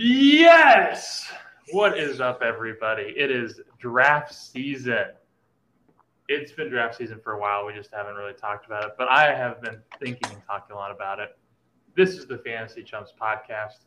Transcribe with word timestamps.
Yes! 0.00 1.28
What 1.72 1.98
is 1.98 2.20
up, 2.20 2.40
everybody? 2.40 3.12
It 3.16 3.32
is 3.32 3.60
draft 3.80 4.32
season. 4.32 5.06
It's 6.28 6.52
been 6.52 6.68
draft 6.68 6.94
season 6.94 7.18
for 7.18 7.32
a 7.32 7.40
while. 7.40 7.66
We 7.66 7.72
just 7.72 7.92
haven't 7.92 8.14
really 8.14 8.34
talked 8.34 8.64
about 8.64 8.84
it, 8.84 8.90
but 8.96 9.08
I 9.08 9.34
have 9.34 9.60
been 9.60 9.80
thinking 9.98 10.30
and 10.32 10.40
talking 10.46 10.76
a 10.76 10.78
lot 10.78 10.92
about 10.92 11.18
it. 11.18 11.36
This 11.96 12.10
is 12.10 12.28
the 12.28 12.38
Fantasy 12.38 12.84
Chumps 12.84 13.12
podcast, 13.20 13.86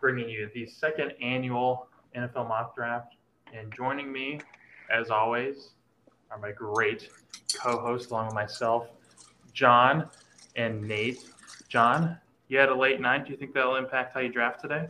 bringing 0.00 0.26
you 0.30 0.48
the 0.54 0.64
second 0.64 1.12
annual 1.20 1.88
NFL 2.16 2.48
mock 2.48 2.74
draft. 2.74 3.16
And 3.52 3.70
joining 3.70 4.10
me, 4.10 4.40
as 4.90 5.10
always, 5.10 5.72
are 6.30 6.38
my 6.38 6.52
great 6.52 7.10
co 7.54 7.78
hosts, 7.78 8.10
along 8.10 8.28
with 8.28 8.34
myself, 8.34 8.88
John 9.52 10.08
and 10.56 10.80
Nate. 10.80 11.28
John, 11.68 12.16
you 12.48 12.56
had 12.56 12.70
a 12.70 12.74
late 12.74 13.02
night. 13.02 13.26
Do 13.26 13.32
you 13.32 13.36
think 13.36 13.52
that'll 13.52 13.76
impact 13.76 14.14
how 14.14 14.20
you 14.20 14.30
draft 14.30 14.62
today? 14.62 14.88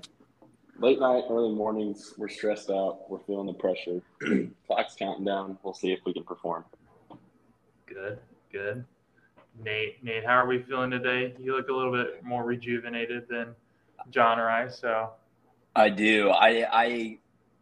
Late 0.78 1.00
night, 1.00 1.24
early 1.30 1.54
mornings, 1.54 2.14
we're 2.18 2.28
stressed 2.28 2.70
out. 2.70 3.08
We're 3.08 3.20
feeling 3.20 3.46
the 3.46 3.54
pressure. 3.54 4.00
Clock's 4.66 4.94
counting 4.94 5.24
down. 5.24 5.58
We'll 5.62 5.74
see 5.74 5.92
if 5.92 6.00
we 6.04 6.12
can 6.12 6.24
perform. 6.24 6.64
Good, 7.86 8.18
good. 8.52 8.84
Nate, 9.64 10.02
Nate, 10.04 10.24
how 10.24 10.34
are 10.34 10.46
we 10.46 10.62
feeling 10.62 10.90
today? 10.90 11.34
You 11.40 11.56
look 11.56 11.68
a 11.68 11.72
little 11.72 11.92
bit 11.92 12.22
more 12.22 12.44
rejuvenated 12.44 13.26
than 13.28 13.54
John 14.10 14.38
or 14.38 14.50
I. 14.50 14.68
So 14.68 15.10
I 15.74 15.88
do. 15.88 16.30
I, 16.30 16.66
I 16.70 17.18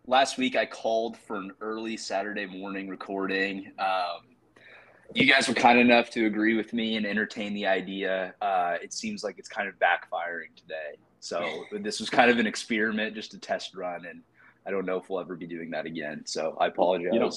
last 0.06 0.36
week 0.36 0.56
I 0.56 0.66
called 0.66 1.16
for 1.16 1.36
an 1.36 1.52
early 1.60 1.96
Saturday 1.96 2.46
morning 2.46 2.88
recording. 2.88 3.70
Um, 3.78 4.33
you 5.12 5.26
guys 5.26 5.48
were 5.48 5.54
kind 5.54 5.78
enough 5.78 6.10
to 6.10 6.26
agree 6.26 6.56
with 6.56 6.72
me 6.72 6.96
and 6.96 7.06
entertain 7.06 7.52
the 7.54 7.66
idea. 7.66 8.34
Uh, 8.40 8.76
it 8.82 8.92
seems 8.92 9.22
like 9.22 9.38
it's 9.38 9.48
kind 9.48 9.68
of 9.68 9.74
backfiring 9.74 10.54
today. 10.56 10.98
So 11.20 11.64
this 11.72 12.00
was 12.00 12.10
kind 12.10 12.30
of 12.30 12.38
an 12.38 12.46
experiment, 12.46 13.14
just 13.14 13.34
a 13.34 13.38
test 13.38 13.74
run, 13.74 14.06
and 14.06 14.22
I 14.66 14.70
don't 14.70 14.84
know 14.86 14.98
if 14.98 15.08
we'll 15.08 15.20
ever 15.20 15.36
be 15.36 15.46
doing 15.46 15.70
that 15.70 15.86
again. 15.86 16.22
So 16.26 16.56
I 16.60 16.66
apologize. 16.66 17.10
You 17.12 17.20
don't, 17.20 17.34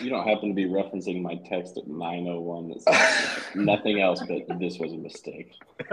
you 0.00 0.10
don't 0.10 0.26
happen 0.26 0.48
to 0.50 0.54
be 0.54 0.66
referencing 0.66 1.22
my 1.22 1.36
text 1.48 1.76
at 1.78 1.86
901 1.86 2.68
that 2.68 3.42
nothing 3.54 4.00
else 4.00 4.22
but 4.28 4.58
this 4.58 4.78
was 4.78 4.92
a 4.92 4.96
mistake. 4.96 5.52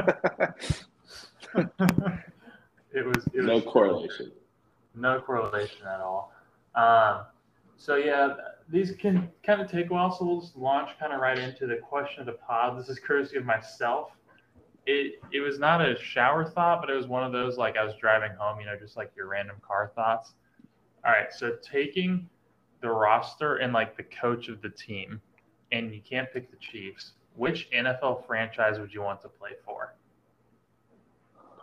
it 2.94 3.06
was 3.06 3.26
it 3.34 3.44
no 3.44 3.56
was 3.56 3.64
correlation. 3.64 4.32
No 4.96 5.22
correlation 5.22 5.88
at 5.88 6.02
all. 6.02 6.34
Um, 6.76 7.26
so 7.78 7.96
yeah, 7.96 8.34
these 8.70 8.92
can 9.00 9.30
kind 9.46 9.62
of 9.62 9.72
take 9.72 9.90
a 9.90 9.94
while, 9.94 10.12
so 10.12 10.26
we'll 10.26 10.42
just 10.42 10.56
launch 10.56 10.90
kind 11.00 11.14
of 11.14 11.20
right 11.20 11.38
into 11.38 11.68
the 11.68 11.78
question 11.78 12.20
of 12.22 12.26
the 12.26 12.34
pod. 12.34 12.78
This 12.78 12.90
is 12.90 13.00
courtesy 13.00 13.38
of 13.38 13.46
myself. 13.46 14.12
It 14.86 15.20
it 15.32 15.42
was 15.42 15.60
not 15.60 15.82
a 15.82 15.98
shower 16.00 16.46
thought, 16.46 16.82
but 16.82 16.90
it 16.90 16.96
was 16.96 17.08
one 17.08 17.24
of 17.24 17.32
those 17.32 17.58
like 17.58 17.78
I 17.78 17.84
was 17.84 17.94
driving 18.00 18.32
home, 18.38 18.60
you 18.60 18.66
know, 18.66 18.76
just 18.78 18.98
like 18.98 19.12
your 19.16 19.28
random 19.28 19.58
car 19.66 19.92
thoughts. 19.96 20.34
All 21.06 21.12
right, 21.12 21.32
so 21.32 21.56
taking 21.62 22.30
the 22.82 22.90
roster 22.90 23.58
and 23.58 23.74
like 23.74 23.96
the 23.96 24.04
coach 24.04 24.50
of 24.50 24.62
the 24.62 24.70
team, 24.70 25.22
and 25.72 25.94
you 25.94 26.02
can't 26.02 26.32
pick 26.32 26.52
the 26.52 26.58
Chiefs. 26.58 27.14
Which 27.36 27.70
NFL 27.72 28.26
franchise 28.26 28.80
would 28.80 28.94
you 28.94 29.02
want 29.02 29.22
to 29.22 29.30
play 29.30 29.52
for? 29.64 29.96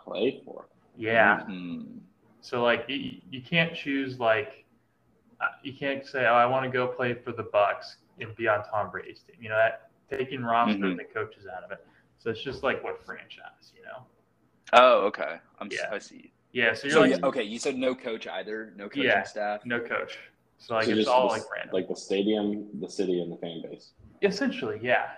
Play 0.03 0.41
for? 0.45 0.67
Yeah. 0.97 1.41
Mm-hmm. 1.49 1.97
So 2.41 2.63
like 2.63 2.85
you, 2.87 3.19
you 3.29 3.41
can't 3.41 3.75
choose 3.75 4.19
like 4.19 4.64
you 5.63 5.73
can't 5.73 6.05
say 6.05 6.25
oh 6.25 6.33
I 6.33 6.45
want 6.45 6.65
to 6.65 6.69
go 6.71 6.87
play 6.87 7.13
for 7.13 7.31
the 7.31 7.43
Bucs 7.43 7.95
and 8.19 8.35
be 8.35 8.47
on 8.47 8.63
Tom 8.65 8.91
Brady's 8.91 9.19
team. 9.21 9.35
You 9.41 9.49
know 9.49 9.55
that 9.57 9.89
taking 10.09 10.43
roster 10.43 10.77
Mhm. 10.77 10.91
and 10.91 10.99
the 10.99 11.03
coaches 11.03 11.45
out 11.47 11.63
of 11.63 11.71
it. 11.71 11.85
So 12.17 12.29
it's 12.29 12.41
just 12.43 12.63
like 12.63 12.83
what 12.83 13.03
franchise, 13.05 13.73
you 13.75 13.81
know? 13.83 14.05
Oh, 14.73 15.05
okay. 15.07 15.37
I'm. 15.59 15.69
Yeah. 15.71 15.89
I 15.91 15.99
see. 15.99 16.31
Yeah. 16.51 16.73
So 16.73 16.87
you're 16.87 16.93
So 16.93 17.01
like 17.01 17.11
yeah, 17.11 17.25
okay, 17.27 17.43
you 17.43 17.59
said 17.59 17.75
no 17.75 17.93
coach 17.95 18.27
either, 18.27 18.73
no 18.75 18.87
coaching 18.87 19.03
Yeah. 19.03 19.23
staff. 19.23 19.65
no 19.65 19.79
coach. 19.79 20.17
So 20.57 20.73
like 20.75 20.85
So 20.85 20.91
it's 20.91 21.07
all 21.07 21.27
the- 21.27 21.33
like 21.33 21.51
random. 21.51 21.73
Like 21.73 21.87
the 21.87 21.95
stadium, 21.95 22.69
the 22.79 22.89
city, 22.89 23.21
and 23.21 23.31
the 23.31 23.37
fan 23.37 23.61
base. 23.61 23.91
Essentially, 24.21 24.79
yeah. 24.81 25.09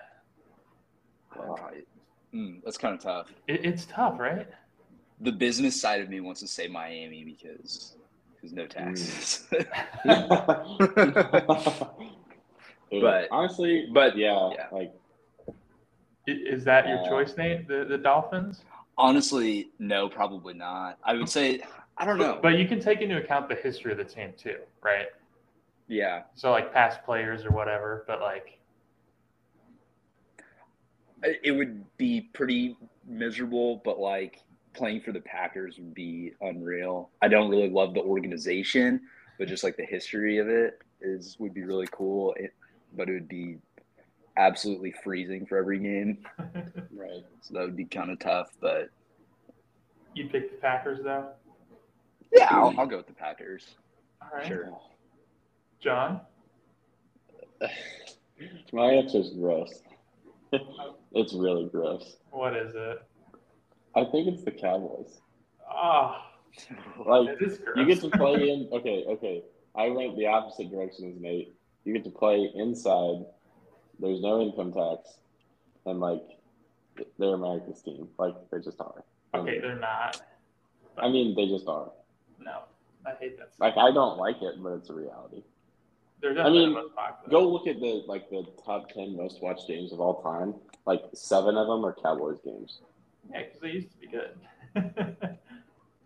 Right. 1.36 1.86
Mm, 2.34 2.62
that's 2.64 2.76
kind 2.76 2.94
of 2.94 3.00
tough. 3.00 3.32
It, 3.46 3.64
it's 3.64 3.84
tough, 3.86 4.18
right? 4.18 4.48
The 5.20 5.32
business 5.32 5.80
side 5.80 6.00
of 6.00 6.08
me 6.08 6.20
wants 6.20 6.40
to 6.40 6.46
say 6.48 6.68
Miami 6.68 7.24
because 7.24 7.96
because 8.40 8.52
no 8.54 8.66
taxes. 8.66 9.46
Dude, 12.90 13.02
But- 13.02 13.28
honestly, 13.30 13.88
but 13.92 14.16
yeah, 14.16 14.50
yeah. 14.54 14.66
like 14.72 14.94
Is 16.26 16.64
that 16.64 16.88
your 16.88 16.98
Uh, 17.00 17.08
choice, 17.08 17.36
Nate? 17.36 17.68
The 17.68 17.84
the 17.88 17.98
Dolphins? 17.98 18.64
Honestly, 18.96 19.68
no, 19.78 20.08
probably 20.08 20.54
not. 20.54 20.98
I 21.04 21.14
would 21.14 21.28
say 21.28 21.60
I 21.96 22.04
don't 22.04 22.18
know. 22.18 22.38
But 22.42 22.58
you 22.58 22.66
can 22.66 22.80
take 22.80 23.00
into 23.00 23.16
account 23.18 23.48
the 23.48 23.54
history 23.56 23.92
of 23.92 23.98
the 23.98 24.04
team 24.04 24.32
too, 24.36 24.58
right? 24.82 25.06
yeah, 25.90 26.22
So 26.34 26.50
like 26.50 26.72
past 26.72 27.02
players 27.04 27.44
or 27.46 27.50
whatever, 27.50 28.04
but 28.06 28.20
like 28.20 28.58
it 31.22 31.40
it 31.44 31.52
would 31.52 31.84
be 31.96 32.22
pretty 32.32 32.76
miserable, 33.06 33.80
but 33.84 33.98
like 33.98 34.42
playing 34.78 35.00
for 35.00 35.12
the 35.12 35.20
Packers 35.20 35.76
would 35.78 35.94
be 35.94 36.32
unreal. 36.40 37.10
I 37.20 37.28
don't 37.28 37.50
really 37.50 37.68
love 37.68 37.94
the 37.94 38.00
organization, 38.00 39.00
but 39.38 39.48
just 39.48 39.64
like 39.64 39.76
the 39.76 39.84
history 39.84 40.38
of 40.38 40.48
it 40.48 40.80
is 41.00 41.36
would 41.38 41.52
be 41.52 41.64
really 41.64 41.88
cool. 41.90 42.34
It, 42.38 42.54
but 42.96 43.08
it 43.08 43.12
would 43.12 43.28
be 43.28 43.58
absolutely 44.36 44.94
freezing 45.02 45.44
for 45.44 45.58
every 45.58 45.80
game, 45.80 46.18
right. 46.94 47.24
so 47.40 47.54
that 47.54 47.64
would 47.64 47.76
be 47.76 47.84
kind 47.84 48.10
of 48.10 48.20
tough. 48.20 48.50
But 48.60 48.88
you 50.14 50.28
pick 50.28 50.52
the 50.52 50.56
Packers 50.58 51.00
though. 51.02 51.30
yeah, 52.32 52.48
I'll, 52.50 52.72
I'll 52.78 52.86
go 52.86 52.98
with 52.98 53.08
the 53.08 53.12
Packers. 53.12 53.66
All 54.22 54.38
right. 54.38 54.46
Sure. 54.46 54.70
John? 55.80 56.20
My 58.72 58.92
answer 58.92 59.18
is 59.18 59.30
gross. 59.30 59.82
it's 61.12 61.34
really 61.34 61.66
gross. 61.66 62.16
What 62.30 62.56
is 62.56 62.72
it? 62.74 63.02
I 63.98 64.04
think 64.04 64.28
it's 64.28 64.44
the 64.44 64.52
Cowboys. 64.52 65.20
Oh, 65.68 66.16
Like 67.04 67.40
you 67.76 67.84
get 67.84 68.00
to 68.00 68.10
play 68.10 68.50
in. 68.50 68.68
Okay, 68.72 69.04
okay. 69.08 69.42
I 69.74 69.88
went 69.88 70.16
the 70.16 70.26
opposite 70.26 70.70
direction 70.70 71.12
as 71.12 71.20
Nate. 71.20 71.54
You 71.84 71.92
get 71.92 72.04
to 72.04 72.10
play 72.10 72.50
inside. 72.54 73.26
There's 73.98 74.20
no 74.20 74.40
income 74.40 74.72
tax, 74.72 75.18
and 75.84 75.98
like 75.98 76.22
they're 77.18 77.34
America's 77.34 77.82
team. 77.82 78.08
Like 78.18 78.34
they 78.52 78.60
just 78.60 78.80
are. 78.80 79.02
okay, 79.34 79.58
they're 79.58 79.76
not. 79.76 80.22
I 80.96 81.08
mean, 81.08 81.34
they 81.34 81.46
just 81.46 81.66
are. 81.66 81.90
No, 82.40 82.62
I 83.04 83.12
hate 83.18 83.36
that. 83.38 83.50
Like 83.58 83.76
I 83.76 83.90
don't 83.90 84.16
like 84.18 84.42
it, 84.42 84.62
but 84.62 84.74
it's 84.74 84.90
a 84.90 84.94
reality. 84.94 85.42
They're 86.20 86.34
definitely 86.34 86.66
mean, 86.66 86.74
the 86.74 86.82
most 86.82 86.94
popular. 86.94 87.30
Go 87.30 87.48
look 87.48 87.66
at 87.66 87.80
the 87.80 88.04
like 88.06 88.30
the 88.30 88.46
top 88.64 88.90
ten 88.90 89.16
most 89.16 89.42
watched 89.42 89.66
games 89.66 89.92
of 89.92 90.00
all 90.00 90.22
time. 90.22 90.54
Like 90.86 91.02
seven 91.14 91.56
of 91.56 91.66
them 91.66 91.84
are 91.84 91.96
Cowboys 92.00 92.38
games. 92.44 92.80
Yeah, 93.32 93.42
because 93.44 93.60
they 93.60 93.68
used 93.70 93.90
to 93.92 93.98
be 93.98 94.08
good. 94.08 95.38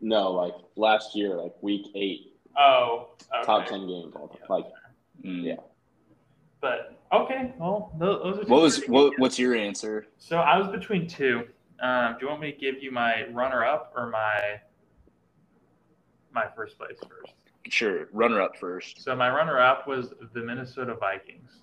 No, 0.04 0.32
like 0.32 0.54
last 0.74 1.14
year, 1.14 1.36
like 1.36 1.52
week 1.62 1.86
eight, 1.94 2.32
oh, 2.58 3.10
okay. 3.32 3.46
top 3.46 3.66
ten 3.68 3.86
games 3.86 4.12
all 4.16 4.26
time. 4.28 4.40
Like 4.48 4.66
Mm. 5.24 5.44
Yeah. 5.44 5.56
But 6.60 6.98
okay, 7.12 7.52
well, 7.58 7.92
tho- 8.00 8.18
those 8.24 8.38
are. 8.38 8.44
two 8.44 8.50
What 8.50 8.62
was 8.62 8.82
what? 8.88 9.10
good 9.10 9.20
What's 9.20 9.38
your 9.38 9.54
answer? 9.54 10.08
So 10.18 10.38
I 10.38 10.58
was 10.58 10.66
between 10.68 11.06
two. 11.06 11.46
Um, 11.80 12.16
do 12.18 12.24
you 12.24 12.28
want 12.30 12.40
me 12.40 12.50
to 12.50 12.58
give 12.58 12.82
you 12.82 12.90
my 12.90 13.28
runner-up 13.28 13.92
or 13.96 14.08
my 14.10 14.60
my 16.32 16.46
first 16.56 16.76
place 16.78 16.98
first? 17.08 17.34
Sure, 17.68 18.08
runner 18.12 18.40
up 18.40 18.56
first. 18.56 19.00
So 19.04 19.14
my 19.14 19.30
runner-up 19.30 19.86
was 19.86 20.12
the 20.34 20.40
Minnesota 20.40 20.96
Vikings 20.96 21.58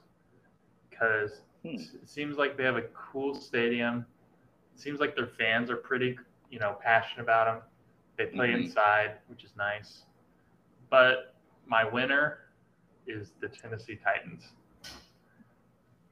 because 0.90 1.42
Hmm. 1.64 1.76
it 1.76 2.08
seems 2.08 2.38
like 2.38 2.56
they 2.56 2.64
have 2.64 2.78
a 2.78 2.84
cool 3.12 3.36
stadium. 3.36 4.06
It 4.80 4.84
seems 4.84 5.02
like 5.02 5.14
their 5.14 5.28
fans 5.28 5.70
are 5.70 5.76
pretty, 5.76 6.18
you 6.50 6.58
know, 6.58 6.78
passionate 6.82 7.24
about 7.24 7.48
them. 7.48 7.64
They 8.18 8.28
play 8.28 8.52
Mhm. 8.52 8.64
inside, 8.64 9.18
which 9.28 9.44
is 9.44 9.54
nice. 9.58 10.06
But 10.90 11.36
my 11.66 11.84
winner 11.84 12.40
is 13.06 13.34
the 13.42 13.50
Tennessee 13.50 13.98
Titans. 13.98 14.54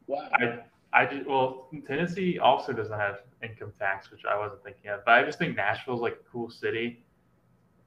wow. 0.08 0.28
I 0.34 0.60
I 0.92 1.06
just 1.06 1.26
well 1.28 1.70
Tennessee 1.88 2.40
also 2.40 2.74
doesn't 2.74 2.98
have 3.00 3.22
income 3.42 3.72
tax, 3.80 4.12
which 4.12 4.26
I 4.26 4.38
wasn't 4.38 4.64
thinking 4.64 4.90
of. 4.92 5.06
But 5.06 5.14
I 5.14 5.24
just 5.24 5.40
think 5.40 5.56
Nashville's 5.56 6.02
like 6.02 6.14
a 6.16 6.30
cool 6.30 6.50
city. 6.50 7.06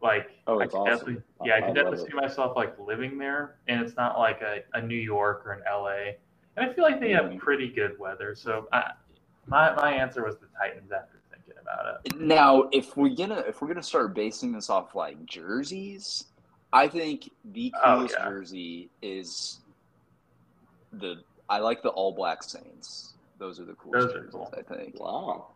Like 0.00 0.30
Oh, 0.46 0.60
I 0.60 0.64
awesome. 0.64 0.82
definitely 0.84 1.22
yeah, 1.44 1.56
I 1.56 1.58
I 1.58 1.60
could 1.60 1.74
definitely 1.74 1.98
it. 1.98 2.06
see 2.06 2.14
myself 2.14 2.56
like 2.56 2.78
living 2.78 3.18
there 3.18 3.56
and 3.68 3.82
it's 3.82 3.96
not 3.96 4.18
like 4.18 4.40
a, 4.40 4.62
a 4.72 4.80
New 4.80 4.94
York 4.96 5.44
or 5.44 5.52
an 5.52 5.62
LA. 5.70 6.16
And 6.56 6.64
I 6.68 6.72
feel 6.72 6.84
like 6.84 7.00
they 7.00 7.10
have 7.10 7.26
Mhm. 7.26 7.38
pretty 7.38 7.68
good 7.68 7.98
weather. 7.98 8.34
So 8.34 8.66
I, 8.72 8.92
my 9.46 9.72
my 9.74 9.92
answer 9.92 10.24
was 10.24 10.36
the 10.38 10.46
Titans 10.58 10.90
after 10.92 11.20
thinking 11.32 11.54
about 11.60 12.00
it. 12.04 12.20
Now, 12.20 12.68
if 12.72 12.96
we're 12.96 13.14
gonna 13.14 13.40
if 13.46 13.60
we're 13.62 13.68
gonna 13.68 13.82
start 13.82 14.14
basing 14.14 14.52
this 14.52 14.70
off 14.70 14.94
like 14.94 15.24
jerseys, 15.26 16.24
I 16.72 16.86
think 16.88 17.30
the 17.52 17.72
Oh, 17.84 17.96
coolest 17.96 18.14
yeah. 18.18 18.28
jersey 18.28 18.90
is 19.02 19.60
the 20.92 21.22
I 21.48 21.58
like 21.58 21.82
the 21.82 21.88
all 21.90 22.12
black 22.12 22.42
Saints. 22.42 23.14
Those 23.38 23.58
are 23.58 23.64
the 23.64 23.74
coolest 23.74 24.08
Those 24.08 24.14
are 24.14 24.18
jerseys, 24.20 24.32
cool. 24.32 24.54
I 24.56 24.62
think. 24.74 25.00
Wow. 25.00 25.48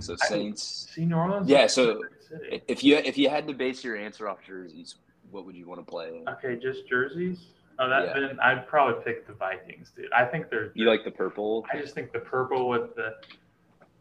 So 0.00 0.16
Saints. 0.16 0.88
See, 0.92 1.04
New 1.04 1.14
Orleans. 1.16 1.48
Yeah, 1.48 1.66
so- 1.68 2.00
If 2.50 2.82
you 2.84 2.96
if 2.96 3.16
you 3.16 3.28
had 3.30 3.46
to 3.48 3.54
base 3.54 3.82
your 3.84 3.96
answer 3.96 4.28
off 4.28 4.38
jerseys, 4.44 4.96
what 5.30 5.46
would 5.46 5.54
you 5.56 5.66
want 5.66 5.80
to 5.80 5.84
play? 5.88 6.22
Okay, 6.28 6.56
just 6.56 6.88
jerseys. 6.88 7.38
Oh, 7.80 7.88
that 7.88 8.06
Yeah. 8.06 8.20
then 8.20 8.40
I'd 8.40 8.66
probably 8.66 9.02
pick 9.04 9.26
the 9.26 9.32
Vikings, 9.34 9.92
dude. 9.96 10.12
I 10.12 10.24
think 10.24 10.50
they're. 10.50 10.72
You 10.74 10.86
like 10.88 11.04
the 11.04 11.10
purple? 11.12 11.64
I 11.72 11.78
just 11.80 11.94
think 11.94 12.12
the 12.12 12.18
purple 12.20 12.68
with 12.68 12.94
the 12.96 13.14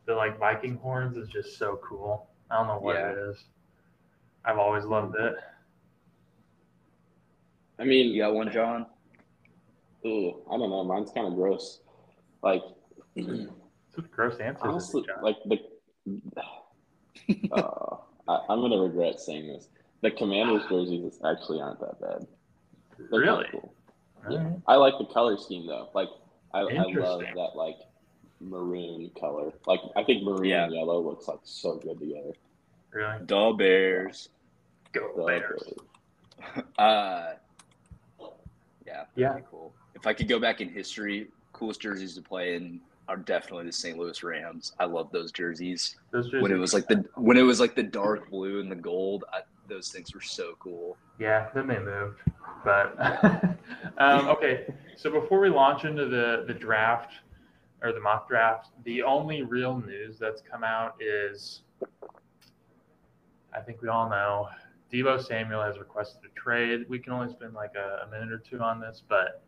the 0.05 0.15
like 0.15 0.39
Viking 0.39 0.77
horns 0.77 1.17
is 1.17 1.27
just 1.29 1.57
so 1.57 1.79
cool. 1.83 2.29
I 2.49 2.57
don't 2.57 2.67
know 2.67 2.79
what 2.79 2.95
Yeah. 2.95 3.11
it 3.11 3.17
is. 3.17 3.43
I've 4.45 4.57
always 4.57 4.85
loved 4.85 5.15
it. 5.19 5.35
I 7.79 7.83
mean, 7.83 8.13
You 8.13 8.21
got 8.23 8.33
one, 8.33 8.51
John? 8.51 8.85
ooh, 10.05 10.41
I 10.49 10.57
don't 10.57 10.69
know. 10.69 10.83
Mine's 10.83 11.11
kind 11.11 11.27
of 11.27 11.35
gross. 11.35 11.81
Like, 12.41 12.63
It's 13.15 13.97
a 13.97 14.01
gross 14.01 14.39
answer. 14.39 14.65
honestly, 14.67 15.05
like 15.21 15.35
the. 15.45 15.59
uh, 17.51 17.95
I, 18.27 18.39
I'm 18.49 18.61
gonna 18.61 18.77
regret 18.81 19.19
saying 19.19 19.47
this. 19.47 19.69
The 20.01 20.11
Commanders 20.11 20.63
jerseys 20.69 21.19
actually 21.25 21.59
aren't 21.61 21.79
that 21.81 21.99
bad. 21.99 22.27
They're 22.97 23.07
kinda 23.21 23.31
Really? 23.33 23.47
Cool. 23.51 23.73
Alright. 24.29 24.59
I 24.67 24.75
like 24.75 24.93
the 24.97 25.05
color 25.05 25.37
scheme 25.37 25.67
though. 25.67 25.89
Like, 25.93 26.09
I, 26.53 26.59
I 26.61 26.83
love 26.93 27.21
that 27.35 27.55
like 27.55 27.75
maroon 28.39 29.09
color. 29.19 29.51
Like, 29.65 29.79
I 29.95 30.03
think 30.03 30.23
maroon 30.23 30.45
Yeah. 30.45 30.65
and 30.65 30.73
yellow 30.73 30.99
looks 31.01 31.27
like 31.27 31.39
so 31.43 31.77
good 31.77 31.99
together. 31.99 32.33
Really? 32.91 33.25
Doll 33.25 33.53
Bears. 33.53 34.29
Go 34.93 35.11
So, 35.15 35.25
Bears. 35.27 35.73
Uh, 36.77 37.33
yeah, 38.85 39.05
Yeah. 39.15 39.39
cool. 39.49 39.73
If 39.95 40.05
I 40.07 40.13
could 40.13 40.27
go 40.27 40.39
back 40.39 40.61
in 40.61 40.69
history, 40.69 41.27
coolest 41.53 41.81
jerseys 41.81 42.13
to 42.15 42.21
play 42.21 42.55
in 42.55 42.79
are 43.07 43.17
definitely 43.17 43.65
the 43.65 43.71
St. 43.71 43.97
Louis 43.97 44.21
Rams. 44.21 44.73
I 44.79 44.85
love 44.85 45.11
those 45.11 45.31
jerseys. 45.31 45.95
Those 46.11 46.25
jerseys. 46.25 46.41
When 46.43 46.51
it 46.51 46.57
was 46.57 46.73
like 46.73 46.87
the 46.87 47.05
when 47.15 47.37
it 47.37 47.41
was 47.41 47.59
like 47.59 47.73
the 47.75 47.83
dark 47.83 48.29
blue 48.29 48.59
and 48.59 48.69
the 48.71 48.75
gold, 48.75 49.23
I, 49.33 49.39
those 49.67 49.89
things 49.89 50.13
were 50.13 50.21
so 50.21 50.53
cool. 50.59 50.97
Yeah, 51.19 51.47
then 51.55 51.67
they 51.67 51.79
moved. 51.79 52.19
But 52.63 52.97
um, 53.97 54.27
okay, 54.27 54.73
so 54.95 55.11
before 55.11 55.39
we 55.39 55.49
launch 55.49 55.85
into 55.85 56.05
the 56.05 56.43
the 56.47 56.53
draft 56.53 57.13
or 57.81 57.91
the 57.91 57.99
mock 57.99 58.27
draft, 58.27 58.69
the 58.83 59.03
only 59.03 59.43
real 59.43 59.77
news 59.79 60.17
that's 60.17 60.41
come 60.41 60.63
out 60.63 60.95
is 60.99 61.61
I 63.53 63.61
think 63.61 63.81
we 63.81 63.89
all 63.89 64.09
know 64.09 64.49
Deebo 64.91 65.23
Samuel 65.23 65.61
has 65.61 65.77
requested 65.77 66.21
a 66.25 66.39
trade. 66.39 66.85
We 66.89 66.99
can 66.99 67.13
only 67.13 67.31
spend 67.31 67.53
like 67.53 67.75
a, 67.75 68.05
a 68.05 68.11
minute 68.11 68.31
or 68.31 68.39
two 68.39 68.59
on 68.59 68.79
this, 68.79 69.03
but 69.07 69.43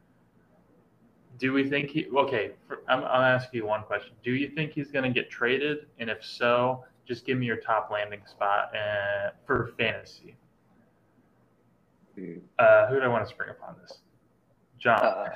do 1.38 1.54
we 1.54 1.70
think 1.70 1.90
he? 1.90 2.08
Okay, 2.08 2.52
for, 2.68 2.80
I'm, 2.88 3.04
I'll 3.04 3.22
ask 3.22 3.54
you 3.54 3.66
one 3.66 3.84
question. 3.84 4.14
Do 4.24 4.32
you 4.32 4.50
think 4.50 4.74
he's 4.74 4.92
going 4.92 5.06
to 5.06 5.12
get 5.12 5.30
traded? 5.30 5.88
And 6.00 6.10
if 6.10 6.24
so, 6.24 6.84
just 7.08 7.26
give 7.26 7.38
me 7.38 7.46
your 7.46 7.58
top 7.58 7.90
landing 7.92 8.22
spot 8.26 8.72
uh, 8.76 9.30
for 9.46 9.72
fantasy. 9.78 10.36
Uh, 12.57 12.88
who 12.88 12.95
do 12.95 13.01
I 13.01 13.07
want 13.07 13.25
to 13.27 13.30
spring 13.33 13.50
upon 13.50 13.75
this? 13.81 14.00
John. 14.80 15.00
Uh, 15.00 15.30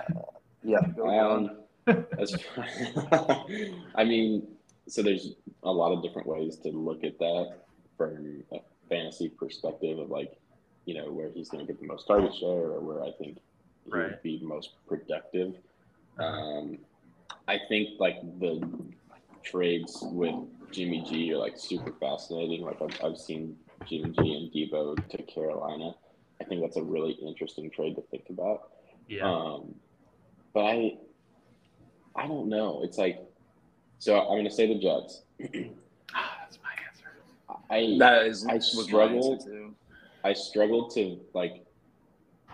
yeah, 0.64 0.80
Um, 1.04 1.58
that's, 1.86 2.36
I 3.96 4.04
mean, 4.04 4.48
so 4.88 5.02
there's 5.02 5.34
a 5.64 5.72
lot 5.72 5.92
of 5.92 6.02
different 6.04 6.28
ways 6.28 6.58
to 6.64 6.70
look 6.70 7.04
at 7.04 7.20
that 7.20 7.58
from 7.98 8.44
a 8.54 8.58
fantasy 8.90 9.30
perspective 9.30 10.00
of 10.00 10.10
like, 10.10 10.32
you 10.86 10.94
know, 10.96 11.12
where 11.12 11.30
he's 11.34 11.50
going 11.50 11.66
to 11.66 11.72
get 11.72 11.82
the 11.82 11.88
most 11.88 12.08
target 12.08 12.34
share 12.36 12.50
or 12.50 12.80
where 12.80 13.04
I 13.04 13.12
think 13.20 13.38
he 13.86 13.92
Right. 13.92 14.12
would 14.12 14.24
be 14.24 14.40
most 14.44 14.70
productive. 14.88 15.56
Uh, 16.18 16.24
Um, 16.24 16.78
I 17.48 17.60
think 17.68 18.00
like 18.00 18.22
the 18.40 18.66
trades 19.44 20.00
with 20.12 20.36
Jimmy 20.72 21.04
G 21.10 21.34
are 21.34 21.38
like 21.38 21.58
super 21.58 21.92
fascinating. 22.00 22.62
Like 22.64 22.82
I've, 22.82 22.98
I've 23.04 23.18
seen 23.18 23.58
Jimmy 23.86 24.12
G 24.12 24.34
and 24.36 24.52
Deebo 24.54 25.10
to 25.10 25.24
Carolina. 25.24 25.96
I 26.42 26.44
think 26.46 26.62
that's 26.62 26.78
a 26.78 26.84
really 26.84 27.12
interesting 27.14 27.70
trade 27.72 27.96
to 27.96 28.02
think 28.04 28.26
about. 28.30 28.70
yeah. 29.08 29.24
Um, 29.30 29.76
but 30.54 30.66
I, 30.66 30.98
I 32.16 32.28
don't 32.28 32.48
know. 32.50 32.82
It's 32.84 32.98
like, 32.98 33.20
so 34.00 34.20
I'm 34.20 34.28
going 34.36 34.44
to 34.46 34.52
say 34.52 34.68
the 34.68 34.80
Jets. 34.80 35.22
Ah, 36.16 36.38
that's 36.42 36.60
my 36.64 36.70
answer. 36.88 37.10
I 37.72 37.98
that 37.98 38.28
is 38.28 38.46
I 38.46 38.54
was 38.56 38.76
my 38.76 38.84
struggle- 38.84 39.34
answer, 39.34 39.50
too. 39.50 39.76
I 40.24 40.34
struggle 40.34 40.88
to 40.92 41.20
like 41.34 41.66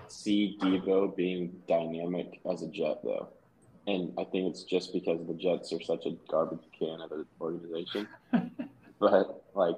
see 0.07 0.57
Deebo 0.61 1.15
being 1.15 1.61
dynamic 1.67 2.39
as 2.49 2.63
a 2.63 2.67
Jet 2.69 2.99
though, 3.03 3.27
and 3.85 4.13
I 4.17 4.23
think 4.23 4.49
it's 4.49 4.63
just 4.63 4.93
because 4.93 5.19
the 5.27 5.33
Jets 5.33 5.73
are 5.73 5.81
such 5.81 6.05
a 6.05 6.11
garbage 6.31 6.63
can 6.77 7.01
of 7.01 7.11
an 7.11 7.25
organization. 7.41 8.07
but 8.99 9.43
like, 9.53 9.75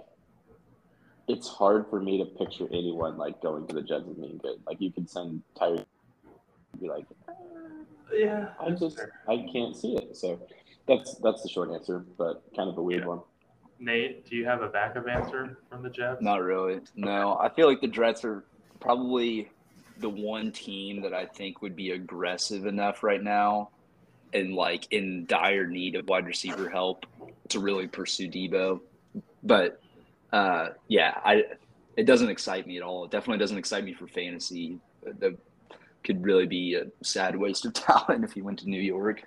it's 1.27 1.47
hard 1.47 1.85
for 1.89 2.01
me 2.01 2.17
to 2.17 2.25
picture 2.25 2.67
anyone 2.71 3.17
like 3.17 3.41
going 3.41 3.67
to 3.67 3.75
the 3.75 3.81
Jets 3.81 4.05
as 4.09 4.15
being 4.15 4.39
good. 4.41 4.59
Like 4.65 4.81
you 4.81 4.91
could 4.91 5.09
send 5.09 5.41
Tyreek, 5.59 5.85
be 6.79 6.89
like, 6.89 7.05
uh, 7.27 7.33
Yeah. 8.13 8.49
I 8.59 8.69
that's 8.69 8.81
just 8.81 8.97
fair. 8.97 9.11
I 9.27 9.45
can't 9.51 9.75
see 9.75 9.95
it. 9.95 10.15
So 10.17 10.39
that's 10.87 11.15
that's 11.15 11.41
the 11.43 11.49
short 11.49 11.71
answer, 11.71 12.05
but 12.17 12.43
kind 12.55 12.69
of 12.69 12.77
a 12.77 12.81
weird 12.81 13.01
Yeah. 13.01 13.07
one. 13.07 13.21
Nate, 13.79 14.25
do 14.29 14.35
you 14.35 14.45
have 14.45 14.61
a 14.61 14.67
backup 14.67 15.07
answer 15.07 15.57
from 15.69 15.81
the 15.81 15.89
Jets? 15.89 16.21
Not 16.21 16.41
really. 16.41 16.81
No, 16.95 17.37
I 17.39 17.49
feel 17.49 17.67
like 17.67 17.81
the 17.81 17.87
Jets 17.87 18.23
are 18.23 18.43
probably 18.79 19.49
the 19.97 20.09
one 20.09 20.51
team 20.51 21.01
that 21.01 21.13
I 21.13 21.25
think 21.25 21.61
would 21.61 21.75
be 21.75 21.91
aggressive 21.91 22.65
enough 22.65 23.03
right 23.03 23.21
now 23.21 23.69
and 24.33 24.53
like 24.53 24.87
in 24.91 25.25
dire 25.25 25.67
need 25.67 25.95
of 25.95 26.07
wide 26.07 26.25
receiver 26.25 26.69
help 26.69 27.05
to 27.49 27.59
really 27.59 27.87
pursue 27.87 28.27
Deebo. 28.27 28.79
But 29.43 29.80
uh, 30.31 30.69
yeah, 30.87 31.19
I 31.23 31.43
it 31.97 32.05
doesn't 32.05 32.29
excite 32.29 32.67
me 32.67 32.77
at 32.77 32.83
all. 32.83 33.05
It 33.05 33.11
definitely 33.11 33.39
doesn't 33.39 33.57
excite 33.57 33.83
me 33.83 33.93
for 33.93 34.07
fantasy. 34.07 34.79
That 35.03 35.37
could 36.03 36.23
really 36.23 36.47
be 36.47 36.75
a 36.75 36.85
sad 37.03 37.35
waste 37.35 37.65
of 37.65 37.73
talent 37.73 38.23
if 38.23 38.33
he 38.33 38.41
went 38.41 38.59
to 38.59 38.69
New 38.69 38.81
York. 38.81 39.23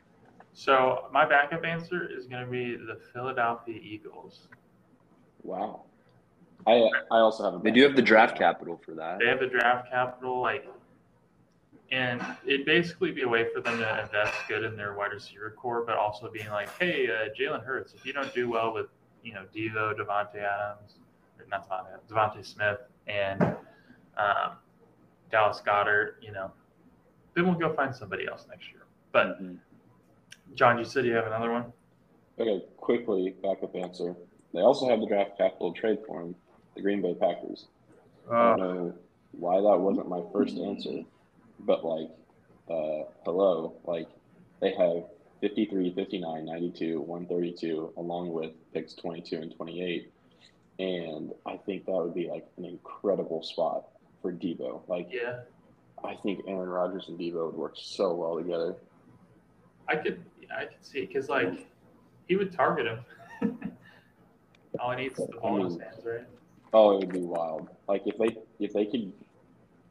So 0.54 1.06
my 1.12 1.28
backup 1.28 1.64
answer 1.64 2.08
is 2.08 2.26
going 2.26 2.44
to 2.44 2.50
be 2.50 2.76
the 2.76 3.00
Philadelphia 3.12 3.78
Eagles. 3.82 4.46
Wow. 5.42 5.82
I 6.66 6.88
I 7.10 7.18
also 7.18 7.44
have 7.44 7.54
a 7.54 7.58
They 7.58 7.70
do 7.70 7.82
have 7.82 7.96
the 7.96 8.02
draft 8.02 8.38
capital 8.38 8.80
for 8.84 8.94
that. 8.94 9.18
They 9.18 9.26
have 9.26 9.40
the 9.40 9.46
draft 9.46 9.90
capital, 9.90 10.40
like, 10.40 10.66
and 11.90 12.24
it'd 12.46 12.64
basically 12.64 13.12
be 13.12 13.22
a 13.22 13.28
way 13.28 13.46
for 13.52 13.60
them 13.60 13.78
to 13.78 14.00
invest 14.00 14.34
good 14.48 14.64
in 14.64 14.76
their 14.76 14.94
wide 14.94 15.12
receiver 15.12 15.54
corps, 15.56 15.84
but 15.86 15.96
also 15.96 16.30
being 16.30 16.48
like, 16.48 16.70
hey, 16.78 17.08
uh, 17.08 17.28
Jalen 17.38 17.64
Hurts, 17.64 17.92
if 17.92 18.06
you 18.06 18.12
don't 18.12 18.32
do 18.32 18.48
well 18.48 18.72
with, 18.72 18.86
you 19.24 19.32
know, 19.32 19.44
Devo, 19.54 19.94
Devontae 19.98 20.42
Adams, 20.44 20.98
not 21.50 21.68
Devontae, 21.68 21.98
DeVonta 22.08 22.44
Smith, 22.44 22.78
and 23.08 23.42
um, 24.16 24.52
Dallas 25.30 25.60
Goedert, 25.66 26.14
you 26.22 26.30
know, 26.32 26.52
then 27.34 27.46
we'll 27.46 27.54
go 27.54 27.72
find 27.74 27.94
somebody 27.94 28.26
else 28.26 28.46
next 28.48 28.70
year. 28.70 28.82
But 29.10 29.42
Mhm. 29.42 29.58
John, 30.54 30.78
you 30.78 30.84
said 30.84 31.04
you 31.04 31.14
have 31.14 31.26
another 31.26 31.50
one. 31.50 31.72
Okay, 32.38 32.64
quickly 32.76 33.34
backup 33.42 33.74
answer. 33.74 34.14
They 34.52 34.60
also 34.60 34.88
have 34.88 35.00
the 35.00 35.06
draft 35.06 35.36
capital 35.38 35.72
trade 35.72 35.98
for 36.06 36.20
him, 36.20 36.36
the 36.76 36.82
Green 36.82 37.02
Bay 37.02 37.14
Packers. 37.14 37.66
I 38.30 38.34
Uh, 38.52 38.56
don't 38.56 38.58
know 38.58 38.94
why 39.32 39.60
that 39.60 39.78
wasn't 39.78 40.08
my 40.08 40.22
first 40.32 40.56
answer, 40.58 41.04
but 41.60 41.84
like, 41.84 42.10
uh, 42.68 43.04
hello, 43.24 43.74
like 43.84 44.08
they 44.60 44.72
have 44.74 45.04
53, 45.44 45.92
59, 45.92 46.46
92, 46.46 47.00
132, 47.02 47.92
along 47.98 48.32
with 48.32 48.52
picks 48.72 48.94
22 48.94 49.36
and 49.36 49.54
28. 49.54 50.10
And 50.78 51.32
I 51.44 51.58
think 51.58 51.84
that 51.84 51.92
would 51.92 52.14
be 52.14 52.30
like 52.30 52.46
an 52.56 52.64
incredible 52.64 53.42
spot 53.42 53.84
for 54.22 54.32
Deebo. 54.32 54.80
Like, 54.88 55.08
yeah, 55.12 55.40
I 56.02 56.14
think 56.14 56.44
Aaron 56.48 56.70
Rodgers 56.70 57.08
and 57.08 57.18
Deebo 57.18 57.44
would 57.44 57.56
work 57.56 57.74
so 57.76 58.14
well 58.14 58.38
together. 58.38 58.76
I 59.86 59.96
could, 59.96 60.24
I 60.50 60.64
could 60.64 60.82
see 60.82 61.04
because 61.04 61.28
like 61.28 61.66
he 62.26 62.36
would 62.36 62.50
target 62.50 62.86
him. 62.86 63.04
All 64.80 64.92
he 64.92 65.02
needs 65.02 65.18
is 65.18 65.26
the 65.26 65.36
ball 65.36 65.58
in 65.58 65.64
his 65.66 65.78
hands, 65.78 66.00
right? 66.06 66.24
Oh, 66.72 66.96
it 66.96 67.00
would 67.00 67.12
be 67.12 67.20
wild. 67.20 67.68
Like 67.86 68.04
if 68.06 68.16
they 68.16 68.34
if 68.60 68.72
they 68.72 68.86
could 68.86 69.12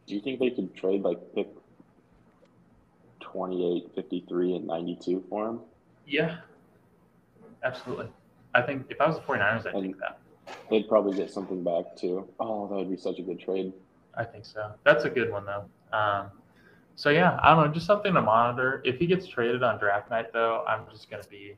do 0.08 0.16
you 0.16 0.20
think 0.20 0.40
they 0.40 0.50
could 0.50 0.76
trade 0.76 1.04
like 1.04 1.20
pick 1.36 1.48
28, 3.44 3.92
53, 3.96 4.56
and 4.56 4.68
92 4.68 5.24
for 5.30 5.50
him? 5.50 5.60
Yeah, 6.06 6.38
absolutely. 7.64 8.08
I 8.54 8.62
think 8.62 8.86
if 8.90 9.02
I 9.02 9.08
was 9.08 9.16
the 9.18 9.24
49ers, 9.24 9.66
I'd 9.68 9.74
And- 9.74 9.84
think 9.84 10.00
that. 10.00 10.20
They'd 10.70 10.88
probably 10.90 11.16
get 11.16 11.32
something 11.32 11.64
back 11.64 11.96
too. 11.96 12.28
Oh, 12.40 12.68
that 12.68 12.76
would 12.76 12.90
be 12.90 12.98
such 12.98 13.18
a 13.18 13.22
good 13.22 13.40
trade. 13.40 13.72
I 14.14 14.24
think 14.26 14.46
so. 14.46 14.74
That's 14.84 15.06
a 15.06 15.10
good 15.10 15.32
one 15.32 15.46
though. 15.46 15.66
Um, 15.98 16.32
so 16.96 17.10
yeah, 17.10 17.40
I 17.42 17.56
don't 17.56 17.66
know, 17.66 17.74
just 17.74 17.86
something 17.88 18.14
to 18.14 18.22
monitor. 18.22 18.82
If 18.86 19.00
he 19.00 19.08
gets 19.08 19.26
traded 19.26 19.64
on 19.64 19.80
draft 19.80 20.10
night 20.12 20.34
though, 20.34 20.64
I'm 20.68 20.82
just 20.92 21.10
gonna 21.10 21.24
be, 21.30 21.56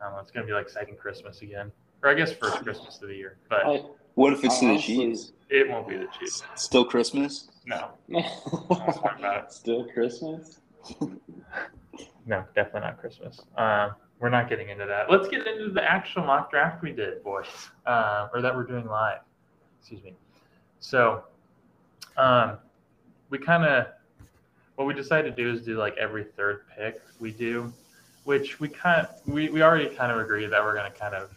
I 0.00 0.04
don't 0.04 0.14
know, 0.14 0.18
it's 0.20 0.32
gonna 0.32 0.44
be 0.46 0.52
like 0.52 0.68
second 0.68 0.98
Christmas 0.98 1.40
again, 1.42 1.70
or 2.02 2.10
I 2.10 2.14
guess 2.14 2.32
first 2.32 2.62
Christmas 2.64 3.00
of 3.00 3.08
the 3.08 3.14
year, 3.14 3.38
but 3.48 3.64
I, 3.64 3.84
What 4.16 4.32
if 4.32 4.42
it's 4.44 4.58
to 4.60 4.64
the 4.64 4.70
Honestly- 4.72 4.96
Chiefs? 4.96 5.32
it 5.50 5.68
won't 5.68 5.86
be 5.88 5.96
the 5.98 6.08
Chiefs. 6.18 6.42
Still 6.56 6.84
Christmas? 6.84 7.48
No, 7.66 7.90
about 8.08 9.44
it. 9.44 9.52
Still 9.52 9.84
Christmas? 9.92 10.60
no, 12.26 12.44
definitely 12.54 12.80
not 12.80 12.98
Christmas. 12.98 13.40
Um, 13.56 13.92
we're 14.18 14.30
not 14.30 14.48
getting 14.48 14.70
into 14.70 14.86
that. 14.86 15.10
Let's 15.10 15.28
get 15.28 15.46
into 15.46 15.68
the 15.70 15.82
actual 15.84 16.24
mock 16.24 16.50
draft 16.50 16.82
we 16.82 16.92
did, 16.92 17.22
boys, 17.22 17.46
uh, 17.84 18.28
or 18.32 18.40
that 18.40 18.54
we're 18.56 18.64
doing 18.64 18.86
live. 18.86 19.18
Excuse 19.80 20.02
me. 20.02 20.14
So, 20.80 21.24
um, 22.16 22.56
we 23.28 23.36
kind 23.38 23.64
of 23.64 23.88
what 24.76 24.86
we 24.86 24.94
decided 24.94 25.36
to 25.36 25.42
do 25.42 25.52
is 25.52 25.60
do 25.62 25.76
like 25.76 25.94
every 25.98 26.24
third 26.24 26.62
pick 26.74 27.00
we 27.20 27.32
do, 27.32 27.70
which 28.24 28.60
we 28.60 28.68
kind 28.68 29.06
of, 29.06 29.26
we, 29.28 29.48
we 29.50 29.62
already 29.62 29.86
kind 29.94 30.10
of 30.12 30.18
agreed 30.18 30.46
that 30.50 30.62
we're 30.64 30.74
going 30.74 30.90
to 30.90 30.98
kind 30.98 31.14
of 31.14 31.30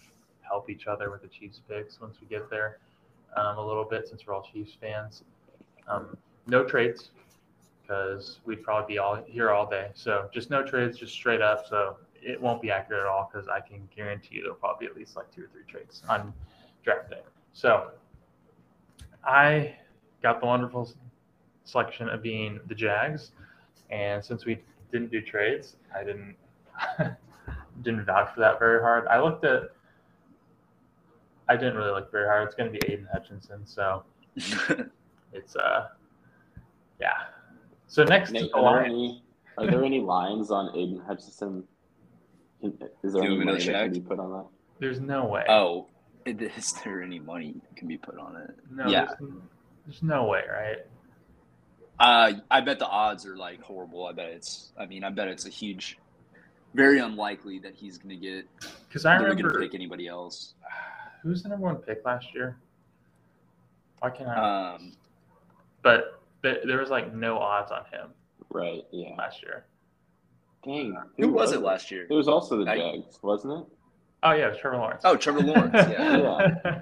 help 0.50 0.70
each 0.70 0.88
other 0.88 1.12
with 1.12 1.22
the 1.22 1.28
Chiefs 1.28 1.62
picks 1.68 2.02
once 2.02 2.18
we 2.22 2.28
get 2.28 2.50
there 2.50 2.80
um, 3.36 3.58
a 3.58 3.66
little 3.66 3.86
bit 3.86 4.08
since 4.08 4.26
we're 4.26 4.34
all 4.34 4.44
Chiefs 4.44 4.76
fans. 4.80 5.24
Um, 5.88 6.18
no 6.48 6.64
trades 6.64 7.12
because 7.82 8.40
we'd 8.46 8.64
probably 8.64 8.94
be 8.94 9.00
all 9.00 9.24
here 9.26 9.50
all 9.50 9.68
day. 9.68 9.90
So 9.94 10.30
just 10.32 10.50
no 10.50 10.64
trades, 10.64 10.98
just 10.98 11.14
straight 11.14 11.42
up. 11.42 11.66
So 11.68 11.98
it 12.22 12.40
won't 12.40 12.62
be 12.62 12.70
accurate 12.70 13.02
at 13.02 13.08
all 13.08 13.30
because 13.32 13.48
I 13.48 13.60
can 13.60 13.88
guarantee 13.96 14.36
you 14.36 14.42
there'll 14.42 14.58
probably 14.58 14.88
be 14.88 14.92
at 14.92 14.98
least 14.98 15.16
like 15.16 15.34
two 15.34 15.44
or 15.44 15.50
three 15.52 15.64
trades 15.68 16.04
on 16.08 16.34
draft 16.84 17.10
day. 17.10 17.22
So 17.54 17.92
I 19.24 19.76
got 20.22 20.40
the 20.40 20.46
wonderful 20.46 20.92
selection 21.64 22.10
of 22.10 22.22
being 22.22 22.60
the 22.68 22.76
Jags, 22.76 23.32
and 23.90 24.24
since 24.24 24.46
we 24.46 24.60
didn't 24.92 25.12
do 25.12 25.22
trades, 25.22 25.76
I 25.96 26.04
didn't 26.04 26.36
didn't 27.82 28.06
vouch 28.06 28.34
for 28.34 28.40
that 28.42 28.60
very 28.60 28.82
hard. 28.82 29.08
I 29.08 29.20
looked 29.20 29.46
at 29.46 29.72
I 31.50 31.58
didn't 31.58 31.76
really 31.76 31.92
look 31.92 32.12
very 32.12 32.28
hard. 32.28 32.48
It's 32.48 32.56
going 32.56 32.72
to 32.72 32.80
be 32.80 32.94
Aidan 32.94 33.08
Hutchinson, 33.12 33.66
so 33.66 34.04
it's 34.36 35.56
uh 35.56 35.88
yeah. 37.02 37.14
So 37.88 38.04
next 38.04 38.32
Nate, 38.32 38.52
are, 38.54 38.76
there 38.76 38.86
any, 38.86 39.24
are 39.58 39.66
there 39.66 39.84
any 39.84 40.00
lines 40.00 40.52
on 40.52 40.78
Aidan 40.78 41.02
Hutchinson? 41.08 41.64
Is 42.62 43.14
there 43.14 43.24
any 43.24 43.44
money 43.44 43.66
that 43.66 43.74
can 43.74 43.94
be 43.94 44.00
put 44.00 44.20
on 44.20 44.32
that? 44.32 44.46
there's 44.80 45.00
no 45.00 45.26
way. 45.26 45.44
oh, 45.50 45.88
is 46.26 46.74
there 46.84 47.02
any 47.02 47.20
money 47.20 47.56
that 47.68 47.76
can 47.76 47.88
be 47.88 47.98
put 47.98 48.20
on 48.20 48.36
it? 48.36 48.56
no, 48.72 48.88
yeah. 48.88 49.06
there's, 49.20 49.32
there's 49.86 50.04
no 50.04 50.26
way, 50.26 50.44
right? 50.48 50.78
Uh, 52.00 52.34
I 52.52 52.62
bet 52.62 52.78
the 52.78 52.88
odds 52.88 53.26
are 53.26 53.36
like 53.36 53.60
horrible. 53.62 54.06
I 54.06 54.14
bet 54.14 54.30
it's. 54.30 54.72
I 54.78 54.86
mean, 54.86 55.04
I 55.04 55.10
bet 55.10 55.28
it's 55.28 55.48
a 55.48 55.50
huge, 55.50 55.98
very 56.76 57.00
unlikely 57.00 57.60
that 57.60 57.74
he's 57.76 57.98
going 57.98 58.10
to 58.10 58.16
get. 58.16 58.46
Because 58.88 59.06
I 59.06 59.18
They're 59.18 59.30
going 59.30 59.38
to 59.38 59.44
remember 59.46 59.66
pick 59.66 59.74
anybody 59.74 60.08
else. 60.08 60.54
who 61.22 61.30
was 61.30 61.44
the 61.44 61.50
number 61.50 61.66
one 61.66 61.78
pick 61.78 62.04
last 62.06 62.34
year. 62.34 62.58
Why 64.00 64.10
can't 64.10 64.30
I? 64.30 64.74
Um, 64.76 64.94
but 65.82 66.22
th- 66.44 66.60
there 66.66 66.80
was 66.80 66.90
like 66.90 67.14
no 67.14 67.38
odds 67.38 67.72
on 67.72 67.84
him 67.92 68.10
Right. 68.50 68.84
Yeah. 68.92 69.16
last 69.18 69.42
year. 69.44 69.66
Dang. 70.64 70.96
who 71.18 71.30
was 71.30 71.52
it 71.54 71.62
last 71.62 71.90
year? 71.92 72.06
It 72.10 72.14
was 72.14 72.28
also 72.28 72.64
the 72.64 72.70
I- 72.72 72.78
Jags, 72.78 73.20
wasn't 73.22 73.60
it? 73.62 73.66
Oh 74.24 74.32
yeah, 74.32 74.48
it 74.48 74.50
was 74.50 74.58
Trevor 74.60 74.78
Lawrence. 74.78 75.02
Oh, 75.06 75.16
Trevor 75.16 75.40
Lawrence. 75.42 75.74
Yeah. 75.74 76.18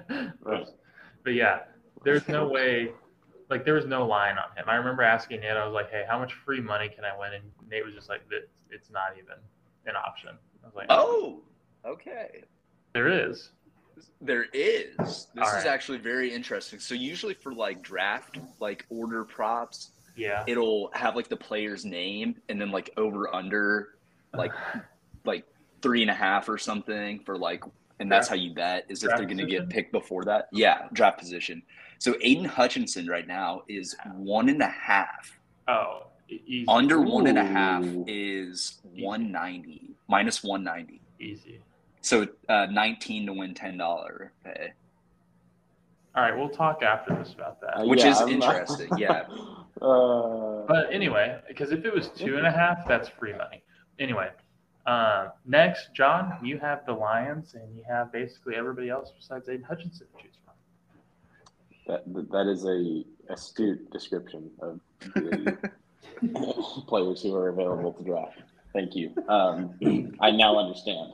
Yeah. 0.10 0.30
Right. 0.42 0.66
But 1.22 1.34
yeah, 1.34 1.60
there's 2.04 2.26
no 2.28 2.48
way. 2.48 2.90
Like 3.50 3.64
there 3.64 3.74
was 3.74 3.86
no 3.86 4.04
line 4.06 4.36
on 4.38 4.56
him. 4.56 4.64
I 4.66 4.74
remember 4.74 5.02
asking 5.02 5.40
Nate. 5.40 5.52
I 5.52 5.64
was 5.64 5.72
like, 5.72 5.90
"Hey, 5.90 6.04
how 6.08 6.18
much 6.18 6.32
free 6.34 6.60
money 6.60 6.88
can 6.88 7.04
I 7.04 7.16
win?" 7.18 7.34
And 7.34 7.44
Nate 7.70 7.84
was 7.84 7.94
just 7.94 8.08
like, 8.08 8.22
"It's 8.30 8.50
it's 8.70 8.90
not 8.90 9.12
even 9.16 9.34
an 9.86 9.94
option." 9.96 10.30
I 10.62 10.66
was 10.66 10.74
like, 10.74 10.86
Oh, 10.90 11.40
okay. 11.86 12.42
there 12.92 13.08
is." 13.08 13.50
There 14.20 14.46
is. 14.52 14.96
This 14.98 15.28
All 15.38 15.48
is 15.48 15.64
right. 15.64 15.66
actually 15.66 15.98
very 15.98 16.32
interesting. 16.32 16.78
So 16.80 16.94
usually 16.94 17.34
for 17.34 17.52
like 17.52 17.82
draft, 17.82 18.38
like 18.60 18.86
order 18.90 19.24
props, 19.24 19.90
Yeah. 20.16 20.44
it'll 20.46 20.90
have 20.94 21.16
like 21.16 21.28
the 21.28 21.36
player's 21.36 21.84
name 21.84 22.36
and 22.48 22.60
then 22.60 22.70
like 22.70 22.90
over 22.96 23.34
under 23.34 23.90
like 24.34 24.52
like 25.24 25.44
three 25.82 26.02
and 26.02 26.10
a 26.10 26.14
half 26.14 26.48
or 26.48 26.58
something 26.58 27.20
for 27.20 27.36
like 27.38 27.62
and 28.00 28.10
that's 28.10 28.28
how 28.28 28.34
you 28.36 28.54
bet 28.54 28.84
is 28.88 29.02
if 29.02 29.10
they're 29.16 29.26
gonna 29.26 29.44
get 29.46 29.68
picked 29.68 29.90
before 29.92 30.24
that. 30.24 30.48
Yeah, 30.52 30.86
draft 30.92 31.18
position. 31.18 31.62
So 31.98 32.14
Aidan 32.22 32.44
Hutchinson 32.44 33.08
right 33.08 33.26
now 33.26 33.62
is 33.68 33.96
one 34.14 34.48
and 34.48 34.62
a 34.62 34.68
half. 34.68 35.36
Oh, 35.66 36.06
easy. 36.28 36.64
Under 36.68 37.00
one 37.00 37.26
and 37.26 37.36
a 37.38 37.44
half 37.44 37.84
is 38.06 38.78
one 38.82 39.32
ninety. 39.32 39.90
Minus 40.08 40.44
one 40.44 40.62
ninety. 40.62 41.00
easy. 41.18 41.60
So 42.08 42.26
uh, 42.48 42.64
nineteen 42.70 43.26
to 43.26 43.34
win 43.34 43.52
ten 43.52 43.76
dollar 43.76 44.32
pay. 44.42 44.72
All 46.14 46.22
right, 46.22 46.34
we'll 46.34 46.48
talk 46.48 46.82
after 46.82 47.14
this 47.14 47.34
about 47.34 47.60
that. 47.60 47.80
Uh, 47.80 47.84
Which 47.84 48.02
is 48.02 48.18
I'm 48.18 48.38
not- 48.38 48.54
interesting, 48.56 48.88
yeah. 48.96 49.26
uh, 49.82 50.62
But 50.66 50.90
anyway, 50.90 51.38
because 51.46 51.70
if 51.70 51.84
it 51.84 51.94
was 51.94 52.08
two 52.08 52.38
and 52.38 52.46
a 52.46 52.50
half, 52.50 52.88
that's 52.88 53.10
free 53.10 53.34
money. 53.34 53.62
Anyway, 53.98 54.30
uh, 54.86 55.28
next, 55.44 55.92
John, 55.92 56.38
you 56.42 56.58
have 56.60 56.86
the 56.86 56.94
Lions, 56.94 57.52
and 57.52 57.76
you 57.76 57.84
have 57.86 58.10
basically 58.10 58.56
everybody 58.56 58.88
else 58.88 59.12
besides 59.14 59.46
Aidan 59.50 59.64
Hutchinson 59.64 60.06
to 60.16 60.22
choose 60.22 60.38
from. 60.46 62.14
that, 62.14 62.30
that 62.30 62.46
is 62.50 62.64
a 62.64 63.04
astute 63.30 63.90
description 63.90 64.50
of 64.62 64.80
the 65.14 65.58
players 66.88 67.22
who 67.22 67.34
are 67.34 67.50
available 67.50 67.92
to 67.92 68.02
draft. 68.02 68.38
Thank 68.72 68.94
you. 68.94 69.12
Um, 69.28 69.74
I 70.20 70.30
now 70.30 70.58
understand. 70.58 71.12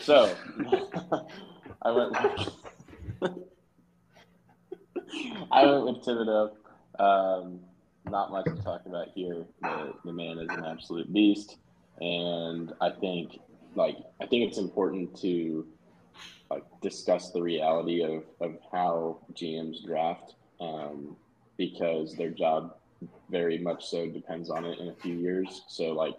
So 0.00 0.34
I 1.82 1.90
went. 1.90 2.12
With, 3.20 3.32
I 5.50 5.66
went 5.66 5.84
with 5.84 6.04
Thibodeaux. 6.04 6.50
Um, 6.98 7.60
not 8.06 8.30
much 8.30 8.46
to 8.46 8.62
talk 8.62 8.82
about 8.86 9.08
here. 9.14 9.44
The, 9.62 9.92
the 10.04 10.12
man 10.12 10.38
is 10.38 10.48
an 10.50 10.64
absolute 10.64 11.12
beast, 11.12 11.58
and 12.00 12.72
I 12.80 12.90
think, 12.90 13.38
like, 13.74 13.96
I 14.20 14.26
think 14.26 14.48
it's 14.48 14.58
important 14.58 15.18
to 15.20 15.66
like 16.50 16.64
discuss 16.82 17.30
the 17.30 17.40
reality 17.40 18.02
of, 18.02 18.24
of 18.40 18.56
how 18.72 19.18
GMs 19.34 19.84
draft 19.86 20.34
um, 20.60 21.16
because 21.56 22.16
their 22.16 22.30
job 22.30 22.74
very 23.30 23.58
much 23.58 23.86
so 23.86 24.08
depends 24.08 24.50
on 24.50 24.64
it 24.64 24.78
in 24.80 24.88
a 24.88 24.94
few 24.94 25.14
years. 25.14 25.62
So 25.68 25.92
like 25.92 26.16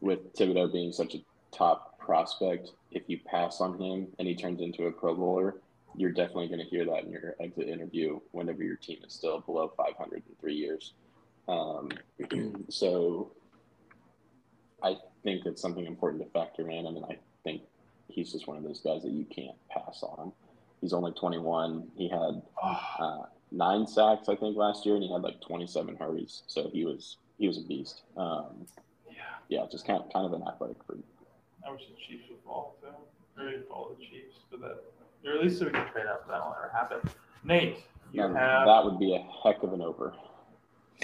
with 0.00 0.32
Thibodeaux 0.34 0.72
being 0.72 0.92
such 0.92 1.14
a 1.14 1.24
top 1.50 1.97
prospect, 2.08 2.70
if 2.90 3.02
you 3.06 3.18
pass 3.26 3.60
on 3.60 3.78
him 3.78 4.08
and 4.18 4.26
he 4.26 4.34
turns 4.34 4.62
into 4.62 4.86
a 4.86 4.90
Pro 4.90 5.14
Bowler, 5.14 5.56
you're 5.94 6.10
definitely 6.10 6.48
going 6.48 6.60
to 6.60 6.64
hear 6.64 6.86
that 6.86 7.04
in 7.04 7.10
your 7.10 7.36
exit 7.38 7.68
interview 7.68 8.18
whenever 8.32 8.62
your 8.62 8.76
team 8.76 8.96
is 9.06 9.12
still 9.12 9.40
below 9.40 9.70
500 9.76 10.14
in 10.14 10.22
three 10.40 10.54
years. 10.54 10.94
Um, 11.48 11.90
so 12.70 13.32
I 14.82 14.96
think 15.22 15.44
it's 15.44 15.60
something 15.60 15.84
important 15.84 16.22
to 16.24 16.30
factor 16.30 16.70
in. 16.70 16.86
I 16.86 16.90
mean, 16.90 17.04
I 17.04 17.18
think 17.44 17.60
he's 18.08 18.32
just 18.32 18.48
one 18.48 18.56
of 18.56 18.62
those 18.62 18.80
guys 18.80 19.02
that 19.02 19.12
you 19.12 19.26
can't 19.26 19.56
pass 19.68 20.02
on. 20.02 20.32
He's 20.80 20.94
only 20.94 21.12
21. 21.12 21.88
He 21.94 22.08
had 22.08 22.40
uh, 22.62 23.24
nine 23.52 23.86
sacks, 23.86 24.30
I 24.30 24.34
think, 24.36 24.56
last 24.56 24.86
year, 24.86 24.94
and 24.94 25.04
he 25.04 25.12
had 25.12 25.20
like 25.20 25.42
27 25.42 25.96
hurries. 25.96 26.42
So 26.46 26.70
he 26.72 26.86
was 26.86 27.18
he 27.38 27.46
was 27.46 27.58
a 27.58 27.62
beast. 27.62 28.02
Um, 28.16 28.66
Yeah, 29.10 29.60
yeah, 29.60 29.66
just 29.70 29.86
kind 29.86 30.02
of, 30.02 30.10
kind 30.12 30.24
of 30.24 30.32
an 30.32 30.46
athletic 30.48 30.82
freak. 30.86 31.04
I 31.68 31.72
wish 31.72 31.82
the 31.82 31.96
Chiefs 32.06 32.24
would 32.30 32.38
fall 32.44 32.76
too. 32.80 32.88
Or 33.40 33.50
they'd 33.50 33.64
follow 33.68 33.90
the 33.98 34.04
Chiefs, 34.04 34.36
but 34.50 34.60
that, 34.60 34.82
or 35.28 35.36
at 35.36 35.42
least 35.42 35.58
so 35.58 35.66
we 35.66 35.70
can 35.72 35.86
trade 35.92 36.06
up. 36.06 36.26
That 36.28 36.40
won't 36.40 36.56
ever 36.58 36.72
happen. 36.74 36.98
Nate, 37.44 37.78
you 38.12 38.22
Now, 38.22 38.34
have 38.34 38.66
that 38.66 38.84
would 38.84 38.98
be 38.98 39.14
a 39.14 39.24
heck 39.42 39.62
of 39.62 39.72
an 39.72 39.82
over. 39.82 40.14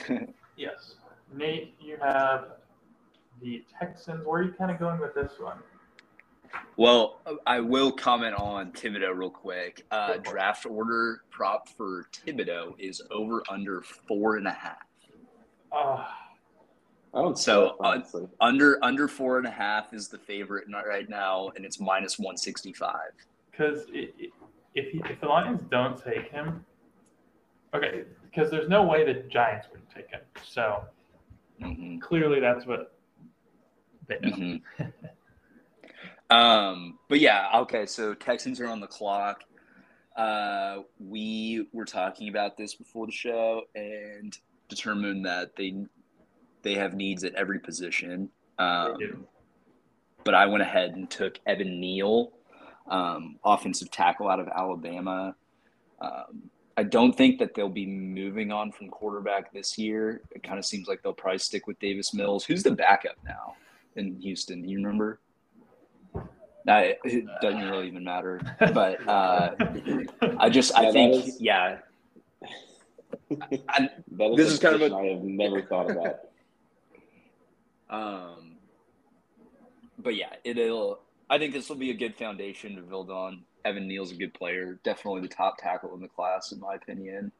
yes. 0.57 0.95
Nate, 1.33 1.75
you 1.81 1.97
have 2.03 2.47
the 3.43 3.63
Texans. 3.79 4.25
Where 4.27 4.41
are 4.41 4.45
you 4.45 4.53
kind 4.53 4.71
of 4.71 4.79
going 4.79 5.01
with 5.01 5.15
this 5.15 5.33
one? 5.39 5.59
Well, 6.77 7.21
I 7.47 7.61
will 7.61 7.91
comment 7.93 8.35
on 8.37 8.71
Thibodeaux 8.73 9.17
real 9.17 9.31
quick. 9.31 9.85
Uh, 9.91 10.07
Go 10.09 10.13
for 10.15 10.19
it. 10.21 10.25
draft 10.25 10.67
order 10.67 11.21
prop 11.31 11.69
for 11.69 12.07
Thibodeaux 12.13 12.75
is 12.79 13.03
over 13.11 13.43
under 13.49 13.81
four 13.83 14.37
and 14.37 14.47
a 14.47 14.53
half. 14.53 14.79
Uh, 15.73 16.05
I 17.15 17.23
don't 17.23 17.39
So, 17.39 17.77
so, 17.79 17.85
uh. 17.85 18.01
Under 18.41 18.79
under 18.83 19.09
four 19.09 19.39
and 19.39 19.47
a 19.47 19.51
half 19.51 19.93
is 19.95 20.09
the 20.09 20.19
favorite 20.19 20.69
not 20.69 20.87
right 20.87 21.09
now, 21.09 21.51
and 21.57 21.65
it's 21.65 21.81
minus 21.81 22.19
one 22.19 22.37
sixty 22.37 22.73
five. 22.73 23.13
because 23.51 23.87
if 23.93 24.91
he, 24.91 25.01
if 25.09 25.21
the 25.21 25.27
Lions 25.27 25.61
don't 25.71 26.03
take 26.03 26.31
him, 26.31 26.65
okay, 27.75 28.03
because 28.25 28.51
there's 28.51 28.69
no 28.69 28.83
way 28.83 29.05
the 29.05 29.21
Giants 29.29 29.69
wouldn't 29.71 29.91
take 29.91 30.11
him. 30.11 30.21
So 30.45 30.85
Mm-hmm. 31.63 31.99
clearly, 32.01 32.41
that's 32.41 32.67
what 32.67 32.99
they 34.09 34.19
know. 34.21 34.31
Mhm. 34.31 34.63
um, 36.31 36.99
but 37.09 37.21
yeah, 37.21 37.49
okay. 37.61 37.87
So 37.87 38.13
Texans 38.15 38.61
are 38.61 38.67
on 38.67 38.81
the 38.81 38.89
clock. 38.89 39.43
Uh, 40.17 40.79
we 40.99 41.69
were 41.73 41.85
talking 41.85 42.29
about 42.29 42.57
this 42.57 42.75
before 42.75 43.07
the 43.07 43.13
show 43.13 43.63
and 43.75 44.37
determined 44.69 45.25
that 45.27 45.55
they 45.57 45.77
they 46.65 46.75
have 46.75 46.95
needs 46.95 47.23
at 47.23 47.35
every 47.35 47.61
position. 47.61 48.31
Um, 48.59 49.27
but 50.25 50.35
I 50.35 50.47
went 50.47 50.63
ahead 50.63 50.95
and 50.97 51.09
took 51.09 51.39
Evan 51.47 51.79
Neal, 51.79 52.33
um, 52.89 53.37
offensive 53.45 53.91
tackle 53.91 54.29
out 54.29 54.41
of 54.41 54.49
Alabama. 54.49 55.37
Um, 56.01 56.51
I 56.77 56.83
don't 56.83 57.13
think 57.17 57.39
that 57.39 57.55
they'll 57.55 57.69
be 57.69 57.87
moving 57.87 58.51
on 58.51 58.73
from 58.73 58.89
quarterback 58.89 59.53
this 59.53 59.79
year. 59.79 60.23
It 60.33 60.43
kind 60.43 60.59
of 60.59 60.65
seems 60.65 60.89
like 60.89 61.03
they'll 61.03 61.13
probably 61.13 61.39
stick 61.39 61.67
with 61.69 61.79
Davis 61.79 62.13
Mills. 62.15 62.45
Who's 62.45 62.65
the 62.65 62.73
backup 62.73 63.17
now 63.25 63.55
in 63.95 64.19
Houston? 64.21 64.63
Do 64.63 64.69
you 64.71 64.79
remember? 64.79 65.21
I, 66.67 66.97
it 67.05 67.27
doesn't 67.43 67.69
really 67.71 67.87
even 67.89 68.03
matter. 68.03 68.41
But 68.73 69.07
uh, 69.07 69.55
I 70.39 70.49
just, 70.49 70.75
I 70.77 70.85
Yeah, 70.85 70.93
think, 70.93 71.27
is- 71.27 71.41
yeah. 71.41 71.79
I, 73.69 73.91
That 74.13 74.31
is 74.31 74.37
This 74.37 74.51
a 74.51 74.53
is 74.55 74.59
kind 74.59 74.75
of 74.75 74.81
a- 74.81 74.89
position 74.89 75.07
I 75.07 75.13
have 75.13 75.23
never 75.23 75.63
thought 75.63 75.91
about. 75.91 76.17
Um, 77.91 78.57
but 79.99 80.17
yeah, 80.17 80.35
it'll. 80.45 81.01
I 81.31 81.39
think 81.39 81.53
this 81.55 81.69
will 81.69 81.77
be 81.77 81.91
a 81.91 81.95
good 81.95 82.15
foundation 82.17 82.77
to 82.77 82.83
build 82.83 83.11
on. 83.11 83.43
Evan 83.65 83.89
Neal's 83.89 84.13
a 84.13 84.15
good 84.15 84.35
player, 84.35 84.79
definitely 84.85 85.23
the 85.23 85.29
top 85.29 85.57
tackle 85.59 85.95
in 85.95 86.03
the 86.03 86.09
class, 86.09 86.53
in 86.53 86.61
my 86.61 86.75
opinion. 86.75 87.33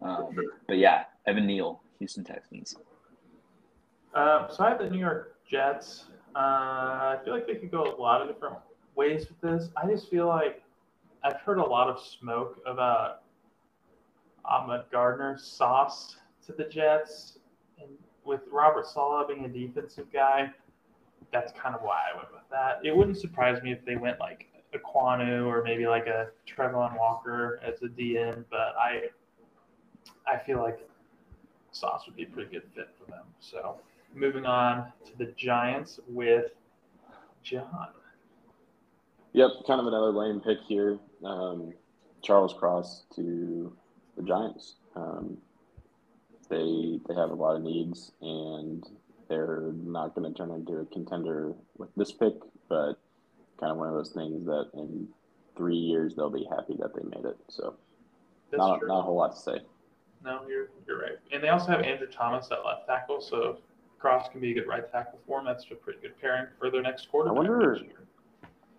Um, 0.00 0.36
but 0.68 0.78
yeah, 0.78 1.04
Evan 1.26 1.46
Neal, 1.46 1.80
Houston 1.98 2.24
Texans. 2.24 2.76
Um, 4.14 4.46
so 4.50 4.64
I 4.64 4.68
have 4.68 4.78
the 4.78 4.90
New 4.90 4.98
York 4.98 5.36
Jets. 5.48 6.04
Uh, 6.36 6.38
I 6.38 7.18
feel 7.24 7.34
like 7.34 7.46
they 7.46 7.56
could 7.56 7.70
go 7.70 7.82
a 7.82 8.00
lot 8.00 8.22
of 8.22 8.28
different 8.28 8.56
ways 8.94 9.26
with 9.28 9.40
this. 9.40 9.70
I 9.76 9.86
just 9.88 10.08
feel 10.08 10.26
like 10.26 10.62
I've 11.24 11.40
heard 11.40 11.58
a 11.58 11.64
lot 11.64 11.88
of 11.88 12.00
smoke 12.00 12.60
about 12.66 13.22
Ahmad 14.44 14.84
Gardner's 14.90 15.44
sauce 15.44 16.16
to 16.46 16.52
the 16.52 16.64
Jets, 16.64 17.38
with 18.24 18.40
Robert 18.50 18.86
Saleh 18.86 19.28
being 19.28 19.44
a 19.44 19.48
defensive 19.48 20.06
guy, 20.12 20.50
that's 21.32 21.52
kind 21.52 21.74
of 21.74 21.82
why 21.82 21.98
I 22.12 22.16
went 22.16 22.32
with 22.32 22.42
that. 22.50 22.80
It 22.84 22.94
wouldn't 22.94 23.16
surprise 23.16 23.62
me 23.62 23.72
if 23.72 23.84
they 23.84 23.96
went 23.96 24.20
like 24.20 24.48
a 24.72 24.78
Ekwonu 24.78 25.46
or 25.46 25.62
maybe 25.62 25.86
like 25.86 26.06
a 26.06 26.28
Travon 26.46 26.96
Walker 26.98 27.60
as 27.64 27.82
a 27.82 27.86
DN, 27.86 28.44
but 28.50 28.74
I 28.78 29.04
I 30.26 30.38
feel 30.38 30.58
like 30.58 30.78
Sauce 31.72 32.04
would 32.06 32.16
be 32.16 32.24
a 32.24 32.26
pretty 32.26 32.50
good 32.50 32.64
fit 32.74 32.88
for 32.98 33.10
them. 33.10 33.24
So 33.40 33.76
moving 34.14 34.44
on 34.44 34.92
to 35.06 35.18
the 35.18 35.32
Giants 35.32 36.00
with 36.08 36.52
John. 37.42 37.88
Yep, 39.32 39.50
kind 39.66 39.80
of 39.80 39.86
another 39.86 40.10
lame 40.10 40.40
pick 40.40 40.58
here. 40.68 40.98
Um, 41.24 41.72
Charles 42.22 42.52
Cross 42.52 43.04
to 43.16 43.72
the 44.16 44.22
Giants. 44.22 44.74
Um, 44.94 45.38
they 46.52 47.00
they 47.08 47.14
have 47.18 47.30
a 47.30 47.34
lot 47.34 47.56
of 47.56 47.62
needs, 47.62 48.12
and 48.20 48.84
they're 49.28 49.72
not 49.72 50.14
going 50.14 50.30
to 50.30 50.36
turn 50.36 50.50
into 50.50 50.78
a 50.78 50.84
contender 50.86 51.54
with 51.78 51.88
this 51.96 52.12
pick, 52.12 52.34
but 52.68 52.94
kind 53.58 53.72
of 53.72 53.78
one 53.78 53.88
of 53.88 53.94
those 53.94 54.10
things 54.10 54.44
that 54.44 54.68
in 54.74 55.08
three 55.56 55.76
years 55.76 56.14
they'll 56.14 56.30
be 56.30 56.46
happy 56.50 56.76
that 56.78 56.94
they 56.94 57.02
made 57.04 57.24
it. 57.24 57.36
So 57.48 57.74
That's 58.50 58.58
not, 58.58 58.78
true. 58.80 58.88
not 58.88 58.98
a 59.00 59.02
whole 59.02 59.16
lot 59.16 59.34
to 59.34 59.40
say. 59.40 59.60
No, 60.24 60.40
you're 60.46 60.68
you're 60.86 61.00
right. 61.00 61.18
And 61.32 61.42
they 61.42 61.48
also 61.48 61.68
have 61.68 61.80
Andrew 61.80 62.06
Thomas 62.06 62.48
at 62.52 62.64
left 62.64 62.86
tackle, 62.86 63.20
so 63.20 63.36
if 63.50 63.56
Cross 63.98 64.28
can 64.30 64.40
be 64.40 64.50
a 64.50 64.54
good 64.54 64.68
right 64.68 64.90
tackle 64.92 65.18
for 65.26 65.38
them. 65.38 65.46
That's 65.46 65.64
a 65.70 65.74
pretty 65.74 66.00
good 66.00 66.20
pairing 66.20 66.46
for 66.58 66.70
their 66.70 66.82
next 66.82 67.08
quarterback. 67.10 67.36
wonder- 67.36 67.78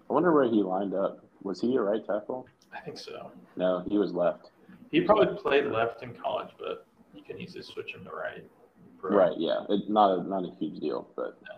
I 0.10 0.14
wonder 0.14 0.32
where 0.34 0.44
he 0.44 0.62
lined 0.62 0.94
up. 0.94 1.24
Was 1.44 1.60
he 1.62 1.76
a 1.78 1.82
right 1.82 2.06
tackle? 2.06 2.46
I 2.74 2.80
think 2.82 2.98
so. 3.00 3.32
No, 3.56 3.84
he 3.88 3.98
was 3.98 4.12
left. 4.14 4.52
He 4.92 5.02
probably 5.02 5.36
played 5.42 5.66
left 5.68 6.04
in 6.04 6.14
college, 6.14 6.50
but 6.60 6.83
can 7.24 7.40
easily 7.40 7.64
switch 7.64 7.94
him 7.94 8.04
to 8.06 8.12
right. 8.12 8.44
Pro. 9.00 9.16
Right, 9.18 9.38
yeah. 9.38 9.64
It, 9.70 9.90
not 9.90 10.18
a 10.20 10.24
not 10.24 10.46
a 10.46 10.52
huge 10.60 10.80
deal, 10.80 11.08
but 11.16 11.38
No. 11.50 11.56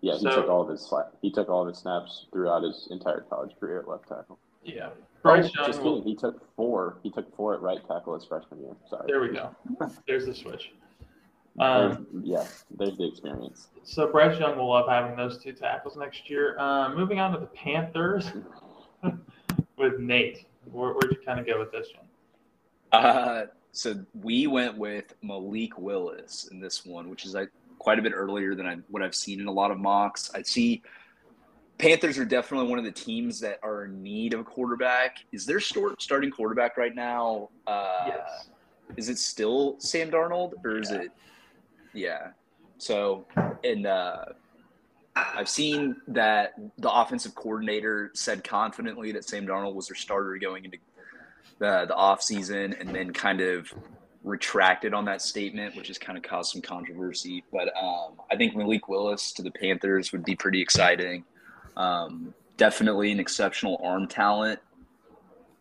yeah, 0.00 0.14
he 0.14 0.20
So- 0.20 0.34
took 0.34 0.48
all 0.48 0.62
of 0.62 0.68
his 0.68 0.80
sla- 0.88 1.10
he 1.20 1.30
took 1.30 1.48
all 1.48 1.62
of 1.62 1.68
his 1.68 1.78
snaps 1.78 2.26
throughout 2.32 2.62
his 2.62 2.88
entire 2.90 3.20
college 3.22 3.52
career 3.60 3.80
at 3.80 3.88
left 3.88 4.08
tackle. 4.08 4.38
Yeah. 4.64 4.90
Bryce 5.22 5.50
Oh, 5.58 5.66
just 5.66 5.80
Young. 5.82 5.94
Kidding. 5.98 6.08
He 6.08 6.16
took 6.16 6.54
four. 6.56 6.98
He 7.04 7.10
took 7.10 7.34
four 7.36 7.54
at 7.54 7.60
right 7.62 7.78
tackle 7.86 8.14
his 8.14 8.24
freshman 8.24 8.60
year. 8.60 8.74
Sorry. 8.90 9.04
there 9.06 9.20
we 9.20 9.28
go. 9.28 9.54
There's 10.06 10.26
the 10.26 10.34
switch. 10.34 10.72
Um, 11.60 12.06
There's- 12.12 12.24
yeah, 12.24 12.46
there's 12.78 12.96
the 12.96 13.06
experience. 13.06 13.68
So 13.84 14.10
Bryce 14.10 14.38
Young 14.40 14.56
will 14.56 14.70
love 14.70 14.88
having 14.88 15.14
those 15.16 15.38
two 15.38 15.52
tackles 15.52 15.96
next 15.96 16.28
year. 16.30 16.56
Uh, 16.58 16.94
moving 16.94 17.20
on 17.20 17.30
to 17.32 17.38
the 17.38 17.46
Panthers 17.46 18.32
with 19.76 19.98
Nate. 20.00 20.46
Where, 20.70 20.92
where'd 20.92 21.10
you 21.10 21.18
kind 21.24 21.38
of 21.38 21.46
go 21.46 21.58
with 21.58 21.70
this 21.72 21.88
one? 21.94 22.06
Uh, 23.04 23.46
so 23.72 24.04
we 24.14 24.46
went 24.46 24.76
with 24.76 25.14
Malik 25.22 25.78
Willis 25.78 26.48
in 26.52 26.60
this 26.60 26.84
one, 26.84 27.08
which 27.08 27.24
is 27.24 27.34
like 27.34 27.50
quite 27.78 27.98
a 27.98 28.02
bit 28.02 28.12
earlier 28.14 28.54
than 28.54 28.66
I, 28.66 28.76
what 28.88 29.02
I've 29.02 29.14
seen 29.14 29.40
in 29.40 29.46
a 29.46 29.52
lot 29.52 29.70
of 29.70 29.78
mocks. 29.78 30.30
I 30.34 30.42
see 30.42 30.82
Panthers 31.78 32.18
are 32.18 32.24
definitely 32.24 32.68
one 32.68 32.78
of 32.78 32.84
the 32.84 32.92
teams 32.92 33.40
that 33.40 33.58
are 33.62 33.86
in 33.86 34.02
need 34.02 34.34
of 34.34 34.40
a 34.40 34.44
quarterback. 34.44 35.24
Is 35.32 35.46
their 35.46 35.58
start, 35.58 36.00
starting 36.00 36.30
quarterback 36.30 36.76
right 36.76 36.94
now? 36.94 37.48
Uh, 37.66 38.04
yes. 38.08 38.48
Is 38.96 39.08
it 39.08 39.18
still 39.18 39.76
Sam 39.78 40.10
Darnold 40.10 40.52
or 40.64 40.78
is 40.78 40.90
Yeah. 40.90 41.00
it? 41.00 41.10
Yeah. 41.94 42.28
So, 42.78 43.26
and 43.64 43.86
uh, 43.86 44.26
I've 45.16 45.48
seen 45.48 45.96
that 46.08 46.52
the 46.78 46.92
offensive 46.92 47.34
coordinator 47.34 48.10
said 48.14 48.44
confidently 48.44 49.12
that 49.12 49.24
Sam 49.24 49.46
Darnold 49.46 49.74
was 49.74 49.88
their 49.88 49.96
starter 49.96 50.36
going 50.36 50.64
into 50.64 50.78
the 51.58 51.86
the 51.86 51.94
off 51.94 52.22
season, 52.22 52.74
and 52.78 52.94
then 52.94 53.12
kind 53.12 53.40
of 53.40 53.72
retracted 54.24 54.94
on 54.94 55.04
that 55.06 55.20
statement, 55.20 55.74
which 55.76 55.88
has 55.88 55.98
kind 55.98 56.16
of 56.16 56.22
caused 56.22 56.52
some 56.52 56.62
controversy. 56.62 57.44
But 57.52 57.68
um, 57.80 58.20
I 58.30 58.36
think 58.36 58.54
Malik 58.54 58.88
Willis 58.88 59.32
to 59.32 59.42
the 59.42 59.50
Panthers 59.50 60.12
would 60.12 60.24
be 60.24 60.36
pretty 60.36 60.60
exciting. 60.60 61.24
Um, 61.76 62.34
definitely 62.56 63.10
an 63.12 63.18
exceptional 63.18 63.80
arm 63.82 64.06
talent, 64.06 64.60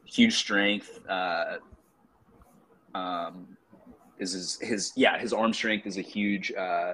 huge 0.05 0.35
strength. 0.35 0.99
Uh, 1.07 1.57
um, 2.93 3.57
is 4.19 4.33
his, 4.33 4.59
his 4.61 4.93
yeah 4.95 5.17
his 5.17 5.33
arm 5.33 5.53
strength 5.53 5.87
is 5.87 5.97
a 5.97 6.01
huge 6.01 6.51
uh, 6.53 6.93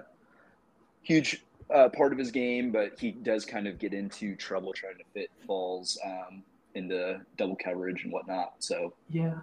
huge 1.02 1.44
uh, 1.74 1.90
part 1.90 2.14
of 2.14 2.18
his 2.18 2.32
game, 2.32 2.72
but 2.72 2.98
he 2.98 3.12
does 3.12 3.46
kind 3.46 3.68
of 3.68 3.78
get 3.78 3.94
into 3.94 4.36
trouble 4.36 4.72
trying 4.74 4.98
to 4.98 5.04
fit 5.14 5.30
balls 5.46 6.00
um, 6.06 6.44
into 6.78 7.20
double 7.38 7.56
coverage 7.56 8.04
and 8.04 8.12
whatnot. 8.12 8.56
So 8.60 8.94
Yeah. 9.10 9.36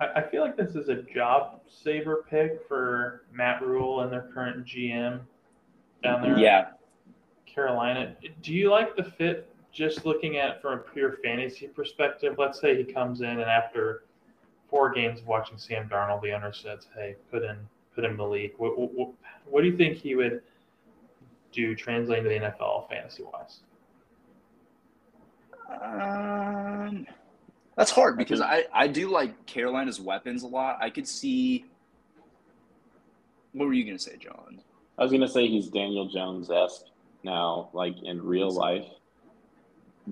I, 0.00 0.06
I 0.16 0.22
feel 0.22 0.42
like 0.42 0.56
this 0.56 0.74
is 0.74 0.88
a 0.88 1.02
job 1.02 1.60
saver 1.68 2.24
pick 2.28 2.60
for 2.68 3.24
Matt 3.32 3.62
Rhule 3.62 4.00
and 4.00 4.12
their 4.12 4.28
current 4.34 4.66
GM 4.66 5.20
down 6.02 6.22
there 6.22 6.38
yeah, 6.38 6.68
Carolina. 7.46 8.14
Do 8.42 8.52
you 8.52 8.70
like 8.70 8.96
the 8.96 9.04
fit 9.04 9.50
just 9.72 10.04
looking 10.04 10.36
at 10.36 10.56
it 10.56 10.62
from 10.62 10.74
a 10.74 10.78
pure 10.78 11.18
fantasy 11.24 11.68
perspective? 11.68 12.36
Let's 12.38 12.60
say 12.60 12.76
he 12.76 12.84
comes 12.84 13.20
in 13.20 13.28
and 13.28 13.42
after 13.42 14.04
four 14.68 14.92
games 14.92 15.20
of 15.20 15.26
watching 15.26 15.58
Sam 15.58 15.88
Darnold, 15.88 16.22
the 16.22 16.32
owner 16.32 16.52
says, 16.52 16.86
"Hey, 16.94 17.16
put 17.30 17.42
in 17.42 17.56
put 17.94 18.04
in 18.04 18.16
Malik." 18.16 18.54
What, 18.58 18.78
what, 18.78 19.10
what 19.46 19.62
do 19.62 19.68
you 19.68 19.76
think 19.76 19.96
he 19.96 20.14
would 20.14 20.42
do 21.52 21.74
translating 21.74 22.24
to 22.24 22.30
the 22.30 22.38
NFL 22.38 22.88
fantasy 22.88 23.22
wise? 23.22 23.60
Um, 25.70 27.06
that's 27.76 27.90
hard 27.90 28.16
because 28.16 28.40
I 28.40 28.64
I 28.72 28.86
do 28.88 29.10
like 29.10 29.46
Carolina's 29.46 30.00
weapons 30.00 30.42
a 30.42 30.46
lot. 30.46 30.78
I 30.80 30.90
could 30.90 31.06
see. 31.08 31.64
What 33.52 33.66
were 33.66 33.74
you 33.74 33.84
gonna 33.84 33.98
say, 33.98 34.16
John? 34.18 34.60
I 34.98 35.02
was 35.02 35.12
gonna 35.12 35.28
say 35.28 35.46
he's 35.48 35.68
Daniel 35.68 36.08
Jones 36.08 36.50
esque 36.50 36.84
now, 37.22 37.68
like 37.72 37.94
in 38.02 38.22
real 38.22 38.50
life. 38.50 38.86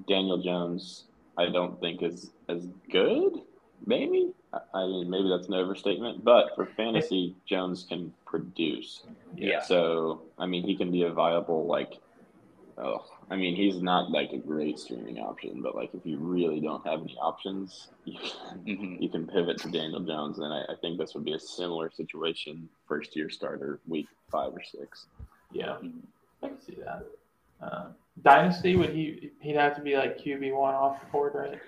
Daniel 0.09 0.39
Jones, 0.39 1.05
I 1.39 1.47
don't 1.51 1.79
think 1.81 2.03
is 2.03 2.31
as 2.49 2.67
good. 2.91 3.43
Maybe 3.87 4.33
I- 4.53 4.61
I 4.79 4.87
mean 4.87 5.11
maybe 5.11 5.29
that's 5.29 5.49
an 5.49 5.55
overstatement, 5.55 6.25
but 6.25 6.55
for 6.57 6.67
fantasy, 6.67 7.35
Jones 7.47 7.85
can 7.89 8.13
produce. 8.27 9.05
Yeah. 9.37 9.61
So 9.63 10.23
I 10.39 10.47
mean 10.47 10.65
he 10.65 10.75
can 10.77 10.91
be 10.91 11.03
a 11.05 11.11
viable 11.13 11.67
like. 11.67 11.95
Oh, 12.77 13.05
I 13.31 13.37
mean 13.37 13.57
he's 13.57 13.81
not 13.81 14.11
like 14.11 14.33
a 14.33 14.37
great 14.39 14.79
streaming 14.79 15.19
option, 15.19 15.63
but 15.63 15.75
like 15.75 15.91
if 15.95 16.05
you 16.05 16.19
really 16.19 16.61
don't 16.61 16.87
have 16.87 17.01
any 17.01 17.17
options, 17.21 17.89
you 18.05 18.19
can, 18.19 18.59
Mhm. 18.67 19.01
you 19.03 19.09
can 19.09 19.27
pivot 19.27 19.59
to 19.63 19.71
Daniel 19.71 20.01
Jones, 20.01 20.39
and 20.39 20.53
I, 20.53 20.63
I 20.73 20.75
think 20.81 20.99
this 20.99 21.15
would 21.15 21.25
be 21.25 21.33
a 21.35 21.39
similar 21.41 21.91
situation. 21.91 22.69
First 22.87 23.17
year 23.17 23.31
starter, 23.31 23.81
week 23.87 24.09
five 24.31 24.53
or 24.53 24.63
six. 24.63 25.07
Yeah. 25.53 25.77
I 26.43 26.49
can 26.49 26.61
see 26.61 26.77
that. 26.85 27.07
Uh, 27.63 27.87
Dynasty 28.23 28.77
would 28.77 28.91
he? 28.91 29.31
He'd 29.41 29.57
have 29.57 29.75
to 29.77 29.83
be 29.83 29.97
like 29.97 30.19
QB 30.19 30.55
one 30.55 30.75
off 30.75 31.01
the 31.01 31.07
board, 31.11 31.33
right? 31.35 31.59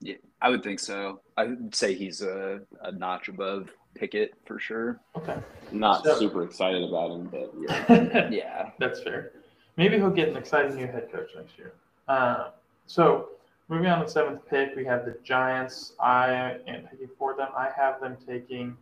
Yeah, 0.00 0.16
I 0.42 0.50
would 0.50 0.62
think 0.62 0.80
so. 0.80 1.20
I 1.36 1.44
would 1.44 1.74
say 1.74 1.94
he's 1.94 2.20
a, 2.20 2.60
a 2.82 2.92
notch 2.92 3.28
above 3.28 3.70
Pickett 3.94 4.34
for 4.44 4.58
sure. 4.58 5.00
Okay. 5.16 5.36
Not 5.72 6.04
So- 6.04 6.18
super 6.18 6.42
excited 6.42 6.82
about 6.82 7.12
him, 7.12 7.28
but 7.30 7.52
yeah. 7.58 8.28
Yeah. 8.30 8.70
That's 8.78 9.00
fair. 9.02 9.32
Maybe 9.76 9.96
he'll 9.96 10.10
get 10.10 10.28
an 10.28 10.36
exciting 10.36 10.76
new 10.76 10.86
head 10.86 11.10
coach 11.10 11.30
next 11.36 11.58
year. 11.58 11.72
Uh, 12.06 12.50
so, 12.86 13.30
moving 13.68 13.88
on 13.88 14.00
to 14.00 14.08
seventh 14.08 14.46
pick, 14.48 14.76
we 14.76 14.84
have 14.84 15.04
the 15.04 15.16
Giants. 15.24 15.94
I 15.98 16.58
am 16.66 16.82
picking 16.90 17.08
for 17.18 17.34
them. 17.36 17.48
I 17.56 17.70
have 17.76 18.00
them 18.00 18.16
taking 18.26 18.76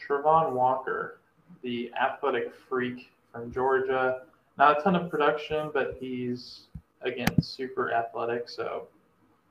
Travon 0.00 0.52
Walker, 0.52 1.20
the 1.62 1.90
athletic 2.00 2.54
freak 2.54 3.10
from 3.32 3.52
Georgia. 3.52 4.22
Not 4.58 4.78
a 4.78 4.82
ton 4.82 4.94
of 4.94 5.10
production, 5.10 5.70
but 5.72 5.96
he's, 5.98 6.66
again, 7.02 7.40
super 7.40 7.92
athletic. 7.92 8.48
So, 8.48 8.88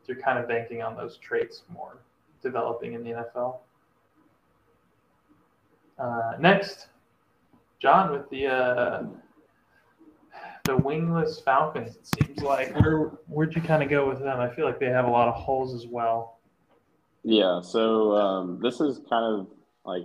you're 0.09 0.19
kind 0.19 0.39
of 0.39 0.47
banking 0.47 0.81
on 0.81 0.97
those 0.97 1.17
traits 1.17 1.63
more 1.71 1.97
developing 2.41 2.93
in 2.93 3.03
the 3.03 3.11
NFL. 3.11 3.57
Uh, 5.99 6.33
next, 6.39 6.87
John 7.79 8.11
with 8.11 8.29
the 8.29 8.47
uh, 8.47 9.03
the 10.69 10.77
wingless 10.77 11.39
Falcons. 11.39 11.95
It 11.95 12.07
seems 12.07 12.43
like 12.43 12.79
where 12.79 13.05
where'd 13.27 13.55
you 13.55 13.61
kind 13.61 13.81
of 13.81 13.89
go 13.89 14.07
with 14.07 14.19
them? 14.19 14.39
I 14.39 14.49
feel 14.53 14.65
like 14.65 14.79
they 14.79 14.89
have 14.89 15.05
a 15.05 15.09
lot 15.09 15.27
of 15.27 15.33
holes 15.33 15.73
as 15.73 15.87
well. 15.87 16.39
Yeah, 17.23 17.61
so 17.61 18.13
um, 18.15 18.59
this 18.61 18.79
is 18.79 19.01
kind 19.09 19.25
of 19.39 19.47
like, 19.83 20.03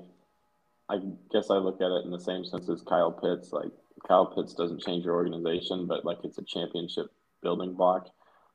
I 0.88 1.00
guess 1.30 1.50
I 1.50 1.56
look 1.56 1.80
at 1.80 1.90
it 1.90 2.04
in 2.04 2.10
the 2.10 2.18
same 2.18 2.44
sense 2.44 2.68
as 2.70 2.80
Kyle 2.80 3.12
Pitts. 3.12 3.52
Like 3.52 3.70
Kyle 4.08 4.26
Pitts 4.26 4.54
doesn't 4.54 4.80
change 4.80 5.04
your 5.04 5.14
organization, 5.14 5.86
but 5.86 6.04
like 6.04 6.18
it's 6.24 6.38
a 6.38 6.44
championship 6.44 7.12
building 7.42 7.74
block. 7.74 8.08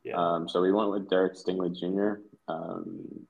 Yeah. 0.04 0.16
Um, 0.18 0.50
so 0.50 0.62
we 0.62 0.72
went 0.72 0.90
with 0.90 1.10
Derek 1.10 1.36
Stingley 1.36 1.78
Jr. 1.78 2.22
Um, 2.52 3.28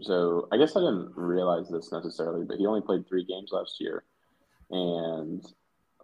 so 0.00 0.48
I 0.50 0.56
guess 0.56 0.76
I 0.76 0.80
didn't 0.80 1.12
realize 1.14 1.68
this 1.68 1.92
necessarily, 1.92 2.46
but 2.46 2.56
he 2.56 2.66
only 2.66 2.80
played 2.80 3.06
three 3.06 3.24
games 3.24 3.50
last 3.52 3.80
year, 3.80 4.02
and 4.70 5.44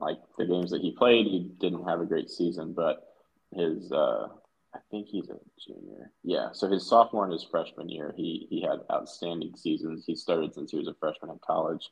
like 0.01 0.19
the 0.39 0.47
games 0.47 0.71
that 0.71 0.81
he 0.81 0.93
played, 0.93 1.27
he 1.27 1.51
didn't 1.61 1.85
have 1.85 2.01
a 2.01 2.07
great 2.07 2.31
season. 2.31 2.73
But 2.73 3.07
his, 3.55 3.91
uh, 3.93 4.29
I 4.75 4.79
think 4.91 5.09
he's 5.09 5.29
a 5.29 5.37
junior. 5.67 6.11
Yeah, 6.23 6.49
so 6.53 6.69
his 6.69 6.89
sophomore 6.89 7.25
and 7.25 7.33
his 7.33 7.45
freshman 7.51 7.89
year, 7.89 8.15
he 8.17 8.47
he 8.51 8.63
had 8.63 8.81
outstanding 8.93 9.55
seasons. 9.57 10.05
He 10.07 10.15
started 10.15 10.55
since 10.55 10.71
he 10.71 10.79
was 10.79 10.89
a 10.89 10.95
freshman 10.95 11.31
in 11.31 11.39
college. 11.47 11.91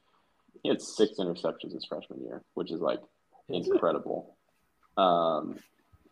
He 0.63 0.69
had 0.69 0.81
six 0.81 1.19
interceptions 1.19 1.73
his 1.75 1.85
freshman 1.85 2.23
year, 2.23 2.43
which 2.55 2.71
is 2.73 2.81
like 2.81 3.01
incredible. 3.49 4.37
Um, 4.97 5.59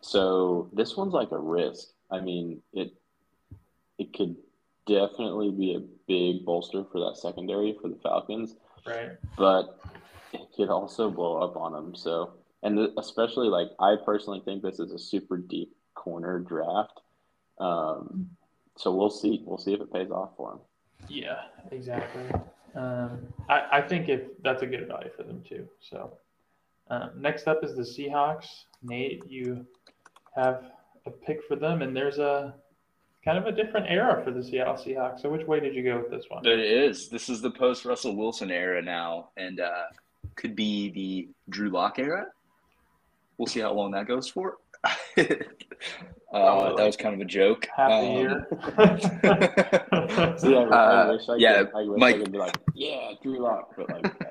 so 0.01 0.69
this 0.73 0.95
one's 0.95 1.13
like 1.13 1.31
a 1.31 1.37
risk. 1.39 1.89
I 2.11 2.19
mean, 2.21 2.61
it 2.73 2.93
it 3.97 4.13
could 4.13 4.35
definitely 4.85 5.51
be 5.51 5.75
a 5.75 5.79
big 6.07 6.45
bolster 6.45 6.85
for 6.91 6.99
that 7.01 7.17
secondary 7.17 7.75
for 7.81 7.89
the 7.89 7.97
Falcons, 7.97 8.55
Right. 8.85 9.11
but 9.37 9.79
could 10.57 10.69
also 10.69 11.09
blow 11.09 11.37
up 11.37 11.55
on 11.55 11.71
them. 11.71 11.95
So, 11.95 12.33
and 12.63 12.89
especially 12.97 13.47
like 13.47 13.69
I 13.79 13.95
personally 14.03 14.41
think 14.43 14.63
this 14.63 14.79
is 14.79 14.91
a 14.91 14.99
super 14.99 15.37
deep 15.37 15.75
corner 15.95 16.39
draft. 16.39 16.99
Um, 17.59 18.29
so 18.75 18.93
we'll 18.93 19.09
see. 19.09 19.43
We'll 19.45 19.57
see 19.57 19.73
if 19.73 19.81
it 19.81 19.93
pays 19.93 20.11
off 20.11 20.31
for 20.35 20.51
them. 20.51 20.59
Yeah, 21.07 21.41
exactly. 21.71 22.27
Um, 22.75 23.27
I, 23.49 23.63
I 23.71 23.81
think 23.81 24.09
if 24.09 24.21
that's 24.43 24.61
a 24.61 24.67
good 24.67 24.87
value 24.87 25.09
for 25.15 25.23
them 25.23 25.43
too. 25.47 25.67
So 25.79 26.17
um, 26.89 27.11
next 27.17 27.47
up 27.47 27.63
is 27.63 27.75
the 27.75 27.83
Seahawks. 27.83 28.47
Nate, 28.83 29.23
you 29.27 29.65
have 30.35 30.65
a 31.05 31.11
pick 31.11 31.39
for 31.47 31.55
them, 31.55 31.81
and 31.81 31.95
there's 31.95 32.19
a 32.19 32.53
kind 33.25 33.37
of 33.37 33.45
a 33.45 33.51
different 33.51 33.87
era 33.89 34.23
for 34.23 34.31
the 34.31 34.43
Seattle 34.43 34.75
Seahawks. 34.75 35.21
So 35.21 35.29
which 35.29 35.45
way 35.47 35.59
did 35.59 35.75
you 35.75 35.83
go 35.83 35.97
with 35.97 36.11
this 36.11 36.25
one? 36.29 36.45
It 36.45 36.59
is. 36.59 37.09
This 37.09 37.29
is 37.29 37.41
the 37.41 37.51
post 37.51 37.83
Russell 37.83 38.15
Wilson 38.15 38.51
era 38.51 38.81
now, 38.81 39.29
and 39.37 39.59
uh, 39.59 39.83
could 40.37 40.55
be 40.55 40.89
the 40.91 41.27
Drew 41.49 41.69
Lock 41.69 41.99
era. 41.99 42.27
We'll 43.37 43.47
see 43.47 43.59
how 43.59 43.73
long 43.73 43.91
that 43.91 44.07
goes 44.07 44.29
for. 44.29 44.57
uh, 44.83 45.25
that 46.75 46.85
was 46.85 46.95
kind 46.95 47.13
of 47.15 47.21
a 47.21 47.25
joke. 47.25 47.67
Half 47.75 47.91
a 47.91 47.93
Um, 47.95 48.15
year. 48.15 48.47
See, 50.37 50.55
I, 50.55 50.63
Uh, 50.63 51.11
wish 51.13 51.29
I 51.29 51.35
yeah, 51.37 51.63
could, 51.63 51.75
I 51.75 51.81
wish 51.83 51.99
Mike- 51.99 52.15
I 52.15 52.19
could 52.19 52.31
be 52.31 52.37
like, 52.37 52.57
yeah, 52.73 53.11
Drew 53.21 53.39
Lock, 53.39 53.73
but 53.75 53.89
like, 53.89 54.21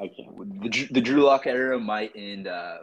I 0.00 0.08
can't. 0.08 0.62
the, 0.62 0.88
the 0.92 1.00
Drew 1.00 1.22
Lock 1.24 1.46
era 1.46 1.78
might 1.78 2.12
end 2.14 2.46
uh, 2.48 2.78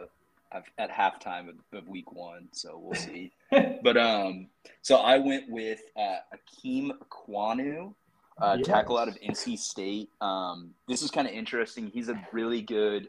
at- 0.52 0.64
at 0.78 0.90
halftime 0.90 1.48
of, 1.48 1.54
of 1.72 1.88
week 1.88 2.12
one, 2.12 2.48
so 2.52 2.78
we'll 2.82 2.94
see. 2.94 3.32
but 3.50 3.96
um, 3.96 4.48
so 4.82 4.96
I 4.96 5.18
went 5.18 5.48
with 5.48 5.80
uh, 5.96 6.16
Ikem 6.64 6.90
Ekwonu, 6.98 7.94
uh, 8.40 8.56
Yes. 8.58 8.66
tackle 8.66 8.98
out 8.98 9.08
of 9.08 9.16
NC 9.20 9.56
State. 9.58 10.10
Um, 10.20 10.74
this 10.88 11.02
is 11.02 11.10
kind 11.10 11.26
of 11.28 11.34
interesting. 11.34 11.86
He's 11.88 12.08
a 12.08 12.20
really 12.32 12.62
good 12.62 13.08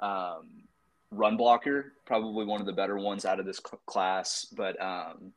um, 0.00 0.64
run 1.10 1.36
blocker, 1.36 1.92
probably 2.06 2.44
one 2.46 2.60
of 2.60 2.66
the 2.66 2.72
better 2.72 2.96
ones 2.98 3.24
out 3.24 3.38
of 3.38 3.46
this 3.46 3.60
cl- 3.64 3.80
class. 3.86 4.46
But 4.56 4.80
um, 4.80 5.32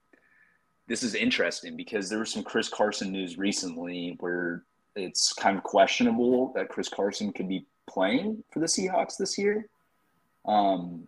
this 0.87 1.03
is 1.03 1.15
interesting 1.15 1.75
because 1.75 2.09
there 2.09 2.19
was 2.19 2.31
some 2.31 2.43
Chris 2.43 2.69
Carson 2.69 3.11
news 3.11 3.37
recently 3.37 4.15
where 4.19 4.63
it's 4.95 5.33
kind 5.33 5.57
of 5.57 5.63
questionable 5.63 6.53
that 6.55 6.69
Chris 6.69 6.87
Carson 6.89 7.33
could 7.33 7.49
be 7.49 7.65
playing 7.89 8.43
for 8.51 8.59
the 8.59 8.65
Seahawks 8.65 9.17
this 9.17 9.37
year. 9.37 9.67
Um, 10.47 11.07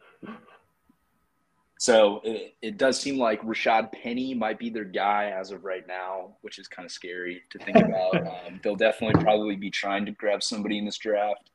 so 1.77 2.21
it, 2.23 2.55
it 2.61 2.77
does 2.77 2.99
seem 2.99 3.17
like 3.17 3.41
Rashad 3.43 3.91
Penny 3.91 4.33
might 4.33 4.57
be 4.57 4.69
their 4.69 4.83
guy 4.83 5.33
as 5.37 5.51
of 5.51 5.63
right 5.63 5.87
now, 5.87 6.35
which 6.41 6.57
is 6.57 6.67
kind 6.67 6.85
of 6.85 6.91
scary 6.91 7.43
to 7.51 7.59
think 7.59 7.77
about. 7.77 8.15
um, 8.27 8.59
they'll 8.63 8.75
definitely 8.75 9.21
probably 9.21 9.55
be 9.55 9.69
trying 9.69 10.05
to 10.05 10.11
grab 10.11 10.41
somebody 10.41 10.79
in 10.79 10.85
this 10.85 10.97
draft. 10.97 11.51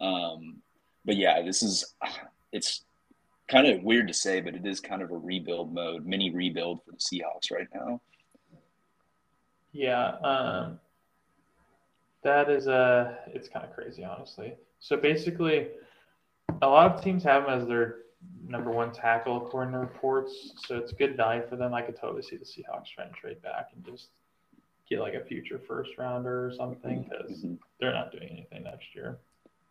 Um, 0.00 0.56
but 1.04 1.16
yeah, 1.16 1.42
this 1.42 1.62
is 1.62 1.94
it's 2.52 2.82
kind 3.48 3.66
of 3.66 3.82
weird 3.82 4.08
to 4.08 4.14
say, 4.14 4.40
but 4.40 4.54
it 4.54 4.66
is 4.66 4.80
kind 4.80 5.02
of 5.02 5.12
a 5.12 5.16
rebuild 5.16 5.72
mode, 5.72 6.04
mini 6.04 6.30
rebuild 6.30 6.82
for 6.84 6.92
the 6.92 6.98
Seahawks 6.98 7.52
right 7.52 7.68
now. 7.74 8.00
Yeah, 9.72 10.16
um, 10.22 10.80
that 12.22 12.50
is 12.50 12.66
a 12.66 13.18
it's 13.28 13.48
kind 13.48 13.64
of 13.64 13.72
crazy, 13.72 14.04
honestly. 14.04 14.54
So 14.80 14.96
basically, 14.96 15.68
a 16.60 16.66
lot 16.66 16.92
of 16.92 17.02
teams 17.02 17.22
have 17.22 17.44
them 17.44 17.60
as 17.60 17.68
their 17.68 17.96
number 18.46 18.70
one 18.70 18.92
tackle 18.92 19.36
according 19.46 19.72
to 19.72 19.78
reports. 19.78 20.52
So 20.66 20.76
it's 20.76 20.92
a 20.92 20.94
good 20.94 21.16
value 21.16 21.42
for 21.48 21.56
them. 21.56 21.72
I 21.74 21.82
could 21.82 21.96
totally 21.96 22.22
see 22.22 22.36
the 22.36 22.44
Seahawks 22.44 22.86
trying 22.94 23.08
to 23.12 23.14
trade 23.18 23.40
back 23.42 23.68
and 23.74 23.84
just 23.84 24.08
get 24.88 25.00
like 25.00 25.14
a 25.14 25.24
future 25.24 25.58
first 25.66 25.90
rounder 25.98 26.46
or 26.46 26.52
something 26.52 27.02
because 27.04 27.44
Mhm. 27.44 27.58
they're 27.78 27.92
not 27.92 28.10
doing 28.12 28.28
anything 28.28 28.64
next 28.64 28.94
year, 28.94 29.18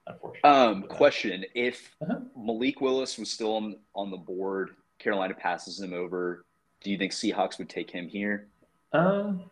unfortunately. 0.07 0.49
Um, 0.49 0.83
question: 0.83 1.45
If 1.53 1.95
Uh-huh. 2.01 2.21
Malik 2.35 2.81
Willis 2.81 3.17
was 3.17 3.29
still 3.31 3.55
on 3.55 3.79
on 3.95 4.12
the 4.12 4.17
board, 4.17 4.75
Carolina 4.97 5.33
passes 5.33 5.79
him 5.79 5.93
over. 5.93 6.45
Do 6.81 6.89
you 6.89 6.97
think 6.97 7.12
Seahawks 7.12 7.57
would 7.59 7.69
take 7.69 7.91
him 7.91 8.07
here 8.07 8.47
Um, 8.93 9.51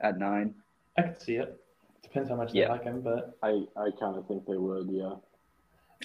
at 0.00 0.18
nine? 0.18 0.54
I 0.96 1.02
could 1.02 1.20
see 1.20 1.36
it. 1.36 1.64
Depends 2.02 2.28
how 2.30 2.36
much 2.36 2.52
they 2.52 2.66
like 2.66 2.82
him, 2.84 3.00
but 3.02 3.38
I, 3.42 3.66
I 3.76 3.90
kind 3.92 4.16
of 4.16 4.26
think 4.26 4.46
they 4.46 4.56
would, 4.56 4.88
yeah. 4.88 5.14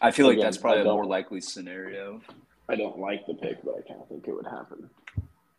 I 0.01 0.11
feel 0.11 0.27
like 0.27 0.35
Again, 0.35 0.45
that's 0.45 0.57
probably 0.57 0.81
a 0.81 0.85
more 0.85 1.05
likely 1.05 1.41
scenario. 1.41 2.21
I 2.69 2.75
don't 2.75 2.99
like 2.99 3.25
the 3.25 3.33
pick, 3.33 3.63
but 3.63 3.75
I 3.77 3.87
kind 3.87 4.01
of 4.01 4.07
think 4.07 4.27
it 4.27 4.33
would 4.33 4.47
happen. 4.47 4.89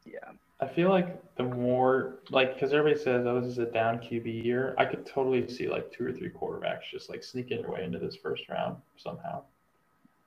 Yeah. 0.05 0.33
I 0.61 0.69
feel 0.69 0.89
like 0.89 1.21
the 1.37 1.43
more 1.43 2.21
like 2.31 2.55
because 2.55 2.73
everybody 2.73 2.99
says, 3.01 3.27
"Oh, 3.27 3.41
this 3.41 3.51
is 3.51 3.59
a 3.59 3.67
down 3.67 3.99
QB 3.99 4.45
year." 4.45 4.75
I 4.79 4.85
could 4.85 5.05
totally 5.05 5.47
see 5.49 5.69
like 5.69 5.93
two 5.93 6.07
or 6.07 6.13
three 6.13 6.31
quarterbacks 6.31 6.83
just 6.91 7.11
like 7.11 7.25
sneaking 7.25 7.63
their 7.63 7.71
way 7.71 7.85
into 7.85 7.99
this 7.99 8.17
first 8.17 8.49
round 8.49 8.77
somehow. 8.97 9.43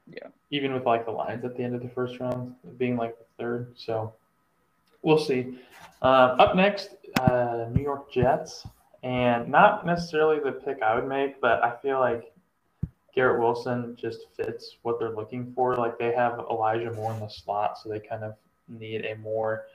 Yeah. 0.09 0.27
Even 0.51 0.73
with 0.73 0.85
like 0.85 1.05
the 1.05 1.11
lines 1.11 1.43
at 1.45 1.55
the 1.55 1.63
end 1.63 1.75
of 1.75 1.81
the 1.81 1.89
first 1.89 2.19
round 2.19 2.53
being 2.77 2.97
like 2.97 3.17
the 3.17 3.25
third, 3.37 3.73
so 3.75 4.13
we'll 5.01 5.17
see. 5.17 5.57
Um, 6.01 6.39
up 6.39 6.55
next, 6.55 6.89
uh, 7.21 7.65
New 7.73 7.81
York 7.81 8.11
Jets, 8.11 8.67
and 9.03 9.49
not 9.49 9.85
necessarily 9.85 10.39
the 10.39 10.51
pick 10.51 10.81
I 10.81 10.95
would 10.95 11.07
make, 11.07 11.41
but 11.41 11.63
I 11.63 11.75
feel 11.81 11.99
like 11.99 12.31
Garrett 13.17 13.39
Wilson 13.39 13.97
just 13.99 14.27
fits 14.35 14.75
what 14.83 14.99
they're 14.99 15.15
looking 15.15 15.51
for. 15.55 15.75
Like 15.75 15.97
they 15.97 16.13
have 16.13 16.37
Elijah 16.51 16.91
Moore 16.91 17.15
in 17.15 17.19
the 17.19 17.27
slot, 17.27 17.79
so 17.79 17.89
they 17.89 17.99
kind 17.99 18.23
of 18.23 18.35
need 18.67 19.05
a 19.05 19.15
more 19.15 19.65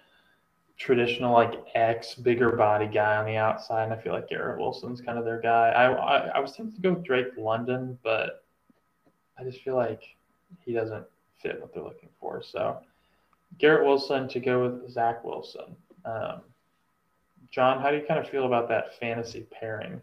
traditional 0.79 1.33
like 1.33 1.55
X 1.75 2.15
bigger 2.15 2.53
body 2.53 2.87
guy 2.87 3.17
on 3.17 3.27
the 3.27 3.37
outside. 3.37 3.83
And 3.83 3.93
I 3.93 3.97
feel 3.97 4.13
like 4.13 4.29
Garrett 4.29 4.61
Wilson's 4.61 5.01
kind 5.01 5.19
of 5.19 5.25
their 5.25 5.41
guy. 5.41 5.71
I, 5.71 5.93
I 5.93 6.17
I 6.29 6.39
was 6.39 6.53
tempted 6.53 6.77
to 6.77 6.83
go 6.83 6.93
with 6.93 7.03
Drake 7.05 7.37
London, 7.37 7.99
but 8.05 8.45
I 9.37 9.43
just 9.43 9.61
feel 9.63 9.75
like 9.75 10.05
he 10.65 10.73
doesn't 10.73 11.05
fit 11.43 11.61
what 11.61 11.75
they're 11.75 11.83
looking 11.83 12.11
for. 12.21 12.45
So 12.45 12.79
Garrett 13.59 13.85
Wilson 13.85 14.29
to 14.29 14.39
go 14.39 14.63
with 14.63 14.89
Zach 14.89 15.25
Wilson. 15.25 15.75
Um, 16.05 16.43
John, 17.51 17.83
how 17.83 17.91
do 17.91 17.97
you 17.97 18.05
kind 18.07 18.21
of 18.21 18.31
feel 18.31 18.47
about 18.47 18.69
that 18.69 18.97
fantasy 19.01 19.49
pairing? 19.51 20.01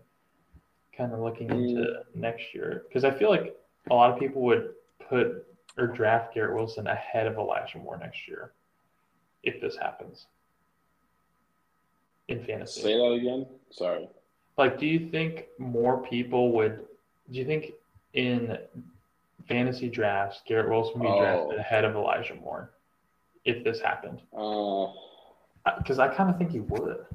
Kind 0.99 1.13
of 1.13 1.21
looking 1.21 1.49
into 1.49 2.01
next 2.13 2.53
year, 2.53 2.83
because 2.89 3.05
I 3.05 3.11
feel 3.11 3.29
like 3.29 3.55
a 3.89 3.95
lot 3.95 4.11
of 4.11 4.19
people 4.19 4.41
would 4.41 4.71
put 5.07 5.45
or 5.77 5.87
draft 5.87 6.33
Garrett 6.33 6.53
Wilson 6.53 6.87
ahead 6.87 7.25
of 7.25 7.37
Elijah 7.37 7.77
Moore 7.77 7.97
next 7.97 8.27
year, 8.27 8.51
if 9.43 9.61
this 9.61 9.77
happens 9.77 10.25
in 12.27 12.43
fantasy. 12.43 12.81
Say 12.81 12.97
that 12.97 13.13
again. 13.13 13.45
Sorry. 13.69 14.09
Like, 14.57 14.77
do 14.77 14.85
you 14.85 15.09
think 15.09 15.45
more 15.57 16.03
people 16.03 16.51
would? 16.55 16.83
Do 17.31 17.39
you 17.39 17.45
think 17.45 17.71
in 18.13 18.57
fantasy 19.47 19.87
drafts 19.87 20.41
Garrett 20.45 20.67
Wilson 20.69 20.99
would 20.99 21.05
be 21.05 21.11
Oh. 21.13 21.19
drafted 21.21 21.59
ahead 21.59 21.85
of 21.85 21.95
Elijah 21.95 22.35
Moore 22.35 22.71
if 23.45 23.63
this 23.63 23.79
happened? 23.79 24.21
Uh, 24.37 24.87
Because 25.77 25.97
I 25.97 26.13
kind 26.13 26.29
of 26.29 26.37
think 26.37 26.51
he 26.51 26.59
would. 26.59 27.05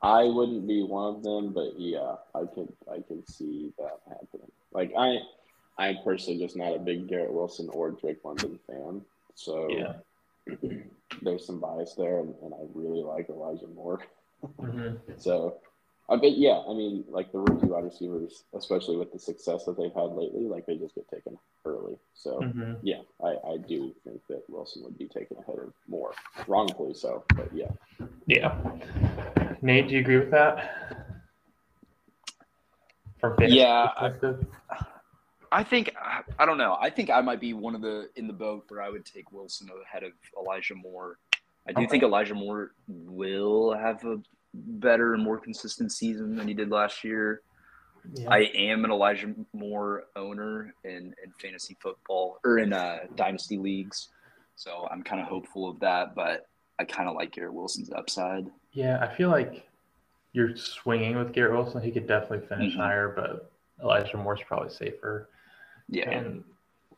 I 0.00 0.24
wouldn't 0.24 0.66
be 0.68 0.82
one 0.82 1.16
of 1.16 1.22
them, 1.22 1.52
but 1.52 1.78
yeah, 1.78 2.16
I 2.34 2.44
could 2.54 2.72
I 2.90 3.00
could 3.00 3.28
see 3.28 3.72
that 3.78 4.00
happening. 4.08 4.50
Like 4.72 4.92
I, 4.96 5.18
I'm 5.76 5.96
personally 6.04 6.38
just 6.38 6.56
not 6.56 6.74
a 6.76 6.78
big 6.78 7.08
Garrett 7.08 7.32
Wilson 7.32 7.68
or 7.72 7.90
Drake 7.90 8.18
London 8.24 8.58
fan, 8.66 9.02
so 9.34 9.68
Yeah. 9.68 10.56
there's 11.22 11.46
some 11.46 11.60
bias 11.60 11.94
there, 11.94 12.20
and, 12.20 12.34
and 12.42 12.54
I 12.54 12.58
really 12.74 13.02
like 13.02 13.28
Elijah 13.28 13.66
Moore. 13.66 14.00
hmm 14.60 14.94
So 15.16 15.58
I 16.10 16.16
bet, 16.16 16.38
yeah. 16.38 16.62
I 16.66 16.72
mean, 16.72 17.04
like 17.08 17.32
the 17.32 17.38
rookie 17.38 17.66
wide 17.66 17.84
receivers, 17.84 18.44
especially 18.54 18.96
with 18.96 19.12
the 19.12 19.18
success 19.18 19.64
that 19.66 19.76
they've 19.76 19.92
had 19.92 20.12
lately, 20.12 20.44
like 20.44 20.64
they 20.64 20.76
just 20.76 20.94
get 20.94 21.06
taken 21.10 21.38
early. 21.66 21.98
So, 22.14 22.40
Mhm. 22.40 22.78
yeah, 22.82 23.02
I, 23.22 23.36
I 23.46 23.56
do 23.58 23.94
think 24.04 24.22
that 24.28 24.48
Wilson 24.48 24.82
would 24.84 24.96
be 24.96 25.06
taken 25.06 25.36
ahead 25.36 25.58
of 25.58 25.74
more, 25.86 26.12
wrongfully 26.46 26.94
so, 26.94 27.24
but 27.36 27.52
yeah. 27.54 27.70
Yeah. 28.26 28.56
Nate, 29.60 29.88
do 29.88 29.94
you 29.94 30.00
agree 30.00 30.18
with 30.18 30.30
that? 30.30 31.04
From 33.20 33.34
Yeah, 33.40 33.90
I- 33.96 34.12
I 35.50 35.64
think 35.64 35.94
I- 35.96 36.22
I 36.38 36.46
don't 36.46 36.58
know. 36.58 36.76
I 36.80 36.88
think 36.90 37.10
I 37.10 37.20
might 37.20 37.40
be 37.40 37.52
one 37.54 37.74
of 37.74 37.80
the 37.80 38.10
in 38.16 38.26
the 38.26 38.32
boat 38.34 38.64
where 38.68 38.80
I 38.82 38.88
would 38.90 39.04
take 39.04 39.32
Wilson 39.32 39.68
ahead 39.82 40.04
of 40.04 40.12
Elijah 40.38 40.74
Moore. 40.74 41.18
I 41.66 41.72
do 41.72 41.80
Okay. 41.82 41.86
think 41.90 42.02
Elijah 42.02 42.34
Moore 42.34 42.74
will 42.86 43.72
have 43.74 44.04
a 44.04 44.22
better 44.54 45.14
and 45.14 45.22
more 45.22 45.38
consistent 45.38 45.92
season 45.92 46.36
than 46.36 46.48
he 46.48 46.54
did 46.54 46.70
last 46.70 47.04
year. 47.04 47.42
Yeah. 48.14 48.30
I 48.30 48.50
am 48.54 48.84
an 48.84 48.90
Elijah 48.90 49.34
Moore 49.52 50.04
owner 50.16 50.74
in, 50.84 51.14
in 51.22 51.32
fantasy 51.40 51.76
football 51.80 52.38
or 52.44 52.58
in 52.58 52.72
uh, 52.72 53.00
dynasty 53.16 53.58
leagues, 53.58 54.08
so 54.56 54.88
I'm 54.90 55.02
kind 55.02 55.20
of 55.20 55.28
hopeful 55.28 55.68
of 55.68 55.80
that. 55.80 56.14
But 56.14 56.48
I 56.78 56.84
kind 56.84 57.08
of 57.08 57.16
like 57.16 57.32
Garrett 57.32 57.52
Wilson's 57.52 57.90
upside. 57.92 58.46
Yeah, 58.72 58.98
I 59.00 59.14
feel 59.14 59.28
like 59.30 59.68
you're 60.32 60.56
swinging 60.56 61.16
with 61.18 61.32
Garrett 61.32 61.52
Wilson. 61.52 61.82
He 61.82 61.90
could 61.90 62.06
definitely 62.06 62.46
finish 62.46 62.74
Mhm. 62.74 62.78
higher, 62.78 63.08
but 63.08 63.50
Elijah 63.82 64.16
Moore's 64.16 64.42
probably 64.46 64.70
safer. 64.70 65.28
Yeah, 65.88 66.08
And 66.10 66.44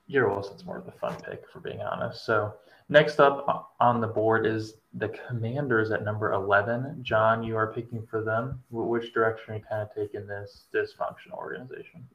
Garrett 0.08 0.32
Wilson's 0.32 0.64
more 0.64 0.78
of 0.78 0.84
the 0.84 0.92
fun 0.92 1.16
pick, 1.22 1.48
for 1.48 1.60
being 1.60 1.80
honest. 1.80 2.24
So 2.24 2.54
next 2.90 3.20
up 3.20 3.74
on 3.80 4.00
the 4.00 4.06
board 4.06 4.46
is 4.46 4.74
the 4.94 5.08
Commanders 5.08 5.90
at 5.90 6.04
number 6.04 6.32
11. 6.32 6.98
John, 7.02 7.42
you 7.42 7.56
are 7.56 7.72
picking 7.72 8.06
for 8.06 8.22
them. 8.22 8.62
Which 8.70 9.14
direction 9.14 9.54
are 9.54 9.56
you 9.56 9.64
kind 9.68 9.82
of 9.82 9.94
taking 9.94 10.26
this 10.26 10.64
dysfunctional 10.74 11.38
organization? 11.38 12.06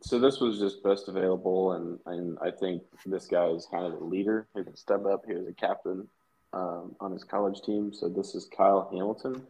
So 0.00 0.18
this 0.18 0.40
was 0.40 0.58
just 0.58 0.82
best 0.82 1.08
available, 1.08 1.72
and, 1.72 1.98
and 2.06 2.38
I 2.40 2.50
think 2.50 2.82
this 3.04 3.26
guy 3.26 3.46
is 3.48 3.66
kind 3.70 3.84
of 3.84 3.98
the 3.98 4.04
leader 4.04 4.46
who 4.54 4.64
can 4.64 4.76
step 4.76 5.04
up. 5.04 5.24
He 5.26 5.34
was 5.34 5.48
a 5.48 5.52
captain 5.52 6.08
um, 6.52 6.94
on 7.00 7.12
his 7.12 7.24
college 7.24 7.60
team. 7.62 7.92
So 7.92 8.08
this 8.08 8.34
is 8.34 8.48
Kyle 8.56 8.88
Hamilton, 8.92 9.42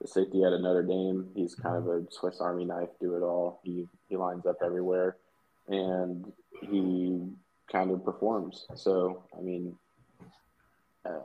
the 0.00 0.08
safety 0.08 0.42
of 0.42 0.58
Notre 0.60 0.82
Dame. 0.82 1.28
He's 1.34 1.54
kind 1.54 1.76
of 1.76 1.86
a 1.86 2.04
Swiss 2.10 2.40
Army 2.40 2.64
knife, 2.64 2.88
do 3.00 3.14
it 3.16 3.22
all. 3.22 3.60
He 3.62 3.86
he 4.08 4.16
lines 4.16 4.46
up 4.46 4.56
everywhere, 4.64 5.16
and 5.68 6.32
he 6.62 7.28
kind 7.70 7.90
of 7.90 8.04
performs. 8.04 8.66
So 8.74 9.22
I 9.38 9.42
mean, 9.42 9.76
uh, 11.04 11.20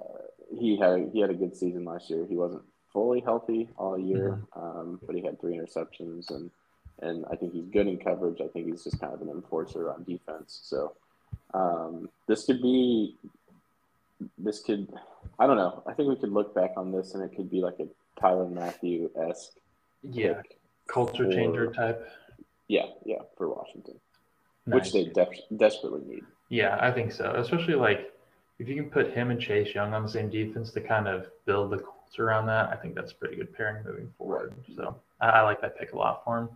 he 0.57 0.77
had 0.77 1.09
he 1.13 1.19
had 1.19 1.29
a 1.29 1.33
good 1.33 1.55
season 1.55 1.85
last 1.85 2.09
year. 2.09 2.25
He 2.27 2.35
wasn't 2.35 2.63
fully 2.91 3.19
healthy 3.19 3.69
all 3.77 3.97
year, 3.97 4.39
um, 4.55 4.99
but 5.05 5.15
he 5.15 5.21
had 5.21 5.39
three 5.39 5.57
interceptions 5.57 6.29
and 6.29 6.49
and 7.01 7.25
I 7.29 7.35
think 7.35 7.53
he's 7.53 7.65
good 7.65 7.87
in 7.87 7.97
coverage. 7.97 8.39
I 8.41 8.47
think 8.47 8.67
he's 8.67 8.83
just 8.83 8.99
kind 8.99 9.13
of 9.13 9.21
an 9.21 9.29
enforcer 9.29 9.91
on 9.91 10.03
defense. 10.03 10.59
So 10.63 10.93
um, 11.53 12.09
this 12.27 12.45
could 12.45 12.61
be, 12.61 13.15
this 14.37 14.61
could, 14.61 14.87
I 15.39 15.45
don't 15.45 15.57
know. 15.57 15.83
I 15.85 15.93
think 15.93 16.09
we 16.09 16.15
could 16.15 16.31
look 16.31 16.55
back 16.55 16.71
on 16.77 16.91
this 16.91 17.13
and 17.13 17.23
it 17.23 17.35
could 17.35 17.51
be 17.51 17.61
like 17.61 17.75
a 17.79 17.87
Tyrann 18.19 18.53
Mathieu 18.53 19.09
esque. 19.29 19.53
Yeah, 20.03 20.41
culture 20.87 21.29
changer 21.31 21.71
type. 21.71 22.07
Yeah, 22.67 22.85
yeah, 23.05 23.23
for 23.37 23.49
Washington, 23.49 23.99
Nice. 24.65 24.75
which 24.75 24.93
they 24.93 25.11
def- 25.11 25.57
desperately 25.57 26.01
need. 26.07 26.23
Yeah, 26.49 26.77
I 26.79 26.91
think 26.91 27.11
so. 27.11 27.33
Especially 27.35 27.75
like 27.75 28.11
if 28.59 28.67
you 28.67 28.75
can 28.75 28.89
put 28.89 29.13
him 29.13 29.31
and 29.31 29.39
Chase 29.39 29.73
Young 29.75 29.93
on 29.93 30.03
the 30.03 30.09
same 30.09 30.29
defense 30.29 30.71
to 30.71 30.81
kind 30.81 31.07
of 31.07 31.27
build 31.45 31.71
the 31.71 31.77
culture 31.77 32.27
around 32.27 32.45
that, 32.47 32.69
I 32.69 32.75
think 32.75 32.95
that's 32.95 33.11
a 33.11 33.15
pretty 33.15 33.35
good 33.35 33.53
pairing 33.53 33.83
moving 33.83 34.11
forward. 34.17 34.53
So 34.75 34.95
I, 35.19 35.27
I 35.27 35.41
like 35.41 35.61
that 35.61 35.77
pick 35.77 35.93
a 35.93 35.97
lot 35.97 36.23
for 36.23 36.39
him. 36.39 36.49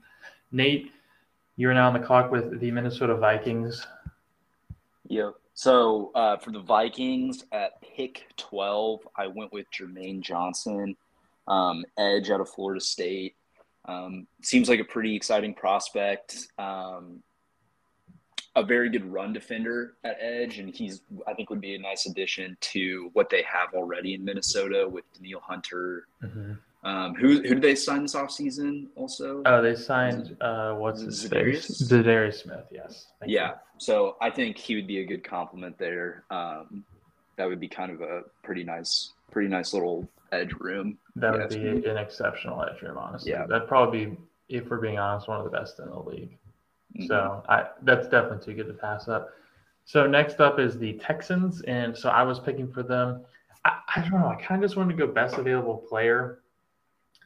Nate, 0.51 0.91
you're 1.57 1.73
now 1.73 1.87
on 1.87 1.93
the 1.93 1.99
clock 1.99 2.31
with 2.31 2.59
the 2.59 2.71
Minnesota 2.71 3.15
Vikings. 3.15 3.85
Yep. 5.07 5.35
So 5.53 6.11
uh, 6.15 6.37
for 6.37 6.51
the 6.51 6.61
Vikings 6.61 7.43
at 7.51 7.81
pick 7.81 8.27
12, 8.37 9.05
I 9.17 9.27
went 9.27 9.51
with 9.51 9.65
Jermaine 9.71 10.21
Johnson, 10.21 10.95
um, 11.49 11.83
edge 11.97 12.29
out 12.29 12.39
of 12.39 12.49
Florida 12.49 12.79
State. 12.79 13.35
Um, 13.85 14.27
seems 14.41 14.69
like 14.69 14.79
a 14.79 14.85
pretty 14.85 15.15
exciting 15.15 15.53
prospect. 15.53 16.47
Um, 16.57 17.23
a 18.59 18.63
very 18.63 18.89
good 18.89 19.05
run 19.05 19.31
defender 19.31 19.93
at 20.03 20.17
edge, 20.19 20.59
and 20.59 20.73
he's 20.73 21.01
I 21.25 21.33
think 21.33 21.49
would 21.49 21.61
be 21.61 21.75
a 21.75 21.79
nice 21.79 22.05
addition 22.05 22.57
to 22.61 23.09
what 23.13 23.29
they 23.29 23.41
have 23.43 23.73
already 23.73 24.13
in 24.13 24.25
Minnesota 24.25 24.87
with 24.87 25.05
Danielle 25.13 25.39
Hunter. 25.39 26.07
Um, 26.83 27.15
who 27.15 27.41
who 27.41 27.55
did 27.55 27.61
they 27.61 27.75
sign 27.75 28.03
this 28.03 28.15
offseason 28.15 28.87
also? 28.95 29.41
Oh, 29.45 29.61
they 29.61 29.75
signed 29.75 30.35
uh, 30.41 30.73
what's 30.73 31.01
his 31.01 31.25
Za'Darius? 31.25 31.87
Za'Darius 31.89 32.43
Smith. 32.43 32.65
Yes. 32.71 33.07
Thank 33.19 33.31
Yeah. 33.31 33.55
So 33.77 34.17
I 34.21 34.29
think 34.29 34.57
he 34.57 34.75
would 34.75 34.87
be 34.87 34.99
a 34.99 35.05
good 35.05 35.23
compliment 35.23 35.77
there. 35.77 36.23
Um, 36.29 36.83
that 37.37 37.47
would 37.47 37.59
be 37.59 37.69
kind 37.69 37.91
of 37.91 38.01
a 38.01 38.23
pretty 38.43 38.63
nice, 38.63 39.13
pretty 39.31 39.47
nice 39.47 39.73
little 39.73 40.07
edge 40.33 40.53
room. 40.59 40.97
That 41.15 41.31
would 41.33 41.49
be 41.49 41.89
an 41.89 41.97
exceptional 41.97 42.61
edge 42.63 42.81
room, 42.81 42.97
honestly. 42.97 43.31
Yeah. 43.31 43.45
That'd 43.45 43.67
probably 43.67 44.05
be, 44.05 44.17
if 44.49 44.69
we're 44.69 44.81
being 44.81 44.99
honest, 44.99 45.29
one 45.29 45.37
of 45.37 45.45
the 45.45 45.57
best 45.57 45.79
in 45.79 45.89
the 45.89 45.99
league. 45.99 46.37
Mhm. 46.97 47.07
So 47.07 47.43
I 47.47 47.67
that's 47.83 48.07
definitely 48.07 48.45
too 48.45 48.55
good 48.55 48.67
to 48.67 48.73
pass 48.73 49.07
up. 49.07 49.29
So 49.85 50.05
next 50.05 50.39
up 50.39 50.59
is 50.59 50.77
the 50.77 50.93
Texans, 50.93 51.61
and 51.61 51.95
so 51.95 52.09
I 52.09 52.23
was 52.23 52.39
picking 52.39 52.71
for 52.71 52.83
them. 52.83 53.25
I, 53.65 53.79
I 53.95 54.01
don't 54.01 54.19
know. 54.21 54.27
I 54.27 54.35
kind 54.35 54.63
of 54.63 54.69
just 54.69 54.77
wanted 54.77 54.95
to 54.97 55.05
go 55.05 55.11
best 55.11 55.37
available 55.37 55.77
player, 55.77 56.39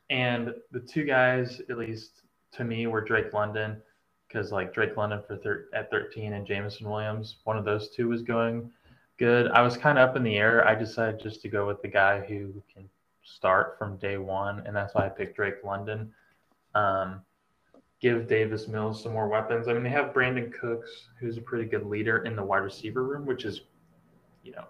and 0.09 0.53
the 0.71 0.79
two 0.79 1.03
guys, 1.03 1.61
at 1.69 1.77
least 1.77 2.21
to 2.53 2.63
me, 2.63 2.87
were 2.87 3.01
Drake 3.01 3.33
London, 3.33 3.81
because 4.27 4.51
like 4.51 4.73
Drake 4.73 4.95
London 4.97 5.21
for 5.27 5.37
thir- 5.37 5.67
at 5.73 5.89
13 5.91 6.33
and 6.33 6.45
Jameson 6.45 6.89
Williams, 6.89 7.37
one 7.43 7.57
of 7.57 7.65
those 7.65 7.89
two 7.89 8.07
was 8.07 8.21
going 8.21 8.71
good. 9.17 9.49
I 9.51 9.61
was 9.61 9.77
kind 9.77 9.97
of 9.97 10.09
up 10.09 10.15
in 10.15 10.23
the 10.23 10.37
air. 10.37 10.67
I 10.67 10.75
decided 10.75 11.19
just 11.19 11.41
to 11.43 11.49
go 11.49 11.67
with 11.67 11.81
the 11.81 11.87
guy 11.87 12.19
who 12.21 12.53
can 12.73 12.89
start 13.23 13.77
from 13.77 13.97
day 13.97 14.17
one, 14.17 14.65
and 14.65 14.75
that's 14.75 14.93
why 14.95 15.05
I 15.05 15.09
picked 15.09 15.35
Drake 15.35 15.63
London. 15.63 16.11
Um, 16.75 17.21
give 18.03 18.27
Davis 18.27 18.67
Mills 18.67 19.01
some 19.01 19.13
more 19.13 19.29
weapons. 19.29 19.69
I 19.69 19.73
mean, 19.73 19.81
they 19.81 19.89
have 19.89 20.13
Brandin 20.13 20.51
Cooks, 20.53 21.07
who's 21.17 21.37
a 21.37 21.41
pretty 21.41 21.63
good 21.63 21.85
leader 21.85 22.25
in 22.25 22.35
the 22.35 22.43
wide 22.43 22.57
receiver 22.57 23.01
room, 23.01 23.25
which 23.25 23.45
is, 23.45 23.61
you 24.43 24.51
know, 24.51 24.65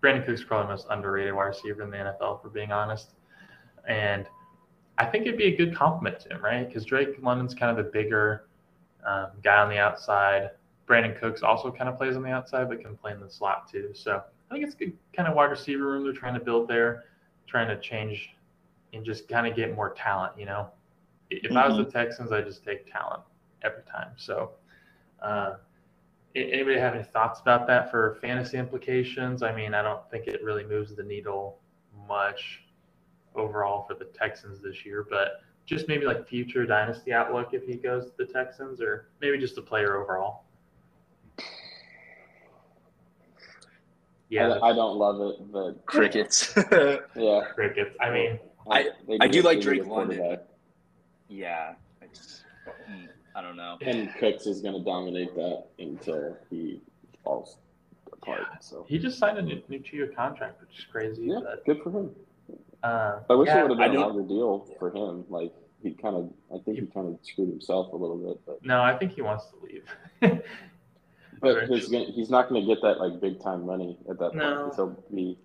Brandin 0.00 0.24
Cooks 0.24 0.44
probably 0.44 0.68
the 0.68 0.72
most 0.74 0.86
underrated 0.88 1.34
wide 1.34 1.46
receiver 1.46 1.82
in 1.82 1.90
the 1.90 1.96
NFL, 1.96 2.40
for 2.40 2.50
being 2.50 2.70
honest. 2.70 3.10
And 3.88 4.28
I 4.98 5.04
think 5.04 5.26
it'd 5.26 5.36
be 5.36 5.52
a 5.52 5.56
good 5.56 5.74
compliment 5.74 6.20
to 6.20 6.28
him, 6.28 6.44
right? 6.44 6.66
Because 6.66 6.84
Drake 6.84 7.20
London's 7.20 7.54
kind 7.54 7.76
of 7.76 7.84
the 7.84 7.90
bigger 7.90 8.46
um, 9.04 9.30
guy 9.42 9.60
on 9.60 9.68
the 9.68 9.78
outside. 9.78 10.50
Brandin 10.88 11.18
Cooks 11.18 11.42
also 11.42 11.72
kind 11.72 11.88
of 11.88 11.96
plays 11.96 12.14
on 12.14 12.22
the 12.22 12.30
outside, 12.30 12.68
but 12.68 12.80
can 12.80 12.96
play 12.96 13.10
in 13.10 13.20
the 13.20 13.28
slot 13.28 13.68
too. 13.68 13.90
So 13.94 14.22
I 14.48 14.54
think 14.54 14.64
it's 14.64 14.76
a 14.76 14.78
good 14.78 14.92
kind 15.12 15.28
of 15.28 15.34
wide 15.34 15.50
receiver 15.50 15.90
room 15.90 16.04
they're 16.04 16.12
trying 16.12 16.34
to 16.34 16.40
build 16.40 16.68
there, 16.68 17.02
trying 17.48 17.66
to 17.66 17.80
change 17.80 18.30
and 18.92 19.04
just 19.04 19.26
kind 19.26 19.44
of 19.44 19.56
get 19.56 19.74
more 19.74 19.92
talent, 19.92 20.38
you 20.38 20.46
know? 20.46 20.70
If 21.42 21.52
I 21.52 21.66
was 21.68 21.76
the 21.76 21.84
Texans, 21.84 22.32
I 22.32 22.40
just 22.42 22.64
take 22.64 22.90
talent 22.90 23.22
every 23.62 23.82
time. 23.90 24.12
So, 24.16 24.52
uh, 25.22 25.54
anybody 26.34 26.78
have 26.78 26.94
any 26.94 27.04
thoughts 27.04 27.40
about 27.40 27.66
that 27.66 27.90
for 27.90 28.18
fantasy 28.20 28.58
implications? 28.58 29.42
I 29.42 29.54
mean, 29.54 29.74
I 29.74 29.82
don't 29.82 30.08
think 30.10 30.26
it 30.26 30.42
really 30.42 30.64
moves 30.64 30.94
the 30.94 31.02
needle 31.02 31.58
much 32.08 32.64
overall 33.34 33.84
for 33.86 33.94
the 33.94 34.04
Texans 34.06 34.60
this 34.60 34.84
year, 34.84 35.06
but 35.08 35.40
just 35.66 35.88
maybe 35.88 36.04
like 36.04 36.26
future 36.28 36.66
dynasty 36.66 37.12
outlook 37.12 37.54
if 37.54 37.64
he 37.64 37.74
goes 37.76 38.10
to 38.10 38.12
the 38.18 38.26
Texans, 38.26 38.80
or 38.80 39.08
maybe 39.20 39.38
just 39.38 39.54
the 39.54 39.62
player 39.62 39.96
overall. 39.96 40.44
Yeah, 44.28 44.48
I, 44.62 44.70
I 44.70 44.72
don't 44.72 44.96
love 44.96 45.20
it, 45.20 45.52
but 45.52 45.86
Crickets. 45.86 46.52
yeah. 47.16 47.40
crickets. 47.54 47.96
I 48.00 48.10
mean, 48.10 48.38
I- 48.70 48.90
they 49.06 49.18
I 49.20 49.28
do 49.28 49.42
like 49.42 49.60
they 49.60 49.72
need 49.72 49.80
a 49.80 49.84
Drake 49.84 49.86
London. 49.86 50.38
Quarterback. 51.28 51.28
yeah. 51.28 51.74
I, 52.02 52.06
just, 52.14 52.44
hmm, 52.86 53.06
I 53.34 53.42
don't 53.42 53.56
know. 53.56 53.78
And 53.80 54.10
Cooks 54.18 54.46
is 54.46 54.60
going 54.60 54.74
to 54.74 54.84
dominate 54.84 55.34
that 55.36 55.64
until 55.78 56.36
he 56.50 56.80
falls 57.22 57.56
apart. 58.12 58.42
So 58.60 58.84
he 58.88 58.98
just 58.98 59.18
signed 59.18 59.38
a 59.38 59.42
new, 59.42 59.62
new 59.68 59.78
two-year 59.78 60.08
contract, 60.16 60.60
which 60.60 60.78
is 60.78 60.84
crazy. 60.90 61.22
yeah, 61.26 61.40
But 61.42 61.64
good 61.64 61.80
for 61.82 61.90
him. 61.90 62.10
uh, 62.82 63.20
I 63.30 63.34
wish 63.34 63.48
yeah, 63.48 63.60
it 63.60 63.68
would 63.68 63.78
have 63.78 63.90
been 63.92 63.96
a 64.00 64.06
longer 64.06 64.22
deal 64.22 64.68
for 64.78 64.90
him. 64.94 65.24
Like 65.28 65.52
he 65.82 65.92
kind 65.92 66.16
of, 66.16 66.30
I 66.54 66.62
think 66.62 66.78
he 66.78 66.86
kind 66.86 67.08
of 67.08 67.18
screwed 67.22 67.48
himself 67.48 67.92
a 67.92 67.96
little 67.96 68.16
bit. 68.18 68.40
But 68.46 68.64
No, 68.64 68.82
I 68.82 68.96
think 68.96 69.12
he 69.12 69.22
wants 69.22 69.46
to 69.46 69.56
leave. 69.64 69.84
but 71.40 71.68
he's 71.68 71.88
gonna, 71.88 72.04
he's 72.06 72.30
not 72.30 72.48
going 72.48 72.62
to 72.62 72.66
get 72.74 72.82
that 72.82 72.98
like 73.00 73.20
big 73.20 73.40
time 73.42 73.64
money 73.66 73.96
at 74.08 74.18
that 74.18 74.34
No. 74.34 74.64
point. 74.64 74.74
He'll 74.76 75.14
be 75.14 75.38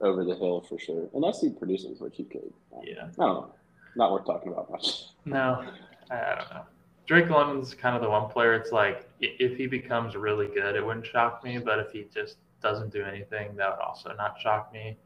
over 0.00 0.24
the 0.24 0.34
hill 0.34 0.64
for 0.68 0.78
sure, 0.78 1.08
unless 1.14 1.40
he 1.40 1.50
produces, 1.50 2.00
which 2.00 2.16
he 2.16 2.24
could. 2.24 2.52
yeah. 2.82 3.04
I 3.04 3.04
don't 3.04 3.18
know. 3.18 3.54
Not 3.96 4.12
worth 4.12 4.26
talking 4.26 4.52
about 4.52 4.70
much. 4.70 5.04
No, 5.24 5.64
I, 6.10 6.14
I 6.14 6.34
don't 6.36 6.50
know. 6.50 6.62
Drake 7.06 7.28
London's 7.30 7.74
kind 7.74 7.94
of 7.96 8.02
the 8.02 8.08
one 8.08 8.28
player. 8.30 8.54
It's 8.54 8.72
like 8.72 9.08
if 9.20 9.56
he 9.56 9.66
becomes 9.66 10.14
really 10.16 10.46
good, 10.48 10.76
it 10.76 10.84
wouldn't 10.84 11.06
shock 11.06 11.42
me. 11.44 11.58
But 11.58 11.78
if 11.80 11.90
he 11.92 12.06
just 12.14 12.36
doesn't 12.62 12.92
do 12.92 13.02
anything, 13.04 13.54
that 13.56 13.70
would 13.70 13.82
also 13.84 14.14
not 14.16 14.38
shock 14.40 14.72
me. 14.72 14.96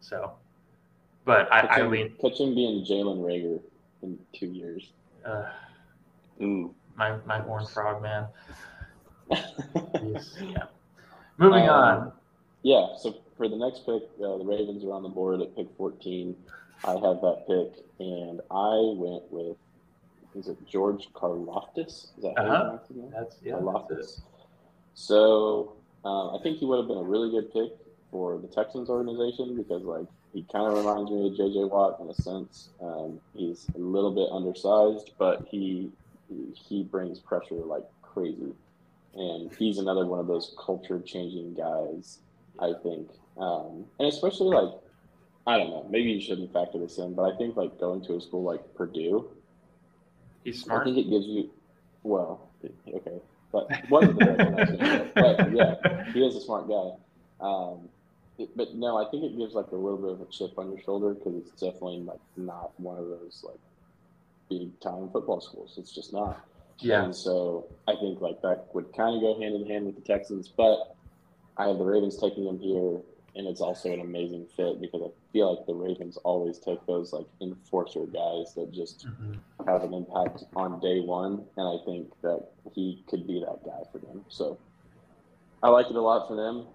So, 0.00 0.32
but 1.24 1.52
I, 1.52 1.62
Catch 1.62 1.70
I 1.70 1.80
him, 1.84 1.90
lean. 1.90 2.14
catch 2.20 2.38
him 2.40 2.54
being 2.54 2.84
Jalen 2.84 3.18
Reagor. 3.20 3.60
in 4.02 4.18
two 4.32 4.46
years. 4.46 4.92
Uh, 5.24 5.44
Ooh. 6.40 6.74
my 6.96 7.16
my 7.26 7.40
horn 7.40 7.66
frog 7.66 8.00
man. 8.00 8.26
Yeah. 10.40 10.64
Moving 11.38 11.68
Um, 11.68 11.70
on. 11.70 12.12
Yeah, 12.62 12.88
so 12.98 13.14
for 13.36 13.48
the 13.48 13.56
next 13.56 13.86
pick, 13.86 14.02
uh, 14.22 14.36
the 14.38 14.44
Ravens 14.44 14.84
are 14.84 14.92
on 14.92 15.02
the 15.02 15.08
board 15.08 15.40
at 15.40 15.54
pick 15.56 15.66
14. 15.78 16.34
I 16.84 16.92
have 16.92 17.20
that 17.20 17.44
pick, 17.46 17.84
and 17.98 18.40
I 18.50 18.76
went 18.96 19.24
with, 19.30 19.56
is 20.34 20.48
it 20.48 20.56
George 20.66 21.08
Karlaftis? 21.14 22.16
Is 22.16 22.22
that 22.22 22.34
how 22.36 22.44
Uh-huh. 22.44 22.60
pronounce 22.62 22.88
his 22.88 22.96
name? 22.96 23.10
That's 23.10 23.36
yeah. 23.42 23.52
Karlaftis. 23.54 23.88
that's. 23.88 24.22
So 24.94 25.76
um, 26.04 26.36
I 26.38 26.42
think 26.42 26.58
he 26.58 26.66
would 26.66 26.78
have 26.78 26.88
been 26.88 26.98
a 26.98 27.02
really 27.02 27.30
good 27.30 27.52
pick 27.52 27.72
for 28.10 28.38
the 28.38 28.48
Texans 28.48 28.88
organization 28.88 29.56
because, 29.56 29.82
like, 29.82 30.06
he 30.32 30.44
kind 30.52 30.66
of 30.66 30.74
reminds 30.74 31.10
me 31.10 31.26
of 31.28 31.36
J.J. 31.36 31.64
Watt 31.64 31.98
in 32.00 32.08
a 32.08 32.14
sense. 32.14 32.70
Um, 32.80 33.20
he's 33.34 33.68
a 33.74 33.78
little 33.78 34.12
bit 34.12 34.28
undersized, 34.32 35.12
but 35.18 35.46
he 35.50 35.90
he 36.54 36.84
brings 36.84 37.18
pressure 37.18 37.56
like 37.56 37.82
crazy, 38.02 38.52
and 39.14 39.50
he's 39.58 39.78
another 39.78 40.06
one 40.06 40.20
of 40.20 40.28
those 40.28 40.54
culture 40.64 41.00
changing 41.04 41.54
guys. 41.54 42.20
I 42.60 42.72
think, 42.82 43.08
um, 43.38 43.86
and 43.98 44.06
especially 44.08 44.54
like 44.54 44.70
I 45.46 45.56
don't 45.58 45.70
know, 45.70 45.86
maybe 45.90 46.10
you 46.10 46.20
shouldn't 46.20 46.52
factor 46.52 46.78
this 46.78 46.98
in, 46.98 47.14
but 47.14 47.22
I 47.32 47.36
think 47.36 47.56
like 47.56 47.78
going 47.80 48.02
to 48.06 48.16
a 48.16 48.20
school 48.20 48.42
like 48.42 48.74
Purdue 48.74 49.28
He's 50.44 50.62
smart. 50.62 50.82
I 50.82 50.84
think 50.84 50.98
it 51.06 51.10
gives 51.10 51.26
you, 51.26 51.50
well, 52.02 52.48
okay, 52.88 53.20
but 53.52 53.68
wasn't 53.90 54.18
the 54.18 54.24
direction 54.24 54.54
I 54.56 54.60
was 54.60 54.68
going 54.70 54.78
to 54.78 55.12
go. 55.14 55.36
But 55.36 55.52
yeah, 55.52 56.12
he 56.12 56.24
is 56.26 56.36
a 56.36 56.40
smart 56.40 56.66
guy. 56.68 56.92
Um, 57.40 57.88
it- 58.38 58.56
but 58.56 58.74
no, 58.74 58.96
I 58.96 59.10
think 59.10 59.24
it 59.24 59.36
gives 59.36 59.52
like 59.54 59.70
a 59.72 59.76
little 59.76 59.98
bit 59.98 60.12
of 60.12 60.20
a 60.22 60.24
chip 60.26 60.58
on 60.58 60.70
your 60.72 60.80
shoulder 60.82 61.12
because 61.14 61.34
it's 61.36 61.50
definitely 61.60 61.98
like 62.00 62.20
not 62.38 62.70
one 62.80 62.96
of 62.96 63.06
those 63.06 63.42
like 63.46 63.58
big 64.48 64.78
time 64.80 65.10
football 65.12 65.40
schools. 65.42 65.74
It's 65.76 65.92
just 65.94 66.12
not. 66.14 66.40
Yeah. 66.78 67.04
And 67.04 67.14
so 67.14 67.66
I 67.86 67.94
think 67.96 68.22
like 68.22 68.40
that 68.40 68.68
would 68.72 68.94
kind 68.96 69.14
of 69.14 69.20
go 69.20 69.38
hand 69.38 69.54
in 69.56 69.66
hand 69.66 69.84
with 69.84 69.96
the 69.96 70.00
Texans, 70.00 70.48
but 70.48 70.96
I 71.58 71.66
have 71.68 71.76
the 71.76 71.84
Ravens 71.84 72.16
taking 72.16 72.44
them 72.46 72.58
here, 72.58 72.98
and 73.36 73.46
it's 73.46 73.60
also 73.60 73.92
an 73.92 74.00
amazing 74.00 74.46
fit 74.56 74.80
because 74.80 75.02
I 75.02 75.10
feel 75.32 75.54
like 75.54 75.66
the 75.66 75.74
Ravens 75.74 76.16
always 76.18 76.58
take 76.58 76.84
those 76.86 77.12
like 77.12 77.26
enforcer 77.40 78.06
guys 78.06 78.54
that 78.54 78.72
just 78.72 79.06
Mhm. 79.06 79.38
have 79.66 79.84
an 79.84 79.94
impact 79.94 80.44
on 80.56 80.80
day 80.80 81.00
one, 81.00 81.44
and 81.56 81.68
I 81.68 81.84
think 81.84 82.08
that 82.22 82.48
he 82.72 83.04
could 83.08 83.26
be 83.26 83.40
that 83.40 83.64
guy 83.64 83.82
for 83.92 83.98
them. 83.98 84.24
So 84.28 84.58
I 85.62 85.68
like 85.68 85.86
it 85.90 85.96
a 85.96 86.00
lot 86.00 86.26
for 86.28 86.36
them. 86.36 86.66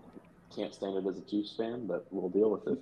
Can't 0.56 0.74
stand 0.74 0.96
it 0.98 1.10
as 1.10 1.18
a 1.18 1.22
Chiefs 1.24 1.56
fan, 1.56 1.88
but 1.88 2.06
we'll 2.12 2.30
deal 2.30 2.50
with 2.52 2.68
it. 2.68 2.80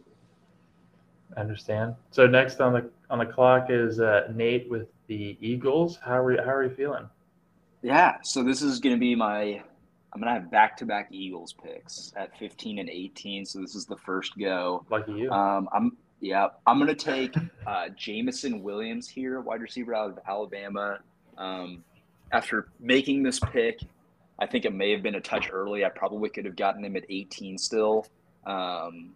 I 1.35 1.39
understand. 1.41 1.95
So 2.11 2.27
next 2.27 2.61
on 2.61 2.73
the 2.73 2.89
on 3.09 3.17
the 3.19 3.25
clock 3.25 3.67
is 3.69 3.99
uh, 3.99 4.31
Nate 4.35 4.69
with 4.69 4.87
the 5.07 5.37
Eagles. 5.41 5.97
How 5.97 6.23
are 6.23 6.31
you, 6.33 6.41
how 6.41 6.51
are 6.53 6.63
you 6.63 6.69
feeling? 6.75 7.09
Yeah, 7.81 8.17
so 8.23 8.43
this 8.43 8.61
is 8.61 8.79
going 8.79 8.95
to 8.95 8.99
be 8.99 9.15
my. 9.15 9.63
I'm 10.13 10.21
going 10.21 10.33
to 10.33 10.39
have 10.39 10.51
back 10.51 10.77
to 10.77 10.85
back 10.85 11.07
Eagles 11.11 11.53
picks 11.53 12.13
at 12.15 12.37
15 12.37 12.79
and 12.79 12.89
18. 12.89 13.45
So 13.45 13.59
this 13.59 13.73
is 13.73 13.85
the 13.85 13.97
first 13.97 14.37
go. 14.37 14.85
Lucky 14.89 15.13
you. 15.13 15.31
Um, 15.31 15.67
I'm 15.73 15.97
yeah, 16.21 16.47
I'm 16.65 16.79
going 16.79 16.87
to 16.87 16.95
take 16.95 17.35
uh, 17.67 17.89
Jameson 17.97 18.63
Williams 18.63 19.09
here, 19.09 19.41
wide 19.41 19.61
receiver 19.61 19.93
out 19.93 20.11
of 20.11 20.19
Alabama. 20.25 20.99
Um, 21.37 21.83
after 22.31 22.69
making 22.79 23.23
this 23.23 23.39
pick, 23.39 23.81
I 24.39 24.45
think 24.45 24.63
it 24.63 24.73
may 24.73 24.91
have 24.91 25.03
been 25.03 25.15
a 25.15 25.21
touch 25.21 25.49
early. 25.51 25.83
I 25.83 25.89
probably 25.89 26.29
could 26.29 26.45
have 26.45 26.55
gotten 26.55 26.85
him 26.85 26.95
at 26.95 27.03
18 27.09 27.57
still. 27.57 28.05
Um, 28.45 29.11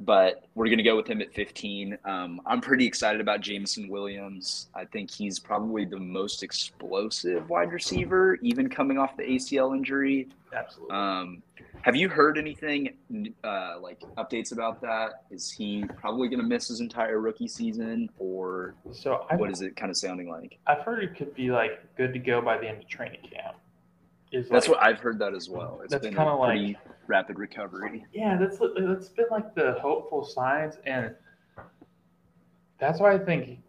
but 0.00 0.44
we're 0.54 0.66
going 0.66 0.78
to 0.78 0.84
go 0.84 0.96
with 0.96 1.06
him 1.06 1.20
at 1.20 1.32
15. 1.32 1.96
Um, 2.04 2.40
I'm 2.46 2.60
pretty 2.60 2.86
excited 2.86 3.20
about 3.20 3.40
Jameson 3.40 3.88
Williams. 3.88 4.68
I 4.74 4.84
think 4.84 5.10
he's 5.10 5.38
probably 5.38 5.84
the 5.84 5.98
most 5.98 6.42
explosive 6.42 7.48
wide 7.48 7.72
receiver, 7.72 8.36
even 8.42 8.68
coming 8.68 8.98
off 8.98 9.16
the 9.16 9.22
ACL 9.22 9.76
injury. 9.76 10.28
Absolutely. 10.52 10.94
Um, 10.94 11.42
have 11.82 11.94
you 11.94 12.08
heard 12.08 12.38
anything 12.38 12.94
uh, 13.44 13.76
like 13.80 14.00
updates 14.16 14.52
about 14.52 14.80
that? 14.80 15.24
Is 15.30 15.50
he 15.50 15.84
probably 16.00 16.28
going 16.28 16.40
to 16.40 16.46
miss 16.46 16.68
his 16.68 16.80
entire 16.80 17.20
rookie 17.20 17.48
season, 17.48 18.08
or 18.18 18.74
so 18.92 19.26
I, 19.30 19.36
what 19.36 19.50
is 19.50 19.60
it 19.60 19.76
kind 19.76 19.90
of 19.90 19.96
sounding 19.96 20.28
like? 20.28 20.58
I've 20.66 20.80
heard 20.80 21.04
it 21.04 21.14
could 21.16 21.34
be 21.34 21.50
like 21.50 21.82
good 21.96 22.12
to 22.14 22.18
go 22.18 22.40
by 22.40 22.56
the 22.58 22.68
end 22.68 22.82
of 22.82 22.88
training 22.88 23.20
camp. 23.22 23.56
Is 24.32 24.48
That's 24.48 24.66
like, 24.66 24.76
what 24.78 24.84
I've 24.84 24.98
heard 24.98 25.18
that 25.20 25.34
as 25.34 25.48
well. 25.48 25.80
It's 25.84 25.92
That's 25.92 26.04
been 26.06 26.14
kinda 26.14 26.34
like- 26.34 26.48
pretty 26.50 26.76
rapid 27.06 27.38
recovery. 27.38 28.04
Yeah, 28.12 28.36
that's 28.36 28.58
that's 28.76 29.08
been 29.10 29.26
like 29.30 29.54
the 29.54 29.74
hopeful 29.80 30.24
signs, 30.24 30.78
and 30.86 31.14
that's 32.78 33.00
why 33.00 33.12
I 33.12 33.18
think 33.18 33.60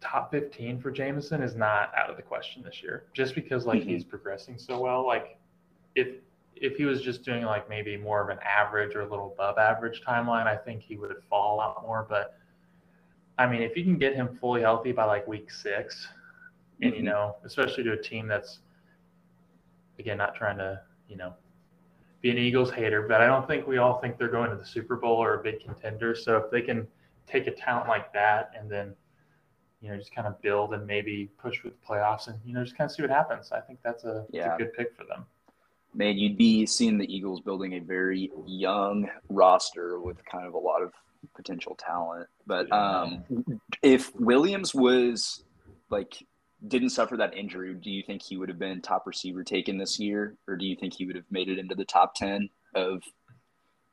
top 0.00 0.30
fifteen 0.30 0.80
for 0.80 0.90
Jameson 0.90 1.42
is 1.42 1.54
not 1.54 1.92
out 1.96 2.10
of 2.10 2.16
the 2.16 2.22
question 2.22 2.62
this 2.62 2.82
year. 2.82 3.06
Just 3.12 3.34
because 3.34 3.66
like 3.66 3.82
Mhm. 3.82 3.86
he's 3.86 4.04
progressing 4.04 4.58
so 4.58 4.80
well. 4.80 5.06
Like 5.06 5.38
if 5.94 6.16
if 6.54 6.76
he 6.76 6.84
was 6.84 7.02
just 7.02 7.22
doing 7.22 7.44
like 7.44 7.68
maybe 7.68 7.96
more 7.96 8.22
of 8.22 8.30
an 8.30 8.38
average 8.42 8.94
or 8.94 9.02
a 9.02 9.06
little 9.08 9.32
above 9.32 9.58
average 9.58 10.02
timeline, 10.02 10.46
I 10.46 10.56
think 10.56 10.82
he 10.82 10.96
would 10.96 11.14
fall 11.28 11.56
a 11.56 11.58
lot 11.58 11.82
more. 11.82 12.06
But 12.08 12.38
I 13.38 13.46
mean, 13.46 13.62
if 13.62 13.76
you 13.76 13.84
can 13.84 13.98
get 13.98 14.14
him 14.14 14.36
fully 14.40 14.62
healthy 14.62 14.92
by 14.92 15.04
like 15.04 15.26
week 15.26 15.50
six, 15.50 16.08
and 16.80 16.94
you 16.94 17.02
Mhm. 17.02 17.06
know, 17.06 17.36
especially 17.44 17.84
to 17.84 17.92
a 17.92 17.96
team 18.02 18.26
that's 18.26 18.60
again 19.98 20.18
not 20.18 20.34
trying 20.34 20.58
to 20.58 20.82
you 21.08 21.16
know 21.16 21.34
be 22.22 22.30
an 22.30 22.38
Eagles 22.38 22.70
hater, 22.70 23.02
but 23.06 23.20
I 23.20 23.26
don't 23.26 23.46
think 23.46 23.66
we 23.66 23.78
all 23.78 24.00
think 24.00 24.18
they're 24.18 24.28
going 24.28 24.50
to 24.50 24.56
the 24.56 24.64
Super 24.64 24.96
Bowl 24.96 25.16
or 25.16 25.34
a 25.34 25.42
big 25.42 25.60
contender. 25.60 26.14
So 26.14 26.36
if 26.38 26.50
they 26.50 26.62
can 26.62 26.86
take 27.26 27.46
a 27.46 27.50
talent 27.50 27.88
like 27.88 28.12
that 28.12 28.52
and 28.58 28.70
then, 28.70 28.94
you 29.80 29.90
know, 29.90 29.96
just 29.96 30.14
kind 30.14 30.26
of 30.26 30.40
build 30.40 30.72
and 30.74 30.86
maybe 30.86 31.30
push 31.38 31.62
with 31.62 31.74
playoffs 31.84 32.28
and, 32.28 32.38
you 32.44 32.54
know, 32.54 32.64
just 32.64 32.76
kind 32.76 32.90
of 32.90 32.94
see 32.94 33.02
what 33.02 33.10
happens. 33.10 33.52
I 33.52 33.60
think 33.60 33.80
that's 33.84 34.04
a, 34.04 34.24
Yeah. 34.30 34.54
a 34.54 34.58
good 34.58 34.72
pick 34.72 34.94
for 34.96 35.04
them. 35.04 35.26
Man, 35.94 36.16
you'd 36.18 36.36
be 36.36 36.66
seeing 36.66 36.98
the 36.98 37.14
Eagles 37.14 37.40
building 37.40 37.74
a 37.74 37.78
very 37.80 38.30
young 38.46 39.08
roster 39.28 40.00
with 40.00 40.22
kind 40.24 40.46
of 40.46 40.54
a 40.54 40.58
lot 40.58 40.82
of 40.82 40.92
potential 41.34 41.74
talent. 41.74 42.28
But 42.46 42.70
um, 42.72 43.24
if 43.82 44.14
Williams 44.16 44.74
was 44.74 45.44
like 45.90 46.22
didn't 46.66 46.90
suffer 46.90 47.16
that 47.16 47.36
injury, 47.36 47.74
do 47.74 47.90
you 47.90 48.02
think 48.02 48.22
he 48.22 48.36
would 48.36 48.48
have 48.48 48.58
been 48.58 48.80
top 48.80 49.06
receiver 49.06 49.44
taken 49.44 49.78
this 49.78 49.98
year, 49.98 50.36
or 50.48 50.56
do 50.56 50.66
you 50.66 50.76
think 50.76 50.94
he 50.94 51.06
would 51.06 51.16
have 51.16 51.30
made 51.30 51.48
it 51.48 51.58
into 51.58 51.74
the 51.74 51.84
top 51.84 52.14
ten 52.14 52.48
of 52.74 53.02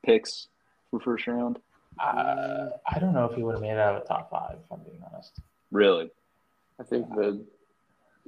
picks 0.04 0.48
for 0.90 1.00
first 1.00 1.26
round? 1.26 1.58
Uh, 1.98 2.70
I 2.90 2.98
don't 2.98 3.12
know 3.12 3.26
if 3.26 3.36
he 3.36 3.42
would 3.42 3.52
have 3.52 3.62
made 3.62 3.72
it 3.72 3.78
out 3.78 3.96
of 3.96 4.02
the 4.02 4.08
top 4.08 4.30
five, 4.30 4.56
if 4.64 4.72
I'm 4.72 4.80
being 4.82 5.02
honest. 5.12 5.38
Really? 5.70 6.10
I 6.80 6.82
think 6.82 7.08
the, 7.14 7.44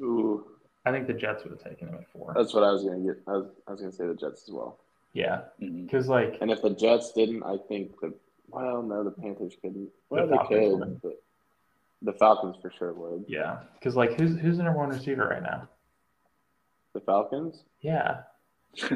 ooh, 0.01 0.47
I 0.85 0.93
think 0.93 1.07
the 1.09 1.15
Jets 1.15 1.43
would 1.43 1.53
have 1.53 1.63
taken 1.63 1.89
him 1.89 1.95
at 1.95 2.09
four. 2.13 2.33
that's 2.37 2.55
what 2.55 2.63
I 2.63 2.71
was 2.71 2.85
gonna 2.85 3.01
get. 3.01 3.21
I 3.27 3.33
was, 3.33 3.47
I 3.67 3.73
was 3.73 3.81
gonna 3.81 3.93
say 3.93 4.07
the 4.07 4.15
Jets 4.15 4.45
as 4.47 4.51
well. 4.53 4.79
Yeah. 5.15 5.41
Because, 5.59 6.09
like, 6.09 6.39
And 6.41 6.51
if 6.51 6.61
the 6.63 6.71
Jets 6.71 7.13
didn't, 7.13 7.43
I 7.43 7.57
think 7.69 7.99
the, 8.01 8.13
well, 8.49 8.83
no, 8.83 9.03
the 9.03 9.11
Panthers 9.11 9.57
couldn't. 9.61 9.89
Well, 10.11 10.29
they 10.29 10.37
could, 10.47 11.01
but 11.03 11.23
the 12.03 12.13
Falcons 12.15 12.57
for 12.61 12.71
sure 12.79 12.93
would. 12.93 13.25
yeah. 13.29 13.59
Because, 13.75 13.97
like, 13.97 14.19
who's, 14.19 14.39
who's 14.39 14.57
the 14.59 14.63
number 14.63 14.79
one 14.79 14.91
receiver 14.91 15.27
right 15.29 15.43
now? 15.43 15.69
The 16.95 17.01
Falcons? 17.01 17.63
Yeah. 17.81 18.23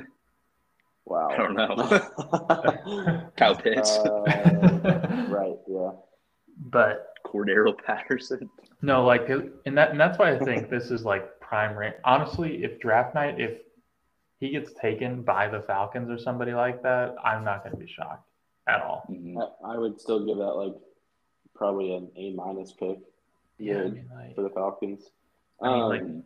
Wow. 1.07 1.29
I 1.31 1.37
don't 1.39 1.55
know. 1.57 3.31
Kyle 3.37 3.57
Pitts, 3.57 3.91
Uh, 3.97 5.27
right. 5.29 5.57
Yeah. 5.67 5.91
But 6.67 7.15
Cordarrelle 7.27 7.77
Patterson. 7.85 8.49
No, 8.83 9.05
like, 9.05 9.29
and 9.29 9.77
that, 9.77 9.91
and 9.91 9.99
that's 9.99 10.19
why 10.19 10.33
I 10.35 10.39
think 10.39 10.71
this 10.71 10.93
is 10.93 11.03
like 11.05 11.41
prime 11.41 11.77
range. 11.77 11.97
Honestly, 12.05 12.63
if 12.63 12.79
draft 12.79 13.15
night, 13.17 13.41
if 13.41 13.59
he 14.39 14.51
gets 14.51 14.73
taken 14.81 15.23
by 15.23 15.49
the 15.49 15.63
Falcons 15.63 16.11
or 16.11 16.19
somebody 16.23 16.53
like 16.53 16.81
that, 16.83 17.17
I'm 17.25 17.45
not 17.45 17.65
going 17.65 17.73
to 17.75 17.79
be 17.85 17.91
shocked 17.91 18.29
at 18.69 18.81
all. 18.81 19.03
I, 19.65 19.73
I 19.75 19.79
would 19.79 20.01
still 20.01 20.25
give 20.25 20.37
that 20.37 20.45
like 20.53 20.75
probably 21.61 21.95
an 21.95 22.09
A 22.17 22.33
minus 22.33 22.73
pick. 22.73 22.99
Yeah, 23.59 23.81
I 23.83 23.89
mean, 23.89 24.09
like, 24.15 24.35
for 24.35 24.43
the 24.43 24.49
Falcons. 24.51 25.11
I 25.63 25.69
mean, 25.69 25.83
Um, 25.83 25.89
like- 25.91 26.25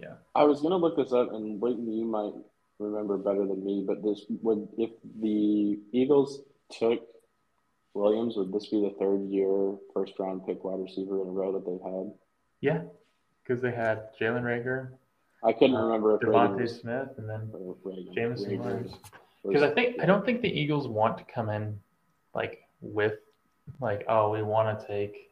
yeah. 0.00 0.14
I 0.36 0.44
was 0.44 0.62
gonna 0.62 0.76
look 0.76 0.96
this 0.96 1.12
up, 1.12 1.32
and 1.32 1.60
Leighton, 1.60 1.92
you 1.92 2.04
might 2.04 2.32
remember 2.78 3.18
better 3.18 3.44
than 3.44 3.62
me. 3.64 3.82
But 3.84 4.02
this 4.04 4.24
would, 4.42 4.68
if 4.78 4.90
the 5.20 5.80
Eagles 5.90 6.42
took 6.70 7.02
Williams, 7.94 8.36
would 8.36 8.52
this 8.52 8.68
be 8.68 8.80
the 8.80 8.90
third 9.00 9.22
year 9.28 9.74
first 9.92 10.16
round 10.20 10.46
pick 10.46 10.62
wide 10.62 10.78
receiver 10.80 11.20
in 11.22 11.26
a 11.28 11.32
row 11.32 11.50
that 11.52 11.66
they've 11.66 11.82
had? 11.92 12.14
Yeah, 12.60 12.82
because 13.42 13.60
they 13.60 13.72
had 13.72 14.14
Jalen 14.16 14.42
Reagor, 14.44 14.90
I 15.42 15.52
couldn't 15.52 15.74
uh, 15.74 15.86
remember 15.86 16.14
if 16.14 16.20
DeVonta 16.20 16.52
Reagan 16.52 16.68
Smith, 16.68 17.08
and 17.18 17.28
then 17.28 17.50
Reagan- 17.82 18.14
Jameson. 18.14 18.92
Because 19.42 19.62
I 19.62 19.74
think 19.74 20.00
I 20.00 20.06
don't 20.06 20.24
think 20.24 20.42
the 20.42 20.48
Eagles 20.60 20.86
want 20.86 21.18
to 21.18 21.24
come 21.24 21.48
in 21.48 21.80
like 22.32 22.62
with 22.80 23.14
like 23.80 24.04
oh 24.08 24.30
we 24.30 24.42
want 24.42 24.78
to 24.78 24.86
take 24.86 25.30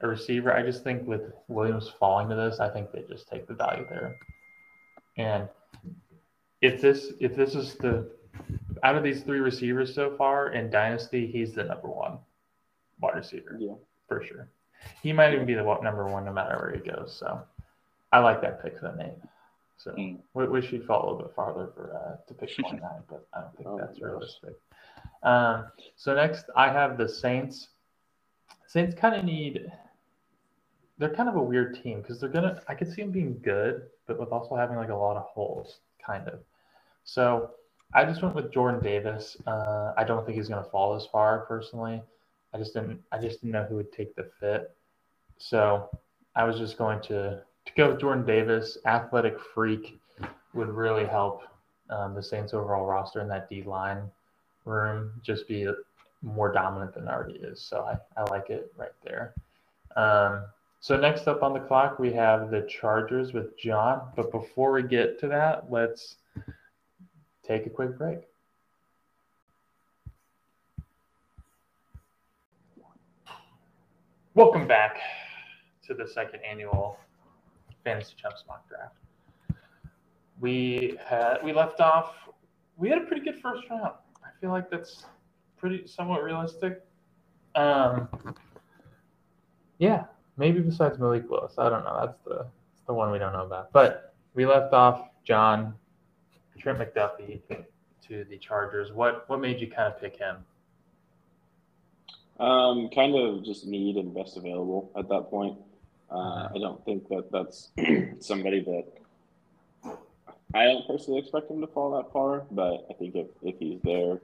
a 0.00 0.08
receiver. 0.08 0.52
I 0.54 0.62
just 0.62 0.84
think 0.84 1.06
with 1.06 1.22
Williams 1.48 1.90
falling 1.98 2.28
to 2.28 2.34
this, 2.34 2.60
I 2.60 2.68
think 2.68 2.92
they 2.92 3.02
just 3.08 3.28
take 3.28 3.46
the 3.46 3.54
value 3.54 3.86
there. 3.88 4.16
And 5.16 5.48
if 6.60 6.80
this 6.80 7.12
if 7.20 7.34
this 7.34 7.54
is 7.54 7.74
the 7.76 8.10
out 8.82 8.96
of 8.96 9.02
these 9.02 9.22
three 9.22 9.40
receivers 9.40 9.94
so 9.94 10.14
far 10.16 10.52
in 10.52 10.70
Dynasty, 10.70 11.26
he's 11.26 11.54
the 11.54 11.64
number 11.64 11.88
one 11.88 12.18
wide 13.00 13.16
receiver 13.16 13.56
yeah. 13.58 13.74
for 14.08 14.22
sure. 14.24 14.48
he 15.02 15.12
might 15.12 15.32
even 15.32 15.46
be 15.46 15.54
the 15.54 15.62
number 15.82 16.06
one 16.06 16.24
no 16.24 16.32
matter 16.32 16.56
where 16.58 16.72
he 16.74 16.90
goes. 16.90 17.16
So 17.18 17.40
I 18.12 18.20
like 18.20 18.40
that 18.42 18.62
pick 18.62 18.78
for 18.78 18.94
name 18.96 19.16
So 19.78 19.92
Mm. 19.92 20.18
we 20.34 20.46
wish 20.46 20.68
he'd 20.68 20.84
fall 20.84 21.02
a 21.02 21.04
little 21.10 21.22
bit 21.26 21.34
farther 21.34 21.68
for 21.74 21.94
uh, 21.96 22.16
to 22.26 22.34
pick 22.34 22.54
29, 22.54 22.80
but 23.08 23.26
I 23.32 23.40
don't 23.40 23.56
think 23.56 23.68
Oh, 23.68 23.78
that's 23.78 24.00
realistic. 24.00 24.54
Um, 25.22 25.66
so 25.96 26.14
next, 26.14 26.46
I 26.56 26.70
have 26.70 26.96
the 26.98 27.08
Saints. 27.08 27.68
Saints 28.66 28.94
kind 28.94 29.14
of 29.14 29.24
need. 29.24 29.70
They're 30.98 31.14
kind 31.14 31.28
of 31.28 31.36
a 31.36 31.42
weird 31.42 31.82
team 31.82 32.00
because 32.00 32.20
they're 32.20 32.30
gonna. 32.30 32.60
I 32.68 32.74
could 32.74 32.92
see 32.92 33.02
them 33.02 33.10
being 33.10 33.38
good, 33.42 33.82
but 34.06 34.18
with 34.18 34.30
also 34.30 34.56
having 34.56 34.76
like 34.76 34.90
a 34.90 34.94
lot 34.94 35.16
of 35.16 35.24
holes, 35.24 35.80
kind 36.04 36.26
of. 36.28 36.40
So 37.04 37.50
I 37.94 38.04
just 38.04 38.22
went 38.22 38.34
with 38.34 38.52
Jordan 38.52 38.82
Davis. 38.82 39.36
Uh, 39.46 39.92
I 39.96 40.04
don't 40.04 40.24
think 40.24 40.36
he's 40.36 40.48
gonna 40.48 40.66
fall 40.70 40.94
this 40.94 41.06
far 41.06 41.40
personally. 41.46 42.02
I 42.54 42.58
just 42.58 42.74
didn't. 42.74 43.00
I 43.12 43.18
just 43.18 43.40
didn't 43.40 43.52
know 43.52 43.64
who 43.64 43.76
would 43.76 43.92
take 43.92 44.16
the 44.16 44.30
fit. 44.40 44.74
So 45.38 45.90
I 46.34 46.44
was 46.44 46.58
just 46.58 46.78
going 46.78 47.00
to 47.02 47.42
to 47.66 47.72
go 47.76 47.90
with 47.90 48.00
Jordan 48.00 48.24
Davis, 48.24 48.78
athletic 48.86 49.38
freak, 49.54 49.98
would 50.54 50.68
really 50.68 51.04
help 51.04 51.42
um, 51.90 52.14
the 52.14 52.22
Saints' 52.22 52.54
overall 52.54 52.86
roster 52.86 53.20
in 53.20 53.28
that 53.28 53.48
D 53.50 53.62
line 53.62 54.10
room 54.64 55.12
just 55.22 55.46
be 55.46 55.66
more 56.26 56.52
dominant 56.52 56.92
than 56.92 57.04
it 57.04 57.08
already 57.08 57.38
is. 57.38 57.62
So 57.62 57.82
I, 57.82 58.20
I 58.20 58.24
like 58.24 58.50
it 58.50 58.72
right 58.76 58.90
there. 59.04 59.34
Um, 59.94 60.42
so 60.80 60.96
next 60.96 61.26
up 61.26 61.42
on 61.42 61.54
the 61.54 61.60
clock, 61.60 61.98
we 61.98 62.12
have 62.12 62.50
the 62.50 62.62
Chargers 62.62 63.32
with 63.32 63.56
John. 63.56 64.08
But 64.14 64.30
before 64.30 64.72
we 64.72 64.82
get 64.82 65.18
to 65.20 65.28
that, 65.28 65.70
let's 65.70 66.16
take 67.46 67.66
a 67.66 67.70
quick 67.70 67.96
break. 67.96 68.18
Welcome 74.34 74.66
back 74.66 74.98
to 75.86 75.94
the 75.94 76.06
second 76.06 76.40
annual 76.48 76.98
Fantasy 77.84 78.14
Chumps 78.20 78.44
mock 78.46 78.68
draft. 78.68 78.96
We 80.40 80.98
had 81.02 81.38
we 81.42 81.54
left 81.54 81.80
off. 81.80 82.12
We 82.76 82.90
had 82.90 82.98
a 82.98 83.06
pretty 83.06 83.24
good 83.24 83.40
first 83.40 83.62
round. 83.70 83.94
I 84.22 84.28
feel 84.40 84.50
like 84.50 84.68
that's 84.68 85.06
pretty 85.58 85.86
somewhat 85.86 86.22
realistic. 86.22 86.82
Um, 87.54 88.08
yeah, 89.78 90.04
maybe 90.36 90.60
besides 90.60 90.98
Malik 90.98 91.28
Willis, 91.30 91.54
I 91.58 91.68
don't 91.68 91.84
know. 91.84 91.98
That's 92.00 92.18
the 92.24 92.46
that's 92.46 92.86
the 92.86 92.94
one 92.94 93.10
we 93.10 93.18
don't 93.18 93.32
know 93.32 93.44
about. 93.44 93.72
But 93.72 94.14
we 94.34 94.46
left 94.46 94.72
off 94.72 95.08
John 95.24 95.74
Trent 96.58 96.78
McDuffie 96.78 97.40
to 98.08 98.24
the 98.24 98.38
Chargers. 98.38 98.92
What 98.92 99.28
what 99.28 99.40
made 99.40 99.60
you 99.60 99.68
kind 99.68 99.92
of 99.92 100.00
pick 100.00 100.16
him? 100.16 100.36
Um, 102.38 102.90
kind 102.94 103.14
of 103.16 103.44
just 103.44 103.66
need 103.66 103.96
and 103.96 104.14
best 104.14 104.36
available 104.36 104.90
at 104.96 105.08
that 105.08 105.30
point. 105.30 105.58
Uh, 106.10 106.48
I 106.54 106.58
don't 106.60 106.84
think 106.84 107.08
that 107.08 107.32
that's 107.32 107.70
somebody 108.20 108.60
that 108.60 108.84
I 110.54 110.64
don't 110.64 110.86
personally 110.86 111.20
expect 111.20 111.50
him 111.50 111.60
to 111.60 111.66
fall 111.66 111.96
that 111.96 112.12
far, 112.12 112.44
but 112.50 112.86
I 112.90 112.94
think 112.94 113.16
if, 113.16 113.26
if 113.42 113.58
he's 113.58 113.80
there, 113.82 114.20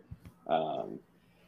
um, 0.46 0.98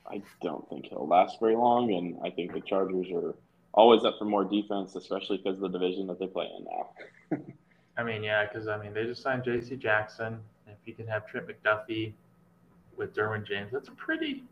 I 0.06 0.22
don't 0.42 0.68
think 0.68 0.86
he'll 0.86 1.06
last 1.06 1.40
very 1.40 1.56
long. 1.56 1.92
And 1.92 2.16
I 2.24 2.30
think 2.30 2.52
the 2.52 2.60
Chargers 2.60 3.06
are 3.14 3.34
always 3.72 4.04
up 4.04 4.18
for 4.18 4.24
more 4.24 4.44
defense, 4.44 4.94
especially 4.94 5.38
because 5.38 5.54
of 5.62 5.72
the 5.72 5.78
division 5.78 6.06
that 6.08 6.18
they 6.18 6.26
play 6.26 6.48
in 6.56 6.64
now. 6.64 7.42
I 7.96 8.02
mean, 8.02 8.22
yeah, 8.22 8.44
because 8.46 8.66
I 8.68 8.76
mean 8.76 8.92
they 8.92 9.04
just 9.04 9.22
signed 9.22 9.44
J.C. 9.44 9.76
Jackson. 9.76 10.40
If 10.66 10.76
you 10.84 10.94
can 10.94 11.06
have 11.06 11.26
Trent 11.26 11.46
McDuffie 11.46 12.12
with 12.96 13.14
Derwin 13.14 13.46
James, 13.46 13.72
that's 13.72 13.88
a 13.88 13.92
pretty. 13.92 14.42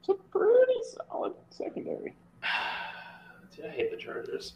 It's 0.00 0.08
a 0.08 0.14
pretty 0.14 0.72
solid 1.10 1.32
secondary. 1.50 2.14
I 2.42 3.68
hate 3.68 3.90
the 3.90 3.96
Chargers. 3.96 4.54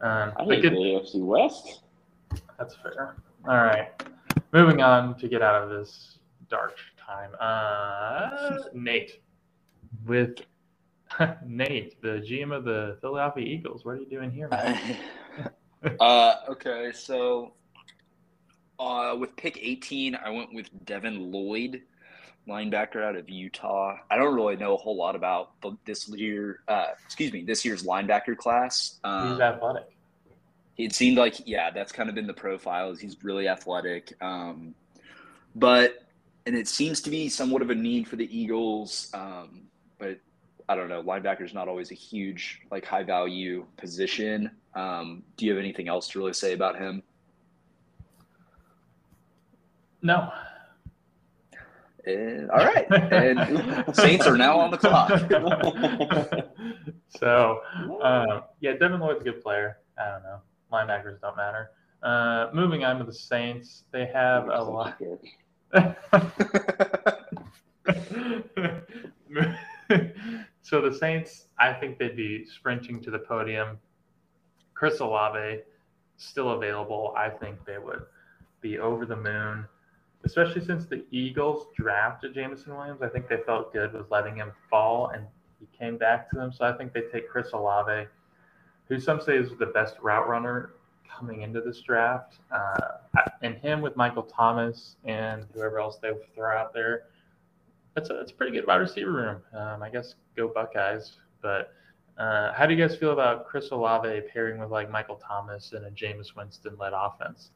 Um, 0.00 0.32
I 0.36 0.44
hate 0.44 0.62
could- 0.62 0.72
the 0.72 0.76
AFC 0.76 1.20
West. 1.20 1.80
That's 2.58 2.74
fair. 2.76 3.16
All 3.48 3.56
right. 3.56 3.90
Moving 4.52 4.80
on 4.80 5.18
to 5.18 5.28
get 5.28 5.42
out 5.42 5.62
of 5.62 5.70
this 5.70 6.18
dark 6.48 6.76
time. 7.04 7.30
Uh, 7.40 8.58
Nate. 8.74 9.20
With 10.08 10.40
Nate, 11.46 12.00
the 12.02 12.22
GM 12.26 12.54
of 12.56 12.64
the 12.64 12.96
Philadelphia 13.00 13.44
Eagles. 13.44 13.84
What 13.84 13.92
are 13.92 13.96
you 13.98 14.06
doing 14.06 14.30
here, 14.30 14.48
man? 14.48 14.96
uh, 16.00 16.34
okay, 16.48 16.90
so 16.94 17.52
uh, 18.78 19.14
with 19.18 19.36
pick 19.36 19.58
18, 19.60 20.14
I 20.16 20.30
went 20.30 20.52
with 20.54 20.70
Devin 20.86 21.30
Lloyd, 21.30 21.82
linebacker 22.48 23.02
out 23.04 23.16
of 23.16 23.28
Utah. 23.28 23.96
I 24.10 24.16
don't 24.16 24.34
really 24.34 24.56
know 24.56 24.74
a 24.74 24.76
whole 24.78 24.96
lot 24.96 25.14
about 25.14 25.60
the, 25.60 25.76
this 25.84 26.08
year. 26.08 26.60
Uh, 26.66 26.86
excuse 27.04 27.32
me, 27.32 27.42
this 27.44 27.64
year's 27.64 27.84
linebacker 27.84 28.36
class. 28.36 28.98
Um, 29.04 29.32
He's 29.32 29.40
athletic. 29.40 29.94
it 30.78 30.94
seemed 30.94 31.18
like 31.18 31.46
yeah 31.46 31.70
that's 31.70 31.92
kind 31.92 32.08
of 32.08 32.14
been 32.14 32.26
the 32.26 32.32
profile 32.32 32.90
is 32.90 33.00
he's 33.00 33.16
really 33.22 33.48
athletic 33.48 34.14
um, 34.22 34.74
but 35.54 36.06
and 36.46 36.56
it 36.56 36.68
seems 36.68 37.00
to 37.02 37.10
be 37.10 37.28
somewhat 37.28 37.60
of 37.62 37.70
a 37.70 37.74
need 37.74 38.06
for 38.08 38.16
the 38.16 38.28
eagles 38.36 39.10
um, 39.12 39.62
but 39.98 40.18
i 40.68 40.74
don't 40.74 40.88
know 40.88 41.02
linebacker's 41.02 41.54
not 41.54 41.68
always 41.68 41.90
a 41.90 41.94
huge 41.94 42.60
like 42.70 42.84
high 42.84 43.02
value 43.02 43.64
position 43.76 44.50
um, 44.74 45.22
do 45.36 45.46
you 45.46 45.52
have 45.52 45.58
anything 45.58 45.88
else 45.88 46.06
to 46.08 46.18
really 46.18 46.32
say 46.32 46.52
about 46.52 46.78
him 46.78 47.02
No. 50.02 50.30
and, 52.04 52.50
all 52.50 52.58
right 52.58 52.86
and 53.12 53.84
saints 53.96 54.26
are 54.26 54.36
now 54.36 54.58
on 54.60 54.70
the 54.70 54.78
clock 54.78 55.10
so, 57.08 57.60
uh, 58.02 58.42
yeah, 58.60 58.74
Devin 58.74 59.00
Lloyd's 59.00 59.22
a 59.22 59.24
good 59.24 59.42
player. 59.42 59.78
I 59.98 60.10
don't 60.10 60.22
know. 60.22 60.40
Linebackers 60.72 61.20
don't 61.20 61.36
matter. 61.36 61.70
Uh, 62.02 62.48
moving 62.52 62.84
on 62.84 62.98
to 62.98 63.04
the 63.04 63.12
Saints, 63.12 63.84
they 63.90 64.06
have 64.06 64.48
a 64.48 64.62
lot. 64.62 65.00
so 70.62 70.80
the 70.80 70.92
Saints, 70.92 71.46
I 71.58 71.72
think 71.72 71.98
they'd 71.98 72.16
be 72.16 72.44
sprinting 72.44 73.00
to 73.02 73.10
the 73.10 73.18
podium. 73.18 73.78
Chris 74.74 75.00
Olave, 75.00 75.62
still 76.16 76.50
available. 76.50 77.14
I 77.16 77.30
think 77.30 77.64
they 77.64 77.78
would 77.78 78.02
be 78.60 78.78
over 78.78 79.06
the 79.06 79.16
moon, 79.16 79.66
especially 80.24 80.64
since 80.64 80.86
the 80.86 81.04
Eagles 81.10 81.66
drafted 81.76 82.34
Jameson 82.34 82.76
Williams. 82.76 83.02
I 83.02 83.08
think 83.08 83.28
they 83.28 83.38
felt 83.46 83.72
good 83.72 83.92
with 83.92 84.10
letting 84.10 84.36
him 84.36 84.52
fall, 84.68 85.10
and 85.14 85.24
he 85.58 85.66
came 85.76 85.96
back 85.96 86.28
to 86.30 86.36
them. 86.36 86.52
So 86.52 86.64
I 86.64 86.72
think 86.72 86.92
they 86.92 87.02
take 87.12 87.28
Chris 87.28 87.52
Olave, 87.52 88.06
who 88.88 89.00
some 89.00 89.20
say 89.20 89.36
is 89.36 89.50
the 89.58 89.66
best 89.66 89.96
route 90.00 90.28
runner 90.28 90.74
coming 91.08 91.42
into 91.42 91.60
this 91.60 91.80
draft, 91.80 92.34
uh, 92.52 92.98
and 93.42 93.56
him 93.56 93.80
with 93.80 93.96
Michael 93.96 94.22
Thomas 94.22 94.96
and 95.04 95.46
whoever 95.54 95.80
else 95.80 95.98
they 96.00 96.12
throw 96.34 96.56
out 96.56 96.72
there. 96.74 97.04
That's 97.98 98.10
a, 98.10 98.14
that's 98.14 98.30
a 98.30 98.34
pretty 98.34 98.52
good 98.52 98.64
wide 98.64 98.76
receiver 98.76 99.10
room. 99.10 99.42
Um, 99.52 99.82
I 99.82 99.90
guess 99.90 100.14
go 100.36 100.46
Buckeyes. 100.46 101.16
But 101.42 101.72
uh, 102.16 102.52
how 102.52 102.64
do 102.64 102.72
you 102.72 102.80
guys 102.80 102.96
feel 102.96 103.10
about 103.10 103.44
Chris 103.46 103.70
Olave 103.72 104.20
pairing 104.32 104.60
with 104.60 104.70
like 104.70 104.88
Michael 104.88 105.16
Thomas 105.16 105.72
and 105.72 105.84
a 105.84 105.90
Jameis 105.90 106.36
Winston 106.36 106.76
led 106.78 106.92
offense? 106.94 107.50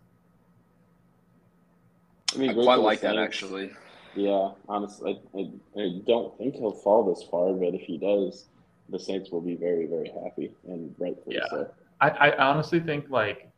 I 2.34 2.38
mean, 2.38 2.50
i 2.50 2.54
great 2.54 2.64
quite 2.64 2.80
like 2.80 3.00
that 3.02 3.14
Saints. 3.14 3.36
actually 3.36 3.70
Yeah, 4.16 4.50
honestly, 4.68 5.20
I, 5.32 5.38
I, 5.38 5.80
I 5.80 6.00
don't 6.08 6.36
think 6.38 6.56
he'll 6.56 6.72
fall 6.72 7.04
this 7.04 7.22
far, 7.30 7.52
but 7.52 7.74
if 7.74 7.82
he 7.82 7.98
does, 7.98 8.46
the 8.88 8.98
Saints 8.98 9.30
will 9.30 9.42
be 9.42 9.54
very, 9.54 9.86
very 9.86 10.10
happy 10.24 10.50
and 10.66 10.92
rightfully 10.98 11.36
Yeah. 11.36 11.48
so. 11.50 11.70
I, 12.00 12.08
I 12.10 12.36
honestly 12.48 12.80
think 12.80 13.10
like 13.10 13.48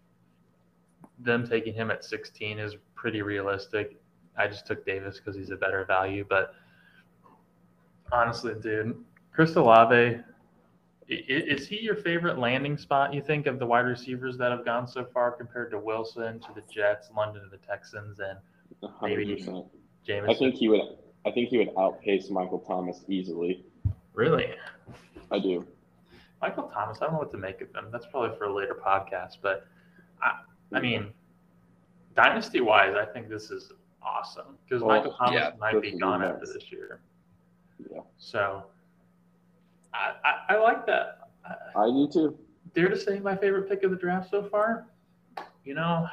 them 1.18 1.49
taking 1.49 1.72
him 1.72 1.91
at 1.91 2.05
16 2.05 2.59
is 2.59 2.76
pretty 2.95 3.22
realistic. 3.22 3.97
I 4.37 4.49
just 4.49 4.66
took 4.66 4.85
Davis 4.85 5.18
because 5.18 5.35
he's 5.35 5.51
a 5.51 5.57
better 5.57 5.85
value, 5.87 6.26
but 6.28 6.55
honestly, 8.13 8.55
dude, 8.61 8.97
Chris 9.33 9.55
Olave, 9.57 10.19
is 11.09 11.67
he 11.69 11.81
your 11.81 11.97
favorite 11.97 12.39
landing 12.39 12.79
spot? 12.79 13.13
You 13.13 13.21
think 13.21 13.47
of 13.47 13.59
the 13.59 13.67
wide 13.67 13.81
receivers 13.87 14.37
that 14.39 14.51
have 14.53 14.65
gone 14.65 14.87
so 14.87 15.05
far 15.05 15.33
compared 15.33 15.71
to 15.73 15.79
Wilson 15.79 16.41
to 16.41 16.49
the 16.55 16.63
Jets, 16.73 17.11
London 17.17 17.43
to 17.45 17.49
the 17.51 17.59
Texans, 17.59 18.21
and 18.21 18.39
Maybe- 19.03 19.35
percent. 19.37 19.67
Jameis? 20.07 20.31
I 20.31 20.35
think 20.35 20.55
he 20.55 20.69
would. 20.69 20.81
I 21.27 21.31
think 21.31 21.49
he 21.49 21.57
would 21.59 21.71
outpace 21.79 22.29
Michael 22.31 22.59
Thomas 22.59 23.03
easily. 23.09 23.65
really. 24.13 24.55
I 25.31 25.39
do. 25.39 25.67
Michael 26.43 26.65
Thomas, 26.65 26.99
I 27.01 27.05
don't 27.07 27.15
know 27.15 27.21
what 27.21 27.33
to 27.33 27.39
make 27.39 27.63
of 27.63 27.69
him. 27.75 27.87
That's 27.91 28.05
probably 28.07 28.37
for 28.37 28.45
a 28.45 28.55
later 28.55 28.75
podcast, 28.85 29.39
but 29.41 29.67
I, 30.23 30.41
I 30.77 30.81
mean, 30.81 31.13
dynasty 32.15 32.61
wise, 32.61 32.95
I 32.95 33.07
think 33.07 33.31
this 33.31 33.51
is 33.51 33.73
awesome 34.03 34.59
because 34.69 34.83
Well, 34.83 34.97
Michael 34.99 35.15
Thomas 35.15 35.35
yeah, 35.35 35.51
might 35.59 35.81
be 35.81 35.93
be 35.93 35.99
gone 35.99 36.21
nice. 36.21 36.35
after 36.35 36.47
this 36.53 36.71
year. 36.71 37.01
Yeah, 37.79 38.01
So 38.18 38.64
I, 39.93 40.12
I, 40.25 40.55
I 40.55 40.57
like 40.59 40.87
that. 40.87 41.18
I, 41.77 41.87
do 41.91 42.09
too. 42.12 42.39
dare 42.75 42.89
to 42.89 42.99
say 42.99 43.18
my 43.18 43.37
favorite 43.37 43.68
pick 43.68 43.83
of 43.83 43.91
the 43.91 43.97
draft 43.97 44.31
so 44.31 44.43
far. 44.43 44.87
You 45.64 45.75
know, 45.75 46.07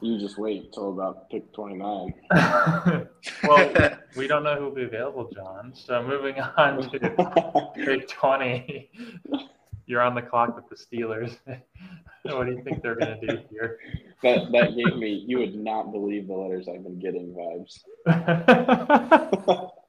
You 0.00 0.18
just 0.18 0.38
wait 0.38 0.64
until 0.66 0.90
about 0.90 1.28
pick 1.30 1.52
twenty 1.52 1.76
nine. 1.76 2.14
well, 3.44 3.72
we 4.16 4.26
don't 4.26 4.42
know 4.44 4.56
who 4.56 4.64
will 4.64 4.74
be 4.74 4.84
available, 4.84 5.30
John. 5.34 5.72
So 5.74 6.02
moving 6.02 6.40
on 6.40 6.82
to 6.90 7.70
pick 7.74 8.08
20. 8.08 8.90
you're 9.86 10.00
on 10.00 10.14
the 10.14 10.22
clock 10.22 10.54
with 10.56 10.68
the 10.68 10.76
Steelers. 10.76 11.36
what 12.24 12.46
do 12.46 12.52
you 12.52 12.62
think 12.62 12.82
they're 12.82 12.94
going 12.94 13.20
to 13.20 13.26
do 13.26 13.38
here? 13.50 13.78
That 14.22 14.52
that 14.52 14.76
gave 14.76 14.96
me 14.96 15.24
you 15.26 15.38
would 15.38 15.54
not 15.54 15.90
believe 15.92 16.26
the 16.28 16.34
letters 16.34 16.68
I've 16.68 16.82
been 16.84 16.98
getting 17.00 17.34
vibes. 17.34 17.80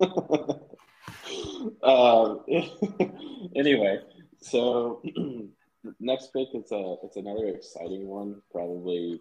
um, 1.82 2.40
anyway, 3.56 4.00
so 4.40 5.02
next 6.00 6.32
pick 6.32 6.48
is 6.54 6.72
a 6.72 6.96
it's 7.04 7.16
another 7.16 7.48
exciting 7.48 8.06
one. 8.06 8.40
Probably, 8.50 9.20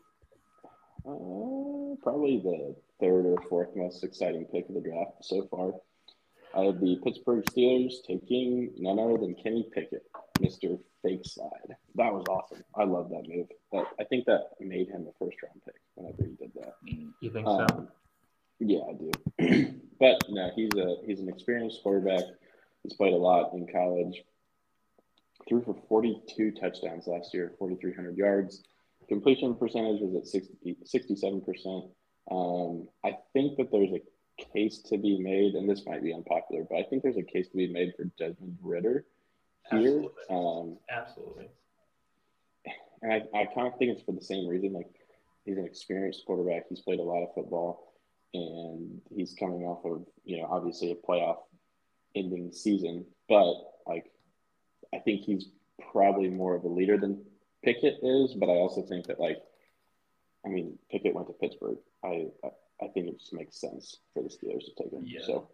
uh, 1.06 1.96
probably 2.02 2.40
the 2.40 2.76
third 3.00 3.26
or 3.26 3.42
fourth 3.50 3.76
most 3.76 4.04
exciting 4.04 4.46
pick 4.46 4.70
of 4.70 4.76
the 4.76 4.82
draft 4.82 5.24
so 5.24 5.48
far. 5.52 5.74
I 6.56 6.64
have 6.66 6.80
the 6.80 7.00
Pittsburgh 7.04 7.44
Steelers 7.46 7.96
taking 8.08 8.72
none 8.78 9.00
other 9.00 9.18
than 9.18 9.36
Kenny 9.36 9.68
Pickett, 9.72 10.04
Mister 10.40 10.78
Fake 11.04 11.22
Slide. 11.24 11.76
That 11.96 12.14
was 12.14 12.26
awesome. 12.30 12.64
I 12.76 12.86
love 12.86 13.10
that 13.10 13.28
move. 13.28 13.48
That 13.72 13.86
I 14.00 14.04
think 14.06 14.26
that 14.26 14.52
made 14.60 14.88
him 14.88 15.08
a 15.08 15.14
first 15.24 15.38
round 15.44 15.62
pick 15.66 15.76
whenever 15.96 16.24
he 16.24 16.36
did 16.36 16.52
that. 16.56 16.76
You 17.20 17.32
think 17.32 17.46
so? 17.48 17.88
Yeah, 18.60 18.80
I 18.90 18.94
do. 18.94 19.12
but 20.00 20.22
no, 20.30 20.52
he's 20.56 20.70
a 20.78 20.98
he's 21.06 21.20
an 21.20 21.30
experienced 21.30 21.82
quarterback. 21.84 22.24
He's 22.84 22.94
played 22.94 23.14
a 23.14 23.18
lot 23.18 23.54
in 23.54 23.68
college. 23.68 24.24
Threw 25.48 25.62
for 25.64 25.76
42 25.88 26.52
touchdowns 26.52 27.08
last 27.08 27.34
year, 27.34 27.54
4,300 27.58 28.18
yards. 28.18 28.64
Completion 29.08 29.56
percentage 29.56 30.02
was 30.02 30.16
at 30.16 30.28
60, 30.28 30.78
67%. 30.86 31.90
Um, 32.30 32.88
I 33.04 33.18
think 33.34 33.58
that 33.58 33.72
there's 33.72 33.92
a 33.92 34.02
case 34.54 34.80
to 34.84 34.98
be 34.98 35.18
made, 35.18 35.56
and 35.56 35.68
this 35.68 35.86
might 35.86 36.04
be 36.04 36.14
unpopular, 36.14 36.66
but 36.70 36.78
I 36.78 36.84
think 36.84 37.04
there's 37.04 37.18
a 37.18 37.24
case 37.24 37.48
to 37.50 37.58
be 37.58 37.72
made 37.72 37.94
for 37.96 38.06
Desmond 38.18 38.58
Ridder 38.62 39.06
here. 39.72 39.80
Absolutely. 39.80 40.10
Um, 40.30 40.78
Absolutely. 40.90 41.50
and 43.02 43.14
I, 43.14 43.24
I 43.34 43.46
kind 43.46 43.68
of 43.68 43.78
think 43.78 43.92
it's 43.92 44.04
for 44.04 44.14
the 44.14 44.22
same 44.22 44.48
reason. 44.48 44.74
Like 44.74 44.90
he's 45.46 45.58
an 45.58 45.66
experienced 45.66 46.26
quarterback. 46.26 46.66
He's 46.70 46.82
played 46.82 47.00
a 47.00 47.04
lot 47.04 47.24
of 47.24 47.34
football, 47.34 47.89
and 48.34 49.02
he's 49.16 49.34
coming 49.34 49.64
off 49.64 49.86
of 49.86 50.06
you 50.24 50.38
know 50.42 50.48
obviously 50.50 50.92
a 50.92 50.96
playoff 50.96 51.38
ending 52.16 52.52
season. 52.52 53.06
But 53.28 53.56
like, 53.88 54.12
I 54.94 55.00
think 55.00 55.22
he's 55.22 55.50
probably 55.92 56.30
more 56.30 56.56
of 56.56 56.64
a 56.64 56.68
leader 56.68 56.98
than 56.98 57.24
Pickett 57.64 58.00
is. 58.04 58.34
But 58.34 58.50
I 58.50 58.54
also 58.54 58.82
think 58.82 59.08
that 59.08 59.20
like, 59.20 59.42
I 60.46 60.50
mean, 60.50 60.78
Pickett 60.92 61.14
went 61.14 61.28
to 61.28 61.34
Pittsburgh. 61.34 61.78
I 62.04 62.28
I, 62.44 62.50
I 62.82 62.88
think 62.90 63.08
it 63.08 63.20
just 63.20 63.34
makes 63.34 63.60
sense 63.60 63.98
for 64.14 64.24
the 64.24 64.30
Steelers 64.30 64.66
to 64.66 64.84
take 64.84 64.94
him. 64.94 65.04
Yeah. 65.06 65.22
So. 65.26 65.50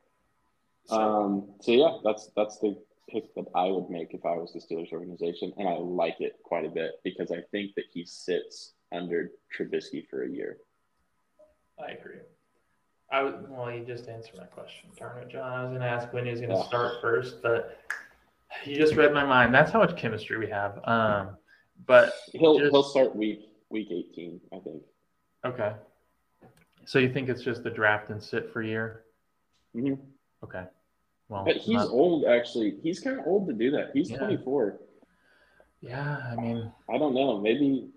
So, 0.87 0.95
Um, 0.95 1.53
so 1.61 1.71
yeah, 1.71 1.97
that's 2.03 2.29
that's 2.35 2.59
the 2.59 2.77
pick 3.09 3.33
that 3.33 3.45
I 3.55 3.65
would 3.69 3.89
make 3.89 4.13
if 4.13 4.23
I 4.23 4.35
was 4.35 4.53
the 4.53 4.59
Steelers 4.59 4.91
organization, 4.93 5.51
and 5.57 5.67
I 5.67 5.77
like 5.77 6.21
it 6.21 6.37
quite 6.43 6.63
a 6.63 6.69
bit 6.69 6.99
because 7.03 7.31
I 7.31 7.41
think 7.51 7.73
that 7.73 7.85
he 7.91 8.05
sits 8.05 8.73
under 8.91 9.31
Trubisky 9.57 10.07
for 10.07 10.23
a 10.23 10.29
year. 10.29 10.57
I 11.79 11.93
agree. 11.93 12.17
I 13.11 13.21
was, 13.21 13.35
well, 13.49 13.71
you 13.71 13.85
just 13.85 14.07
answered 14.09 14.37
my 14.37 14.45
question. 14.45 14.89
Darn 14.97 15.21
it, 15.21 15.29
John. 15.29 15.51
I 15.51 15.61
was 15.61 15.69
going 15.69 15.81
to 15.81 15.87
ask 15.87 16.11
when 16.11 16.25
he 16.25 16.31
was 16.31 16.39
going 16.39 16.51
to 16.51 16.57
Yeah. 16.57 16.63
start 16.67 17.01
first, 17.01 17.41
but 17.41 17.79
you 18.65 18.75
just 18.75 18.95
read 18.95 19.13
my 19.13 19.23
mind. 19.23 19.53
That's 19.53 19.71
how 19.71 19.79
much 19.79 19.95
chemistry 19.95 20.37
we 20.37 20.47
have. 20.49 20.79
Um, 20.85 21.37
but 21.85 22.13
He'll 22.31 22.57
Just- 22.57 22.71
he'll 22.71 22.83
start 22.83 23.15
week 23.15 23.49
week 23.69 23.89
eighteen, 23.91 24.39
I 24.53 24.59
think. 24.59 24.83
okay. 25.43 25.73
So 26.85 26.99
you 26.99 27.11
think 27.11 27.29
it's 27.29 27.41
just 27.41 27.63
the 27.63 27.69
draft 27.69 28.09
and 28.11 28.21
sit 28.21 28.51
for 28.53 28.61
a 28.61 28.67
year? 28.67 29.03
Mhm. 29.75 29.99
Okay. 30.43 30.65
Well, 31.29 31.43
But 31.43 31.57
he's 31.57 31.75
not- 31.75 31.89
old, 31.89 32.25
actually. 32.25 32.79
He's 32.81 32.99
kind 32.99 33.19
of 33.19 33.25
old 33.27 33.47
to 33.47 33.53
do 33.53 33.71
that. 33.71 33.91
He's 33.93 34.09
Yeah. 34.11 34.17
twenty 34.19 34.37
four. 34.37 34.79
yeah. 35.81 36.31
I 36.31 36.35
mean, 36.35 36.71
I 36.89 36.97
don't 36.97 37.13
know. 37.13 37.39
Maybe 37.39 37.91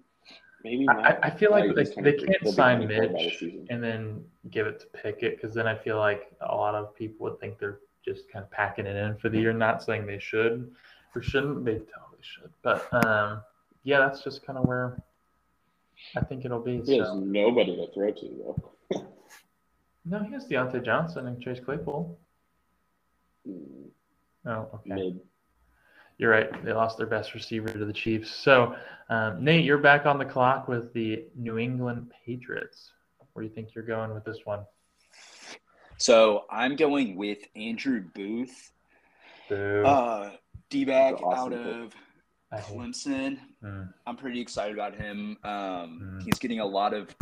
maybe 0.64 0.86
I, 0.88 0.92
not. 0.92 1.04
I- 1.24 1.28
I 1.28 1.30
feel 1.30 1.50
like 1.50 1.74
Like, 1.76 1.94
they, 1.94 2.02
they 2.02 2.12
can't 2.14 2.48
sign 2.48 2.78
24 2.86 3.08
Mitch 3.12 3.42
and 3.70 3.82
then 3.82 4.24
give 4.50 4.66
it 4.66 4.80
to 4.80 4.86
Pickett 4.86 5.36
because 5.40 5.54
then 5.54 5.66
I 5.66 5.74
feel 5.76 5.98
like 5.98 6.30
a 6.40 6.54
lot 6.54 6.74
of 6.74 6.94
people 6.94 7.24
would 7.28 7.38
think 7.40 7.58
they're 7.58 7.80
just 8.04 8.30
kind 8.30 8.44
of 8.44 8.50
packing 8.50 8.86
it 8.86 8.96
in 8.96 9.16
for 9.16 9.28
the 9.28 9.38
year. 9.38 9.52
Not 9.52 9.82
saying 9.82 10.06
they 10.06 10.18
should 10.18 10.70
or 11.14 11.22
shouldn't. 11.22 11.64
They 11.64 11.72
totally 11.74 12.22
should. 12.22 12.50
But 12.62 12.86
um, 13.04 13.42
yeah, 13.84 13.98
that's 14.00 14.22
just 14.22 14.44
kind 14.46 14.58
of 14.58 14.64
where 14.66 15.00
I 16.16 16.20
think 16.20 16.44
it'll 16.44 16.60
be. 16.60 16.80
He 16.80 16.98
has 16.98 17.08
So. 17.08 17.18
nobody 17.20 17.76
to 17.76 17.92
throw 17.92 18.10
to 18.12 18.54
though. 18.92 19.06
No, 20.04 20.20
he 20.20 20.32
has 20.32 20.46
Diontae 20.46 20.82
Johnson 20.84 21.26
and 21.26 21.40
Chase 21.40 21.60
Claypool. 21.60 22.18
Mm, 23.46 23.88
Oh, 24.46 24.68
okay. 24.74 24.94
Mid. 24.94 25.20
You're 26.18 26.30
right. 26.32 26.64
They 26.64 26.72
lost 26.72 26.98
their 26.98 27.06
best 27.06 27.32
receiver 27.34 27.68
to 27.68 27.84
the 27.84 27.92
Chiefs. 27.92 28.30
So, 28.30 28.74
um, 29.08 29.42
Nate, 29.42 29.64
you're 29.64 29.78
back 29.78 30.04
on 30.04 30.18
the 30.18 30.24
clock 30.24 30.66
with 30.66 30.92
the 30.92 31.24
New 31.36 31.58
England 31.58 32.10
Patriots. 32.26 32.90
Where 33.32 33.44
do 33.44 33.48
you 33.48 33.54
think 33.54 33.74
you're 33.74 33.84
going 33.84 34.12
with 34.12 34.24
this 34.24 34.38
one? 34.44 34.60
So 35.96 36.44
I'm 36.50 36.76
going 36.76 37.16
with 37.16 37.38
Andrew 37.56 38.02
Booth, 38.14 38.72
Boo. 39.48 39.84
uh, 39.84 40.30
D 40.70 40.84
back 40.84 41.22
awesome 41.22 41.52
out 41.52 41.52
of 41.52 41.94
hate- 42.52 42.62
Clemson. 42.64 43.38
Mm, 43.62 43.92
I'm 44.06 44.16
pretty 44.16 44.40
excited 44.40 44.74
about 44.74 44.94
him. 44.96 45.36
Um, 45.44 46.18
Mm. 46.18 46.22
He's 46.22 46.38
getting 46.38 46.60
a 46.60 46.66
lot 46.66 46.94
of 46.94 47.14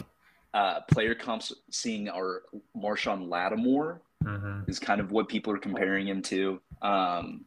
uh, 0.54 0.80
player 0.90 1.14
comps. 1.14 1.52
Seeing 1.70 2.08
our 2.08 2.42
Marshon 2.74 3.28
Lattimore 3.28 4.00
mhm. 4.24 4.68
is 4.68 4.78
kind 4.78 5.00
of 5.02 5.10
what 5.10 5.28
people 5.28 5.52
are 5.52 5.58
comparing 5.58 6.06
him 6.08 6.22
to. 6.22 6.60
Um, 6.80 7.44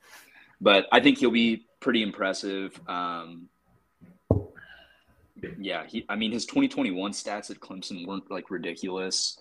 but 0.62 0.88
I 0.91 0.99
think 0.99 1.18
he'll 1.20 1.32
be 1.32 1.66
pretty 1.80 2.01
impressive. 2.03 2.80
Um, 2.88 3.49
yeah, 5.60 5.86
he. 5.88 6.05
I 6.10 6.16
mean, 6.16 6.32
his 6.32 6.45
2021 6.45 7.12
stats 7.14 7.49
at 7.49 7.60
Clemson 7.60 8.05
weren't 8.05 8.30
like 8.30 8.51
ridiculous. 8.51 9.39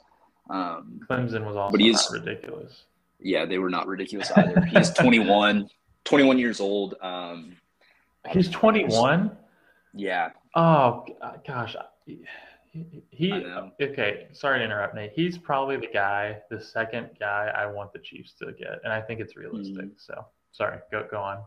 Um, 0.49 1.01
Clemson 1.11 1.45
was 1.45 1.57
also 1.57 1.73
But 1.73 1.81
he 1.81 1.91
is- 1.91 2.09
ridiculous. 2.13 2.85
yeah, 3.21 3.45
they 3.45 3.59
were 3.59 3.71
not 3.71 3.87
ridiculous 3.87 4.31
either. 4.37 4.61
He's 4.67 4.91
21, 4.91 5.69
21 6.05 6.39
years 6.39 6.61
old. 6.61 6.95
Um, 7.03 7.57
He's 8.31 8.49
21. 8.51 9.37
yeah, 9.95 10.31
Oh 10.55 11.05
gosh, 11.47 11.77
he, 12.05 12.19
he 13.11 13.33
okay. 13.81 14.27
Sorry 14.33 14.59
to 14.59 14.65
interrupt, 14.65 14.95
Nate. 14.95 15.13
He's 15.15 15.39
probably 15.39 15.77
the 15.77 15.87
guy, 15.93 16.39
the 16.51 16.61
second 16.61 17.11
guy 17.19 17.51
I 17.57 17.67
want 17.67 17.93
the 17.93 17.99
Chiefs 18.01 18.33
to 18.41 18.53
get, 18.53 18.81
and 18.85 18.93
I 18.93 19.01
think 19.01 19.21
it's 19.21 19.37
realistic. 19.37 19.77
Mm. 19.87 19.91
So 19.97 20.25
sorry, 20.53 20.79
go 20.91 21.07
go 21.11 21.19
on. 21.19 21.43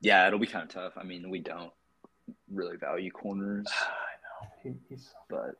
yeah, 0.00 0.26
it'll 0.26 0.38
be 0.38 0.46
kind 0.46 0.64
of 0.64 0.70
tough. 0.70 0.92
I 0.96 1.04
mean, 1.04 1.30
we 1.30 1.38
don't 1.40 1.72
really 2.50 2.76
value 2.76 3.10
corners, 3.10 3.66
I 3.80 4.44
know 4.44 4.50
he, 4.62 4.74
he's 4.88 5.10
but 5.28 5.56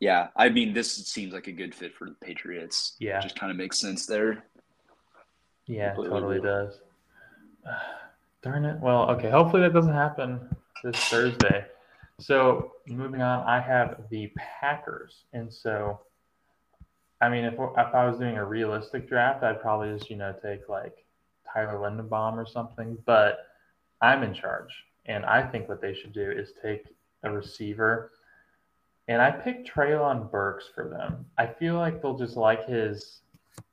yeah, 0.00 0.28
I 0.36 0.50
mean, 0.50 0.74
this 0.74 0.92
seems 1.06 1.32
like 1.32 1.46
a 1.46 1.52
good 1.52 1.74
fit 1.74 1.94
for 1.94 2.06
the 2.06 2.16
Patriots. 2.16 2.96
Yeah. 2.98 3.20
just 3.20 3.38
kind 3.38 3.50
of 3.50 3.56
makes 3.56 3.78
sense 3.78 4.04
there. 4.06 4.44
Yeah, 5.66 5.94
totally 5.94 6.40
does. 6.40 6.80
Darn 8.42 8.64
it. 8.64 8.78
Well, 8.80 9.10
okay. 9.12 9.30
Hopefully 9.30 9.62
that 9.62 9.72
doesn't 9.72 9.94
happen 9.94 10.54
this 10.84 10.96
Thursday. 11.08 11.64
So 12.20 12.72
moving 12.86 13.22
on, 13.22 13.44
I 13.46 13.60
have 13.60 14.04
the 14.10 14.30
Packers, 14.36 15.24
and 15.32 15.52
so, 15.52 16.00
I 17.20 17.28
mean, 17.28 17.44
if 17.44 17.54
if 17.54 17.94
I 17.94 18.06
was 18.06 18.18
doing 18.18 18.36
a 18.36 18.44
realistic 18.44 19.08
draft, 19.08 19.42
I'd 19.42 19.60
probably 19.60 19.96
just 19.96 20.10
you 20.10 20.16
know 20.16 20.34
take 20.42 20.68
like 20.68 21.04
Tyler 21.52 21.78
Linderbaum 21.78 22.34
or 22.34 22.46
something. 22.46 22.98
But 23.06 23.38
I'm 24.00 24.22
in 24.22 24.34
charge, 24.34 24.72
and 25.06 25.24
I 25.24 25.42
think 25.42 25.68
what 25.68 25.80
they 25.80 25.94
should 25.94 26.12
do 26.12 26.30
is 26.30 26.52
take 26.62 26.86
a 27.22 27.30
receiver. 27.30 28.12
And 29.08 29.22
I 29.22 29.30
picked 29.30 29.70
Treylon 29.70 30.30
Burks 30.30 30.68
for 30.74 30.88
them. 30.88 31.24
I 31.38 31.46
feel 31.46 31.76
like 31.76 32.02
they'll 32.02 32.18
just 32.18 32.36
like 32.36 32.66
his 32.66 33.20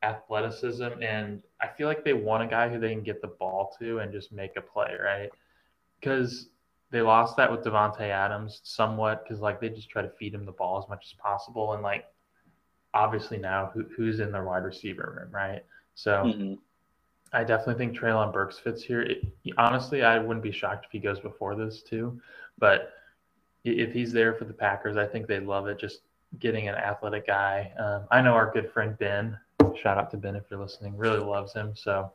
athleticism 0.03 0.89
and 1.01 1.41
I 1.61 1.67
feel 1.67 1.87
like 1.87 2.03
they 2.03 2.13
want 2.13 2.43
a 2.43 2.47
guy 2.47 2.69
who 2.69 2.79
they 2.79 2.93
can 2.93 3.03
get 3.03 3.21
the 3.21 3.29
ball 3.29 3.75
to 3.79 3.99
and 3.99 4.11
just 4.11 4.31
make 4.31 4.51
a 4.57 4.61
play, 4.61 4.95
right? 5.01 5.29
Because 5.99 6.49
they 6.91 7.01
lost 7.01 7.37
that 7.37 7.51
with 7.51 7.61
Davante 7.61 8.01
Adams 8.01 8.61
somewhat 8.63 9.23
because 9.23 9.39
like 9.39 9.59
they 9.59 9.69
just 9.69 9.89
try 9.89 10.01
to 10.01 10.11
feed 10.19 10.35
him 10.35 10.45
the 10.45 10.51
ball 10.51 10.77
as 10.77 10.87
much 10.89 11.05
as 11.05 11.13
possible 11.13 11.73
and 11.73 11.81
like 11.81 12.05
obviously 12.93 13.37
now 13.37 13.71
who, 13.73 13.85
who's 13.95 14.19
in 14.19 14.31
their 14.31 14.43
wide 14.43 14.63
receiver 14.63 15.17
room, 15.19 15.31
right? 15.31 15.65
So 15.95 16.23
Mhm. 16.25 16.59
I 17.33 17.43
definitely 17.43 17.75
think 17.83 17.97
Treylon 17.97 18.31
Burks 18.31 18.59
fits 18.59 18.83
here. 18.83 19.01
It, 19.01 19.23
honestly, 19.57 20.03
I 20.03 20.19
wouldn't 20.19 20.43
be 20.43 20.51
shocked 20.51 20.85
if 20.85 20.91
he 20.91 20.99
goes 20.99 21.19
before 21.19 21.55
this 21.55 21.81
too, 21.81 22.21
but 22.59 22.93
if 23.63 23.91
he's 23.91 24.11
there 24.13 24.33
for 24.35 24.45
the 24.45 24.53
Packers, 24.53 24.97
I 24.97 25.05
think 25.07 25.25
they 25.27 25.39
love 25.39 25.67
it. 25.67 25.79
Just 25.79 26.01
getting 26.39 26.67
an 26.67 26.75
athletic 26.75 27.25
guy. 27.27 27.71
Um, 27.79 28.05
I 28.11 28.21
know 28.21 28.33
our 28.33 28.51
good 28.51 28.71
friend 28.71 28.97
Ben. 28.99 29.37
Shout 29.81 29.97
out 29.97 30.11
to 30.11 30.17
Ben 30.17 30.35
if 30.35 30.43
you're 30.49 30.59
listening. 30.59 30.95
Really 30.95 31.19
loves 31.19 31.53
him. 31.53 31.73
So, 31.75 32.11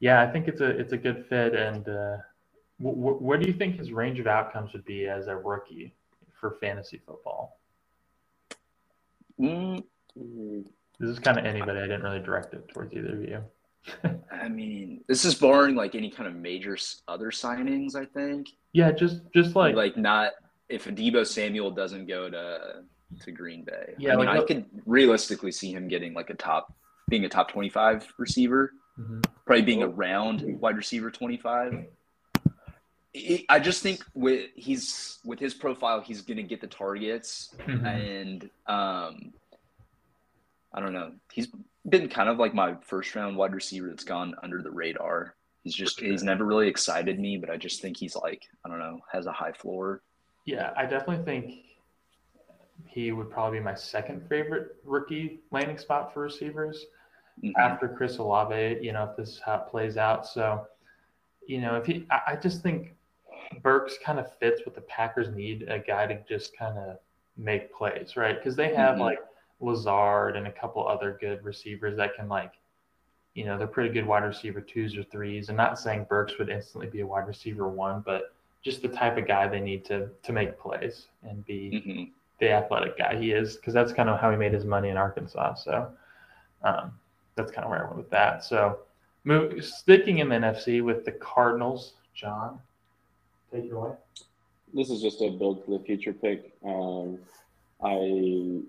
yeah, 0.00 0.20
I 0.22 0.26
think 0.30 0.48
it's 0.48 0.60
a 0.60 0.66
it's 0.70 0.92
a 0.92 0.96
good 0.96 1.26
fit. 1.28 1.54
And 1.54 1.88
uh, 1.88 2.16
wh- 2.80 2.94
wh- 2.96 3.22
what 3.22 3.40
do 3.40 3.46
you 3.46 3.52
think 3.52 3.76
his 3.76 3.92
range 3.92 4.18
of 4.18 4.26
outcomes 4.26 4.72
would 4.72 4.84
be 4.84 5.06
as 5.08 5.26
a 5.28 5.36
rookie 5.36 5.94
for 6.40 6.56
fantasy 6.60 7.00
football? 7.06 7.58
Mm, 9.38 9.84
Mm, 10.18 10.66
This 10.98 11.10
is 11.10 11.18
kind 11.20 11.38
of 11.38 11.44
anybody. 11.44 11.78
I 11.78 11.82
didn't 11.82 12.02
really 12.02 12.18
direct 12.18 12.52
it 12.54 12.66
towards 12.68 12.92
either 12.94 13.14
of 13.14 13.22
you. 13.22 13.44
I 14.32 14.48
mean, 14.48 15.02
this 15.06 15.24
is 15.24 15.34
barring 15.34 15.74
like 15.74 15.94
any 15.94 16.10
kind 16.10 16.28
of 16.28 16.34
major 16.34 16.76
other 17.08 17.30
signings. 17.30 17.94
I 17.94 18.04
think 18.04 18.48
yeah, 18.72 18.92
just 18.92 19.20
just 19.34 19.56
like, 19.56 19.74
like 19.74 19.96
not 19.96 20.32
if 20.68 20.84
Deebo 20.84 21.26
Samuel 21.26 21.70
doesn't 21.70 22.06
go 22.06 22.28
to 22.30 22.82
to 23.24 23.32
Green 23.32 23.64
Bay. 23.64 23.94
Yeah, 23.98 24.12
I 24.14 24.16
mean, 24.16 24.26
like 24.26 24.40
I 24.40 24.44
could 24.44 24.64
realistically 24.86 25.50
see 25.52 25.72
him 25.72 25.88
getting 25.88 26.14
like 26.14 26.30
a 26.30 26.34
top, 26.34 26.72
being 27.08 27.24
a 27.24 27.28
top 27.28 27.50
twenty 27.50 27.68
five 27.68 28.06
receiver, 28.18 28.72
Mhm. 28.98 29.24
probably 29.46 29.62
being 29.62 29.82
around 29.82 30.42
wide 30.60 30.76
receiver 30.76 31.10
twenty 31.10 31.36
five. 31.36 31.86
I 33.48 33.58
just 33.58 33.82
think 33.82 34.04
with 34.14 34.50
he's 34.54 35.18
with 35.24 35.40
his 35.40 35.52
profile, 35.54 36.00
he's 36.00 36.22
gonna 36.22 36.44
get 36.44 36.60
the 36.60 36.68
targets, 36.68 37.52
Mhm. 37.58 37.84
and 37.84 38.42
um, 38.68 39.32
I 40.72 40.78
don't 40.80 40.92
know. 40.92 41.12
He's 41.32 41.48
been 41.88 42.08
kind 42.08 42.28
of 42.28 42.38
like 42.38 42.54
my 42.54 42.74
first 42.82 43.14
round 43.14 43.36
wide 43.36 43.54
receiver 43.54 43.88
that's 43.88 44.04
gone 44.04 44.34
under 44.42 44.62
the 44.62 44.70
radar. 44.70 45.34
He's 45.62 45.74
just 45.74 46.00
he's 46.00 46.22
never 46.22 46.44
really 46.44 46.68
excited 46.68 47.18
me, 47.18 47.36
but 47.36 47.50
I 47.50 47.56
just 47.56 47.82
think 47.82 47.96
he's 47.96 48.16
like 48.16 48.48
I 48.64 48.68
don't 48.68 48.78
know 48.78 49.00
has 49.12 49.26
a 49.26 49.32
high 49.32 49.52
floor. 49.52 50.02
Yeah, 50.46 50.72
I 50.76 50.86
definitely 50.86 51.24
think 51.24 51.64
he 52.86 53.12
would 53.12 53.30
probably 53.30 53.58
be 53.58 53.64
my 53.64 53.74
second 53.74 54.26
favorite 54.28 54.76
rookie 54.84 55.40
landing 55.50 55.78
spot 55.78 56.12
for 56.12 56.20
receivers 56.20 56.86
Mhm. 57.42 57.52
after 57.58 57.88
Chris 57.88 58.18
Olave. 58.18 58.78
You 58.82 58.92
know, 58.92 59.04
if 59.10 59.16
this 59.16 59.28
is 59.30 59.38
how 59.38 59.56
it 59.56 59.66
plays 59.70 59.96
out. 59.96 60.26
So, 60.26 60.66
you 61.46 61.60
know, 61.60 61.76
if 61.76 61.86
he, 61.86 62.06
I, 62.10 62.20
I 62.28 62.36
just 62.36 62.62
think 62.62 62.94
Burks 63.62 63.96
kind 64.04 64.18
of 64.18 64.34
fits 64.38 64.64
what 64.64 64.74
the 64.74 64.80
Packers 64.82 65.28
need 65.34 65.68
a 65.68 65.78
guy 65.78 66.06
to 66.06 66.22
just 66.28 66.56
kind 66.56 66.78
of 66.78 66.98
make 67.36 67.72
plays, 67.72 68.16
right? 68.16 68.36
Because 68.36 68.56
they 68.56 68.74
have 68.74 68.96
Mhm. 68.96 69.00
like 69.00 69.18
Lazard 69.60 70.36
and 70.36 70.46
a 70.46 70.52
couple 70.52 70.86
other 70.86 71.16
good 71.20 71.44
receivers 71.44 71.96
that 71.96 72.14
can 72.16 72.28
like. 72.28 72.54
You 73.34 73.44
know, 73.44 73.56
they're 73.56 73.66
pretty 73.68 73.90
good 73.90 74.06
wide 74.06 74.24
receiver 74.24 74.60
twos 74.60 74.96
or 74.96 75.04
threes. 75.04 75.48
I'm 75.48 75.56
not 75.56 75.78
saying 75.78 76.06
Burks 76.08 76.36
would 76.38 76.48
instantly 76.48 76.88
be 76.88 77.00
a 77.00 77.06
wide 77.06 77.28
receiver 77.28 77.68
one, 77.68 78.02
but 78.04 78.34
just 78.62 78.82
the 78.82 78.88
type 78.88 79.16
of 79.16 79.26
guy 79.28 79.46
they 79.46 79.60
need 79.60 79.84
to 79.86 80.08
to 80.22 80.32
make 80.32 80.58
plays 80.58 81.06
and 81.22 81.44
be 81.46 81.70
Mhm. 81.86 82.10
the 82.40 82.50
athletic 82.50 82.98
guy 82.98 83.14
he 83.16 83.30
is, 83.32 83.56
because 83.56 83.72
that's 83.72 83.92
kind 83.92 84.08
of 84.08 84.18
how 84.18 84.30
he 84.30 84.36
made 84.36 84.52
his 84.52 84.64
money 84.64 84.88
in 84.88 84.96
Arkansas. 84.96 85.54
So 85.54 85.92
um, 86.62 86.98
that's 87.36 87.52
kind 87.52 87.64
of 87.64 87.70
where 87.70 87.80
I 87.82 87.84
went 87.84 87.96
with 87.98 88.10
that. 88.10 88.42
So 88.44 88.80
move, 89.24 89.64
sticking 89.64 90.18
in 90.18 90.28
the 90.28 90.34
NFC 90.36 90.82
with 90.82 91.04
the 91.04 91.12
Cardinals, 91.12 91.94
John, 92.14 92.60
take 93.52 93.64
it 93.64 93.72
away. 93.72 93.92
this 94.74 94.90
is 94.90 95.00
just 95.02 95.20
a 95.22 95.30
build 95.30 95.64
for 95.64 95.70
the 95.78 95.84
future 95.84 96.12
pick. 96.12 96.52
Um, 96.64 97.18
I 97.82 98.60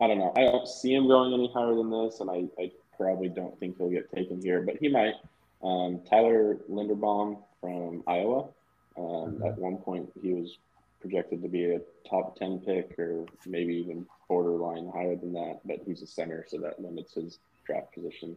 I 0.00 0.06
don't 0.08 0.18
know. 0.18 0.32
I 0.36 0.40
don't 0.42 0.66
see 0.66 0.92
him 0.94 1.06
going 1.06 1.32
any 1.32 1.50
higher 1.52 1.74
than 1.74 1.90
this, 1.90 2.20
and 2.20 2.30
I, 2.30 2.44
I 2.60 2.70
probably 2.96 3.28
don't 3.28 3.58
think 3.60 3.78
he'll 3.78 3.90
get 3.90 4.12
taken 4.12 4.40
here, 4.42 4.62
but 4.62 4.76
he 4.80 4.88
might. 4.88 5.14
Um, 5.62 6.00
Tyler 6.08 6.58
Linderbaum 6.70 7.38
from 7.60 8.02
Iowa. 8.06 8.48
Um, 8.96 9.38
Mhm. 9.38 9.46
At 9.46 9.58
one 9.58 9.78
point, 9.78 10.12
he 10.22 10.32
was 10.34 10.58
projected 11.00 11.42
to 11.42 11.48
be 11.48 11.64
a 11.72 11.80
top 12.08 12.36
ten 12.36 12.60
pick, 12.60 12.98
or 12.98 13.24
maybe 13.46 13.74
even 13.76 14.06
borderline 14.28 14.88
higher 14.88 15.16
than 15.16 15.32
that. 15.32 15.60
But 15.64 15.80
he's 15.86 16.02
a 16.02 16.06
center, 16.06 16.44
so 16.48 16.58
that 16.58 16.80
limits 16.82 17.14
his 17.14 17.38
draft 17.64 17.92
position. 17.94 18.36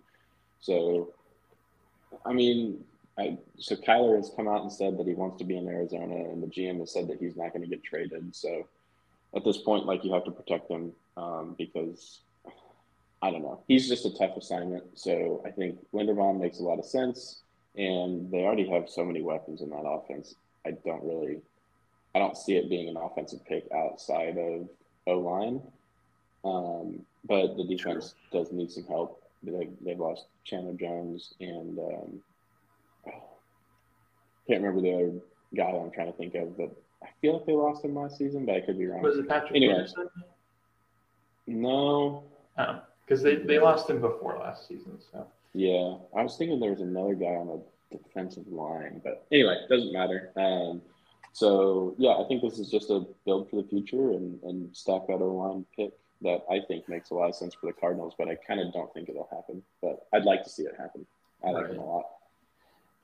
So, 0.59 1.13
I 2.25 2.33
mean, 2.33 2.83
I, 3.17 3.37
so 3.57 3.75
Kyler 3.75 4.15
has 4.15 4.31
come 4.35 4.47
out 4.47 4.61
and 4.61 4.71
said 4.71 4.97
that 4.97 5.07
he 5.07 5.13
wants 5.13 5.37
to 5.39 5.43
be 5.43 5.57
in 5.57 5.67
Arizona, 5.67 6.15
and 6.15 6.41
the 6.41 6.47
GM 6.47 6.79
has 6.79 6.91
said 6.91 7.07
that 7.09 7.19
he's 7.19 7.35
not 7.35 7.51
going 7.51 7.63
to 7.63 7.67
get 7.67 7.83
traded. 7.83 8.35
So 8.35 8.67
at 9.35 9.43
this 9.43 9.57
point, 9.57 9.85
like 9.85 10.03
you 10.03 10.13
have 10.13 10.23
to 10.25 10.31
protect 10.31 10.69
him 10.69 10.93
um, 11.17 11.55
because 11.57 12.21
I 13.21 13.31
don't 13.31 13.41
know. 13.41 13.61
He's 13.67 13.89
just 13.89 14.05
a 14.05 14.15
tough 14.17 14.37
assignment. 14.37 14.83
So 14.93 15.41
I 15.45 15.51
think 15.51 15.79
Linderbaum 15.93 16.39
makes 16.39 16.59
a 16.59 16.63
lot 16.63 16.79
of 16.79 16.85
sense, 16.85 17.41
and 17.75 18.31
they 18.31 18.43
already 18.43 18.69
have 18.69 18.89
so 18.89 19.03
many 19.03 19.21
weapons 19.21 19.61
in 19.61 19.69
that 19.71 19.85
offense. 19.85 20.35
I 20.65 20.71
don't 20.85 21.03
really, 21.03 21.41
I 22.15 22.19
don't 22.19 22.37
see 22.37 22.55
it 22.55 22.69
being 22.69 22.87
an 22.87 22.97
offensive 22.97 23.43
pick 23.45 23.67
outside 23.75 24.37
of 24.37 24.69
O 25.07 25.19
line. 25.19 25.61
Um, 26.45 26.99
but 27.25 27.57
the 27.57 27.65
defense 27.65 28.13
does 28.31 28.51
need 28.51 28.71
some 28.71 28.85
help. 28.85 29.23
They, 29.43 29.69
they've 29.83 29.99
lost 29.99 30.27
Chandler 30.45 30.73
Jones 30.73 31.33
and 31.39 31.77
um, 31.79 32.19
can't 34.47 34.61
remember 34.61 34.81
the 34.81 34.93
other 34.93 35.13
guy 35.55 35.77
I'm 35.77 35.91
trying 35.91 36.11
to 36.11 36.17
think 36.17 36.35
of, 36.35 36.57
but 36.57 36.75
I 37.03 37.07
feel 37.21 37.33
like 37.33 37.45
they 37.45 37.53
lost 37.53 37.83
him 37.83 37.95
last 37.95 38.17
season, 38.17 38.45
but 38.45 38.55
I 38.55 38.61
could 38.61 38.77
be 38.77 38.87
wrong. 38.87 39.01
Was 39.01 39.17
it 39.17 39.27
Patrick 39.27 39.55
Anyway. 39.55 39.73
Peterson? 39.73 40.09
No, 41.47 42.23
Because 43.05 43.23
they, 43.23 43.35
they 43.37 43.57
lost 43.59 43.89
him 43.89 44.01
before 44.01 44.37
last 44.37 44.67
season. 44.67 44.99
So 45.11 45.25
yeah, 45.53 45.95
I 46.15 46.21
was 46.23 46.35
thinking 46.37 46.59
there 46.59 46.71
was 46.71 46.81
another 46.81 47.15
guy 47.15 47.27
on 47.27 47.47
the 47.47 47.97
defensive 47.97 48.47
line, 48.47 49.01
but 49.03 49.25
anyway, 49.31 49.55
it 49.63 49.69
doesn't 49.73 49.93
matter. 49.93 50.31
Um, 50.35 50.81
so 51.31 51.95
yeah, 51.97 52.11
I 52.11 52.25
think 52.27 52.41
this 52.41 52.59
is 52.59 52.69
just 52.69 52.89
a 52.89 53.05
build 53.25 53.49
for 53.49 53.61
the 53.61 53.67
future 53.67 54.11
and, 54.11 54.41
and 54.43 54.75
stack 54.75 55.07
that 55.07 55.13
O 55.21 55.33
line 55.35 55.65
pick 55.75 55.91
that 56.21 56.41
I 56.51 56.59
think 56.67 56.89
makes 56.89 57.11
a 57.11 57.13
lot 57.13 57.29
of 57.29 57.35
sense 57.35 57.53
for 57.53 57.67
the 57.67 57.73
Cardinals, 57.73 58.13
but 58.17 58.27
I 58.27 58.35
kind 58.35 58.59
of 58.59 58.73
don't 58.73 58.91
think 58.93 59.07
it'll 59.07 59.29
happen. 59.31 59.61
But 59.81 60.05
I'd 60.13 60.25
like 60.25 60.43
to 60.43 60.49
see 60.49 60.63
it 60.63 60.75
happen. 60.77 61.05
I 61.45 61.51
like 61.51 61.65
Right. 61.65 61.73
him 61.73 61.79
a 61.79 61.85
lot. 61.85 62.05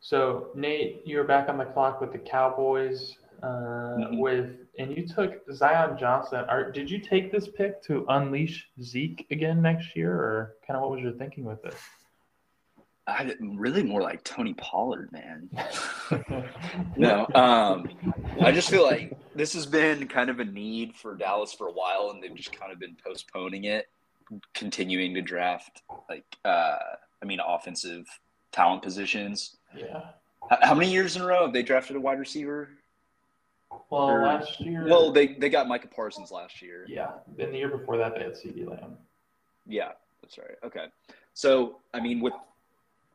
So 0.01 0.49
Nate, 0.55 1.01
you're 1.05 1.23
back 1.23 1.47
on 1.47 1.57
the 1.57 1.65
clock 1.65 2.01
with 2.01 2.11
the 2.11 2.17
Cowboys. 2.19 3.15
Uh, 3.41 3.47
Mhm. 3.97 4.19
With 4.19 4.62
and 4.77 4.95
you 4.95 5.07
took 5.07 5.41
Zion 5.53 5.97
Johnson. 5.97 6.45
Are, 6.47 6.71
did 6.71 6.89
you 6.89 6.99
take 6.99 7.31
this 7.31 7.47
pick 7.47 7.83
to 7.83 8.05
unleash 8.09 8.67
Zeke 8.81 9.25
again 9.31 9.61
next 9.61 9.95
year, 9.95 10.11
or 10.13 10.55
kind 10.65 10.75
of 10.77 10.81
what 10.81 10.91
was 10.91 11.01
your 11.01 11.11
thinking 11.13 11.43
with 11.45 11.61
this? 11.61 11.75
I 13.05 13.33
really 13.41 13.83
more 13.83 14.01
like 14.01 14.23
Tony 14.23 14.53
Pollard, 14.53 15.09
man. 15.11 15.49
No, 16.95 17.27
um, 17.33 17.89
I 18.41 18.51
just 18.51 18.69
feel 18.69 18.83
like 18.83 19.17
this 19.35 19.53
has 19.53 19.65
been 19.65 20.07
kind 20.07 20.29
of 20.29 20.39
a 20.39 20.45
need 20.45 20.95
for 20.95 21.15
Dallas 21.15 21.51
for 21.53 21.67
a 21.67 21.71
while, 21.71 22.11
and 22.13 22.21
they've 22.23 22.33
just 22.35 22.57
kind 22.57 22.71
of 22.71 22.79
been 22.79 22.95
postponing 23.05 23.63
it, 23.65 23.87
continuing 24.53 25.13
to 25.15 25.21
draft 25.21 25.81
like 26.09 26.23
uh, 26.45 26.77
I 27.21 27.25
mean, 27.25 27.39
offensive 27.45 28.05
talent 28.51 28.83
positions. 28.83 29.57
yeah. 29.75 30.01
H- 30.51 30.59
How 30.61 30.75
many 30.75 30.91
years 30.91 31.15
in 31.15 31.23
a 31.23 31.25
row 31.25 31.43
have 31.45 31.53
they 31.53 31.63
drafted 31.63 31.95
a 31.95 31.99
wide 31.99 32.19
receiver? 32.19 32.69
Well, 33.89 34.09
Or- 34.09 34.23
last 34.23 34.59
year. 34.59 34.85
Well, 34.85 35.11
they 35.11 35.27
they 35.35 35.49
got 35.49 35.67
Micah 35.67 35.87
Parsons 35.87 36.31
last 36.31 36.61
year. 36.61 36.85
yeah. 36.87 37.11
In 37.37 37.51
the 37.51 37.57
year 37.57 37.69
before 37.69 37.97
that, 37.97 38.15
they 38.15 38.23
had 38.23 38.33
CeeDee 38.33 38.67
Lamb. 38.67 38.97
Yeah, 39.65 39.91
that's 40.21 40.37
right. 40.37 40.57
Okay. 40.63 40.85
So, 41.33 41.79
I 41.93 41.99
mean, 41.99 42.19
with 42.21 42.33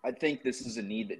I 0.05 0.13
think 0.13 0.43
this 0.43 0.61
is 0.63 0.77
a 0.77 0.83
need 0.83 1.09
that 1.11 1.19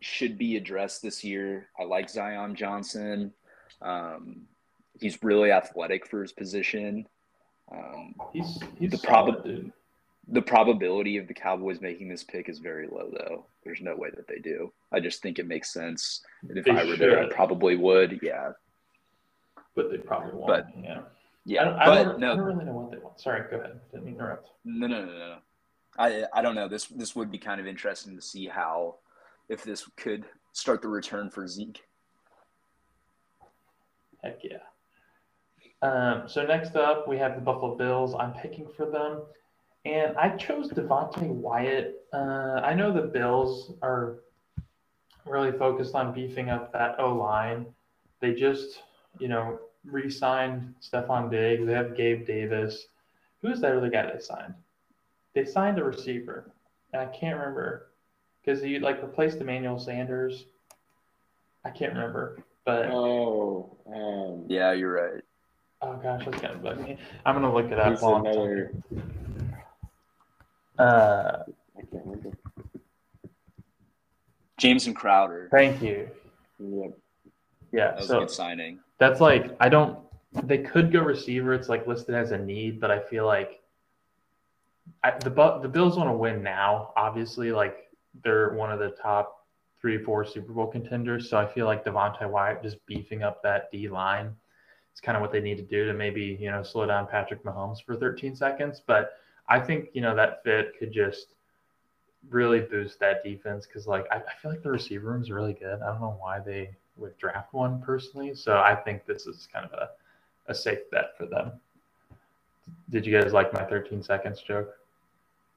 should 0.00 0.36
be 0.38 0.56
addressed 0.56 1.02
this 1.02 1.22
year. 1.22 1.68
I 1.78 1.84
like 1.84 2.08
Zion 2.10 2.54
Johnson. 2.54 3.32
Um, 3.80 4.42
he's 5.00 5.22
really 5.22 5.52
athletic 5.52 6.06
for 6.06 6.22
his 6.22 6.32
position. 6.32 7.06
Um, 7.70 8.14
He's 8.32 8.58
he's 8.78 8.90
The 8.90 8.98
problem. 8.98 9.42
dude. 9.44 9.72
The 10.28 10.42
probability 10.42 11.16
of 11.16 11.26
the 11.26 11.34
Cowboys 11.34 11.80
making 11.80 12.08
this 12.08 12.22
pick 12.24 12.48
is 12.48 12.58
very 12.58 12.86
low, 12.86 13.10
though. 13.12 13.44
There's 13.64 13.80
no 13.80 13.96
way 13.96 14.10
that 14.14 14.28
they 14.28 14.38
do. 14.38 14.72
I 14.92 15.00
just 15.00 15.20
think 15.22 15.38
it 15.38 15.46
makes 15.48 15.72
sense. 15.72 16.22
And 16.48 16.56
if 16.56 16.64
They 16.64 16.70
I 16.72 16.84
were 16.84 16.96
there, 16.96 17.20
I 17.22 17.28
probably 17.28 17.76
would. 17.76 18.20
Yeah. 18.22 18.52
but 19.74 19.90
they 19.90 19.98
probably 19.98 20.32
won't. 20.34 20.46
But- 20.46 20.66
yeah. 20.82 21.00
I 21.00 21.04
Yeah. 21.44 21.64
don't, 21.64 21.74
I, 21.74 21.86
but 21.86 21.94
don't, 22.04 22.24
I 22.24 22.26
don't 22.36 22.40
really 22.44 22.64
know 22.64 22.72
what 22.72 22.90
they 22.92 22.98
want. 22.98 23.20
Sorry, 23.20 23.42
go 23.50 23.58
ahead. 23.58 23.80
Didn't 23.92 24.08
interrupt. 24.08 24.50
No, 24.64 24.86
no, 24.86 25.04
no, 25.04 25.10
no. 25.12 25.18
no. 25.18 25.38
I 25.98 26.24
I 26.32 26.40
don't 26.40 26.54
know. 26.54 26.68
This 26.68 26.86
this 26.86 27.14
would 27.16 27.30
be 27.30 27.36
kind 27.38 27.60
of 27.60 27.66
interesting 27.66 28.14
to 28.16 28.22
see 28.22 28.46
how 28.46 28.94
if 29.50 29.62
this 29.64 29.86
could 29.96 30.24
start 30.52 30.80
the 30.80 30.88
return 30.88 31.28
for 31.28 31.46
Zeke. 31.46 31.82
Heck 34.22 34.38
yeah. 34.42 34.58
Um, 35.82 36.28
so 36.28 36.46
next 36.46 36.76
up, 36.76 37.08
we 37.08 37.18
have 37.18 37.34
the 37.34 37.40
Buffalo 37.42 37.74
Bills. 37.76 38.14
I'm 38.18 38.32
picking 38.34 38.68
for 38.76 38.86
them, 38.88 39.22
and 39.84 40.16
I 40.16 40.36
chose 40.36 40.68
Devonte 40.70 41.26
Wyatt. 41.26 42.06
Uh, 42.12 42.60
I 42.62 42.74
know 42.74 42.92
the 42.92 43.02
Bills 43.02 43.72
are 43.82 44.18
really 45.24 45.52
focused 45.52 45.94
on 45.94 46.12
beefing 46.12 46.50
up 46.50 46.72
that 46.72 46.98
O 46.98 47.14
line. 47.14 47.66
They 48.20 48.34
just, 48.34 48.82
you 49.18 49.28
know, 49.28 49.58
re-signed 49.84 50.74
Stefon 50.80 51.30
Diggs. 51.30 51.66
They 51.66 51.72
have 51.72 51.96
Gabe 51.96 52.26
Davis. 52.26 52.86
Who's 53.40 53.60
that 53.60 53.76
other 53.76 53.90
guy 53.90 54.10
they 54.12 54.20
signed? 54.20 54.54
They 55.34 55.44
signed 55.44 55.78
a 55.78 55.84
receiver, 55.84 56.50
and 56.92 57.02
I 57.02 57.06
can't 57.06 57.38
remember 57.38 57.88
because 58.40 58.62
he 58.62 58.78
like 58.78 59.02
replaced 59.02 59.38
Emmanuel 59.38 59.78
Sanders. 59.78 60.44
I 61.64 61.70
can't 61.70 61.94
remember, 61.94 62.44
but. 62.64 62.86
Oh, 62.86 63.76
um, 63.86 64.44
Yeah, 64.48 64.72
you're 64.72 64.92
right. 64.92 65.22
Oh 65.80 65.96
gosh, 65.96 66.24
that's 66.24 66.40
gonna 66.40 66.58
bug 66.58 66.80
me. 66.80 66.96
I'm 67.26 67.34
gonna 67.34 67.52
look 67.52 67.72
it 67.72 67.78
up 67.78 67.90
he's 67.90 68.00
while 68.00 68.16
I'm 68.16 68.26
another. 68.26 68.72
Uh, 70.82 71.44
I 71.78 71.82
can't 71.82 72.04
remember. 72.04 72.30
Jamison 74.58 74.94
Crowder. 74.94 75.48
thank 75.50 75.80
you. 75.82 76.08
Yep. 76.58 76.92
Yeah, 77.72 77.86
That 77.88 77.96
was 77.96 78.04
a 78.04 78.08
so 78.08 78.18
good 78.20 78.30
signing. 78.30 78.78
that's 78.98 79.20
like 79.20 79.56
I 79.60 79.68
don't. 79.68 79.98
They 80.44 80.58
could 80.58 80.92
go 80.92 81.00
receiver. 81.00 81.52
It's 81.54 81.68
like 81.68 81.86
listed 81.86 82.14
as 82.14 82.30
a 82.32 82.38
need, 82.38 82.80
but 82.80 82.90
I 82.90 82.98
feel 83.00 83.26
like 83.26 83.60
I, 85.04 85.12
the 85.12 85.30
the 85.62 85.68
Bills 85.68 85.96
want 85.96 86.08
to 86.08 86.14
win 86.14 86.42
now. 86.42 86.92
Obviously, 86.96 87.52
like 87.52 87.90
they're 88.24 88.50
one 88.54 88.70
of 88.72 88.78
the 88.78 88.90
top 88.90 89.46
three, 89.80 89.98
four 89.98 90.24
Super 90.24 90.52
Bowl 90.52 90.66
contenders. 90.66 91.28
So 91.30 91.36
I 91.38 91.46
feel 91.46 91.66
like 91.66 91.84
Devonte 91.84 92.28
Wyatt 92.28 92.62
just 92.62 92.84
beefing 92.86 93.22
up 93.22 93.42
that 93.42 93.70
D 93.70 93.88
line 93.88 94.34
is 94.94 95.00
kind 95.00 95.16
of 95.16 95.22
what 95.22 95.32
they 95.32 95.40
need 95.40 95.56
to 95.56 95.62
do 95.64 95.86
to 95.86 95.92
maybe 95.94 96.36
you 96.40 96.50
know 96.50 96.62
slow 96.62 96.86
down 96.86 97.06
Patrick 97.06 97.42
Mahomes 97.44 97.78
for 97.84 97.96
13 97.96 98.34
seconds. 98.36 98.82
But 98.86 99.12
I 99.48 99.60
think 99.60 99.90
you 99.92 100.00
know 100.00 100.14
that 100.16 100.42
fit 100.44 100.74
could 100.78 100.92
just 100.92 101.34
really 102.30 102.60
boost 102.60 103.00
that 103.00 103.24
defense 103.24 103.66
because 103.66 103.86
like 103.86 104.06
I, 104.10 104.16
I 104.16 104.40
feel 104.40 104.50
like 104.50 104.62
the 104.62 104.70
receiver 104.70 105.10
room 105.10 105.22
is 105.22 105.30
really 105.30 105.52
good. 105.54 105.80
I 105.82 105.86
don't 105.86 106.00
know 106.00 106.16
why 106.20 106.38
they 106.40 106.70
would 106.96 107.16
draft 107.18 107.52
one 107.52 107.80
personally. 107.82 108.34
So 108.34 108.58
I 108.58 108.74
think 108.74 109.06
this 109.06 109.26
is 109.26 109.48
kind 109.52 109.66
of 109.66 109.72
a, 109.72 109.90
a 110.48 110.54
safe 110.54 110.78
bet 110.90 111.16
for 111.16 111.26
them. 111.26 111.52
Did 112.90 113.06
you 113.06 113.18
guys 113.18 113.32
like 113.32 113.52
my 113.52 113.64
13 113.64 114.02
seconds 114.02 114.40
joke? 114.42 114.70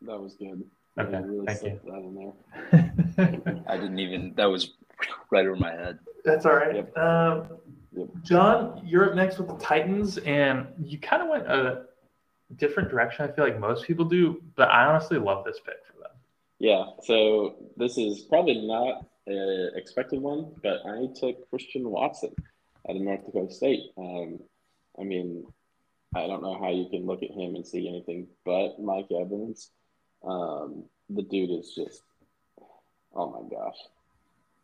That 0.01 0.19
was 0.19 0.33
good. 0.33 0.63
Okay, 0.97 1.11
Yeah, 1.11 1.21
really 1.25 1.45
thank 1.45 1.59
slipped 1.59 1.86
that 1.86 1.97
in 1.97 2.33
there. 3.17 3.63
I 3.67 3.77
didn't 3.77 3.99
even. 3.99 4.33
That 4.36 4.45
was 4.45 4.71
right 5.29 5.45
over 5.45 5.55
my 5.55 5.71
head. 5.71 5.99
That's 6.23 6.45
all 6.45 6.55
right. 6.55 6.75
Yep. 6.75 6.97
Um, 6.97 7.47
Yep. 7.97 8.07
John, 8.23 8.81
you're 8.86 9.09
up 9.09 9.15
next 9.15 9.38
with 9.38 9.47
the 9.47 9.55
Titans, 9.55 10.17
and 10.19 10.67
you 10.83 10.97
kind 10.97 11.23
of 11.23 11.29
went 11.29 11.47
a 11.47 11.86
different 12.55 12.89
direction. 12.89 13.27
I 13.27 13.33
feel 13.33 13.45
like 13.45 13.59
most 13.59 13.85
people 13.85 14.05
do, 14.05 14.41
but 14.55 14.69
I 14.69 14.85
honestly 14.85 15.17
love 15.17 15.45
this 15.45 15.59
pick 15.65 15.75
for 15.85 15.99
them. 15.99 16.11
Yeah, 16.59 16.85
so 17.03 17.55
this 17.77 17.97
is 17.97 18.21
probably 18.21 18.65
not 18.65 19.05
an 19.27 19.71
expected 19.75 20.21
one, 20.21 20.53
but 20.61 20.81
I 20.85 21.07
took 21.19 21.49
Christian 21.49 21.89
Watson 21.89 22.31
out 22.89 22.95
of 22.95 23.01
North 23.01 23.25
Dakota 23.25 23.53
State. 23.53 23.91
Um, 23.97 24.39
I 24.99 25.03
mean, 25.03 25.45
I 26.15 26.27
don't 26.27 26.41
know 26.41 26.57
how 26.57 26.71
you 26.71 26.87
can 26.89 27.05
look 27.05 27.23
at 27.23 27.31
him 27.31 27.55
and 27.55 27.67
see 27.67 27.89
anything 27.89 28.27
but 28.45 28.79
Mike 28.79 29.07
Evans. 29.11 29.71
Um, 30.23 30.85
the 31.09 31.23
dude 31.23 31.51
is 31.51 31.73
just, 31.75 32.01
oh 33.13 33.29
my 33.29 33.49
gosh, 33.55 33.77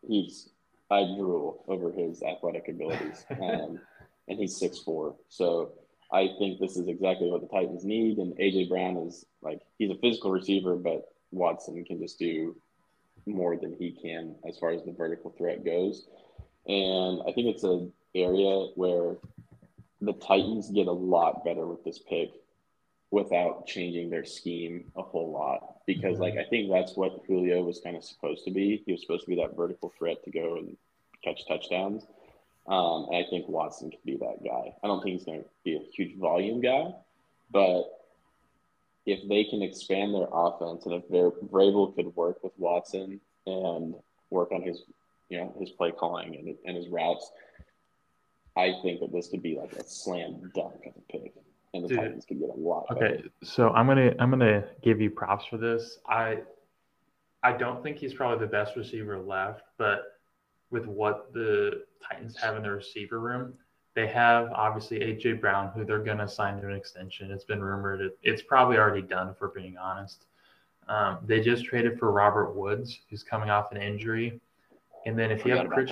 he's 0.08 0.50
I 0.90 1.04
drool 1.16 1.64
over 1.68 1.92
his 1.92 2.22
athletic 2.22 2.68
abilities, 2.68 3.26
um, 3.42 3.80
and 4.28 4.40
he's 4.40 4.58
six 4.58 4.80
four. 4.80 5.16
So 5.30 5.72
I 6.12 6.30
think 6.38 6.60
this 6.60 6.76
is 6.76 6.88
exactly 6.88 7.30
what 7.30 7.42
the 7.42 7.48
Titans 7.48 7.86
need. 7.86 8.18
And 8.18 8.34
AJ 8.38 8.70
Brown 8.70 8.98
is 8.98 9.26
like 9.42 9.62
he's 9.78 9.92
a 9.92 9.96
physical 9.96 10.32
receiver, 10.32 10.76
but 10.76 11.08
Watson 11.32 11.84
can 11.86 12.00
just 12.00 12.20
do 12.20 12.56
more 13.26 13.56
than 13.56 13.76
he 13.78 13.92
can 13.92 14.36
as 14.48 14.58
far 14.58 14.72
as 14.72 14.84
the 14.84 14.92
vertical 14.92 15.34
threat 15.38 15.64
goes. 15.64 16.08
And 16.68 17.22
I 17.28 17.32
think 17.32 17.48
it's 17.48 17.64
an 17.64 17.92
area 18.14 18.68
where 18.76 19.16
the 20.02 20.14
Titans 20.14 20.70
get 20.72 20.88
a 20.88 20.92
lot 20.92 21.46
better 21.46 21.66
with 21.66 21.84
this 21.84 22.00
pick 22.00 22.32
without 23.12 23.68
changing 23.68 24.10
their 24.10 24.26
scheme 24.26 24.92
a 24.96 25.02
whole 25.02 25.32
lot. 25.32 25.78
Because 25.86 26.20
like 26.20 26.38
I 26.38 26.44
think 26.50 26.72
that's 26.72 26.96
what 26.96 27.22
Julio 27.28 27.64
was 27.64 27.80
kind 27.84 27.96
of 27.96 28.04
supposed 28.04 28.46
to 28.46 28.52
be. 28.52 28.84
He 28.86 28.92
was 28.92 29.02
supposed 29.02 29.26
to 29.26 29.30
be 29.30 29.36
that 29.38 29.56
vertical 29.56 29.94
threat 29.98 30.24
to 30.24 30.32
go 30.32 30.58
and 30.58 30.76
catch 31.24 31.48
touchdowns. 31.48 32.06
Um, 32.68 33.08
and 33.10 33.18
I 33.18 33.30
think 33.30 33.48
Watson 33.48 33.90
could 33.90 34.04
be 34.06 34.18
that 34.18 34.44
guy. 34.44 34.74
I 34.84 34.88
don't 34.88 35.02
think 35.02 35.18
he's 35.18 35.26
going 35.26 35.40
to 35.42 35.46
be 35.64 35.76
a 35.76 35.80
huge 35.80 36.18
volume 36.18 36.62
guy, 36.62 36.94
but 37.52 37.86
if 39.06 39.28
they 39.28 39.44
can 39.46 39.62
expand 39.62 40.14
their 40.14 40.28
offense 40.32 40.86
and 40.86 40.94
if 40.94 41.10
Vrabel 41.10 41.96
could 41.96 42.16
work 42.16 42.44
with 42.44 42.54
Watson 42.58 43.20
and 43.48 43.96
work 44.30 44.52
on 44.52 44.62
his, 44.62 44.84
you 45.30 45.40
know, 45.40 45.54
his 45.60 45.72
play 45.72 45.92
calling 45.92 46.36
and, 46.36 46.56
and 46.66 46.78
his 46.78 46.88
routes, 46.88 47.32
I 48.56 48.74
think 48.84 49.00
that 49.00 49.12
this 49.12 49.28
could 49.28 49.42
be 49.42 49.58
like 49.58 49.74
a 49.74 49.84
slam 49.84 50.52
dunk 50.54 50.86
of 50.86 50.94
a 50.96 51.12
pick, 51.12 51.34
and 51.74 51.84
the 51.84 51.88
Dude. 51.88 51.98
Titans 51.98 52.26
could 52.26 52.40
get 52.40 52.50
a 52.50 52.60
lot. 52.60 52.86
Okay, 52.92 53.18
better. 53.18 53.30
so 53.44 53.70
I'm 53.70 53.88
gonna 53.88 54.14
I'm 54.20 54.30
gonna 54.30 54.66
give 54.82 55.00
you 55.00 55.10
props 55.10 55.46
for 55.46 55.58
this. 55.58 56.00
I 56.08 56.40
I 57.44 57.54
don't 57.54 57.82
think 57.82 57.98
he's 57.98 58.14
probably 58.14 58.46
the 58.46 58.52
best 58.52 58.76
receiver 58.76 59.20
left, 59.20 59.62
but 59.78 60.20
with 60.70 60.86
what 60.86 61.34
the 61.34 61.84
Titans 62.08 62.38
have 62.38 62.56
in 62.56 62.64
their 62.64 62.76
receiver 62.76 63.20
room, 63.20 63.54
they 63.94 64.08
have 64.08 64.52
obviously 64.54 65.00
AJ 65.00 65.42
Brown, 65.42 65.72
who 65.76 65.84
they're 65.84 66.00
gonna 66.00 66.28
sign 66.28 66.60
to 66.62 66.68
an 66.68 66.76
extension. 66.76 67.32
It's 67.32 67.44
been 67.44 67.62
rumored. 67.62 68.02
It, 68.02 68.18
it's 68.24 68.42
probably 68.42 68.78
already 68.78 69.02
done, 69.02 69.30
if 69.30 69.42
we're 69.42 69.50
being 69.50 69.78
honest. 69.78 70.26
Um, 70.88 71.20
they 71.26 71.42
just 71.42 71.66
traded 71.66 72.00
for 72.00 72.12
Robert 72.12 72.56
Woods, 72.56 73.00
who's 73.10 73.24
coming 73.24 73.50
off 73.50 73.72
an 73.72 73.82
injury, 73.82 74.40
and 75.06 75.18
then 75.18 75.32
if 75.32 75.46
you 75.46 75.56
have 75.56 75.70
Chris. 75.70 75.92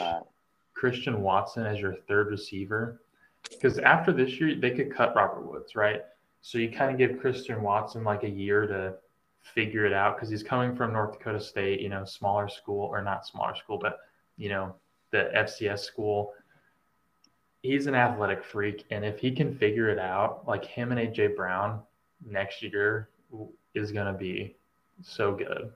Christian 0.73 1.21
Watson 1.21 1.65
as 1.65 1.79
your 1.79 1.95
third 2.07 2.27
receiver. 2.27 3.01
Because 3.49 3.79
after 3.79 4.13
this 4.13 4.39
year, 4.39 4.55
they 4.55 4.71
could 4.71 4.93
cut 4.93 5.15
Robert 5.15 5.45
Woods, 5.45 5.75
right? 5.75 6.03
So 6.41 6.57
you 6.57 6.71
kind 6.71 6.91
of 6.91 6.97
give 6.97 7.19
Christian 7.19 7.61
Watson 7.61 8.03
like 8.03 8.23
a 8.23 8.29
year 8.29 8.65
to 8.65 8.95
figure 9.41 9.85
it 9.85 9.93
out 9.93 10.15
because 10.15 10.29
he's 10.29 10.43
coming 10.43 10.75
from 10.75 10.93
North 10.93 11.17
Dakota 11.17 11.39
State, 11.39 11.81
you 11.81 11.89
know, 11.89 12.05
smaller 12.05 12.47
school 12.47 12.85
or 12.85 13.01
not 13.01 13.25
smaller 13.25 13.55
school, 13.55 13.77
but 13.77 13.99
you 14.37 14.49
know, 14.49 14.75
the 15.11 15.31
FCS 15.35 15.79
school. 15.79 16.33
He's 17.61 17.87
an 17.87 17.95
athletic 17.95 18.43
freak, 18.43 18.85
and 18.89 19.03
if 19.03 19.19
he 19.19 19.31
can 19.31 19.53
figure 19.57 19.89
it 19.89 19.99
out, 19.99 20.47
like 20.47 20.63
him 20.63 20.91
and 20.91 20.99
AJ 20.99 21.35
Brown 21.35 21.81
next 22.25 22.61
year 22.61 23.09
is 23.73 23.91
going 23.91 24.11
to 24.11 24.17
be 24.17 24.55
so 25.01 25.33
good. 25.33 25.71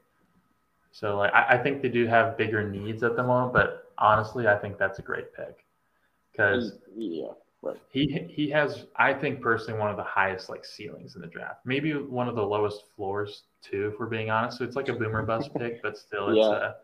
So 0.91 1.17
like 1.17 1.33
I, 1.33 1.55
I 1.55 1.57
think 1.57 1.81
they 1.81 1.89
do 1.89 2.05
have 2.05 2.37
bigger 2.37 2.67
needs 2.69 3.03
at 3.03 3.15
the 3.15 3.23
moment, 3.23 3.53
but 3.53 3.91
honestly, 3.97 4.47
I 4.47 4.55
think 4.57 4.77
that's 4.77 4.99
a 4.99 5.01
great 5.01 5.33
pick 5.33 5.65
because 6.31 6.73
yeah, 6.95 7.29
right. 7.63 7.77
he 7.89 8.27
he 8.29 8.49
has 8.51 8.85
I 8.95 9.13
think 9.13 9.41
personally 9.41 9.79
one 9.79 9.89
of 9.89 9.97
the 9.97 10.03
highest 10.03 10.49
like 10.49 10.63
ceilings 10.63 11.15
in 11.15 11.21
the 11.21 11.27
draft, 11.27 11.65
maybe 11.65 11.93
one 11.93 12.27
of 12.27 12.35
the 12.35 12.43
lowest 12.43 12.83
floors 12.95 13.43
too, 13.63 13.89
if 13.91 13.99
we're 13.99 14.05
being 14.05 14.29
honest. 14.29 14.59
So 14.59 14.63
it's 14.63 14.75
like 14.75 14.87
a 14.89 14.93
boomer 14.93 15.23
bust 15.23 15.51
pick, 15.55 15.81
but 15.81 15.97
still 15.97 16.29
it's 16.29 16.37
Yeah. 16.37 16.51
a 16.53 16.75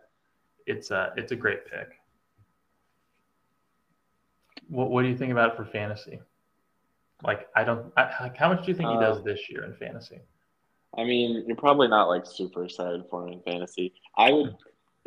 it's 0.66 0.92
a 0.92 1.14
it's 1.16 1.32
a 1.32 1.36
great 1.36 1.66
pick. 1.70 1.99
What 4.70 4.92
what 4.92 5.02
do 5.04 5.08
you 5.10 5.18
think 5.18 5.32
about 5.32 5.52
it 5.52 5.58
for 5.58 5.66
fantasy? 5.66 6.20
Like 7.24 7.48
I 7.56 7.64
don't 7.64 7.92
I, 7.98 8.10
like 8.22 8.38
how 8.38 8.50
much 8.50 8.66
do 8.66 8.72
you 8.72 8.78
think 8.78 8.90
he 8.90 8.96
Uh, 8.96 9.00
does 9.02 9.24
this 9.24 9.50
year 9.50 9.66
in 9.66 9.74
fantasy? 9.74 10.20
I 10.98 11.04
mean, 11.04 11.44
you're 11.48 11.56
probably 11.58 11.88
not 11.88 12.06
like 12.08 12.26
super 12.26 12.64
excited 12.66 13.04
for 13.10 13.28
him 13.28 13.34
in 13.34 13.42
fantasy. 13.42 13.94
I 14.18 14.32
would. 14.32 14.56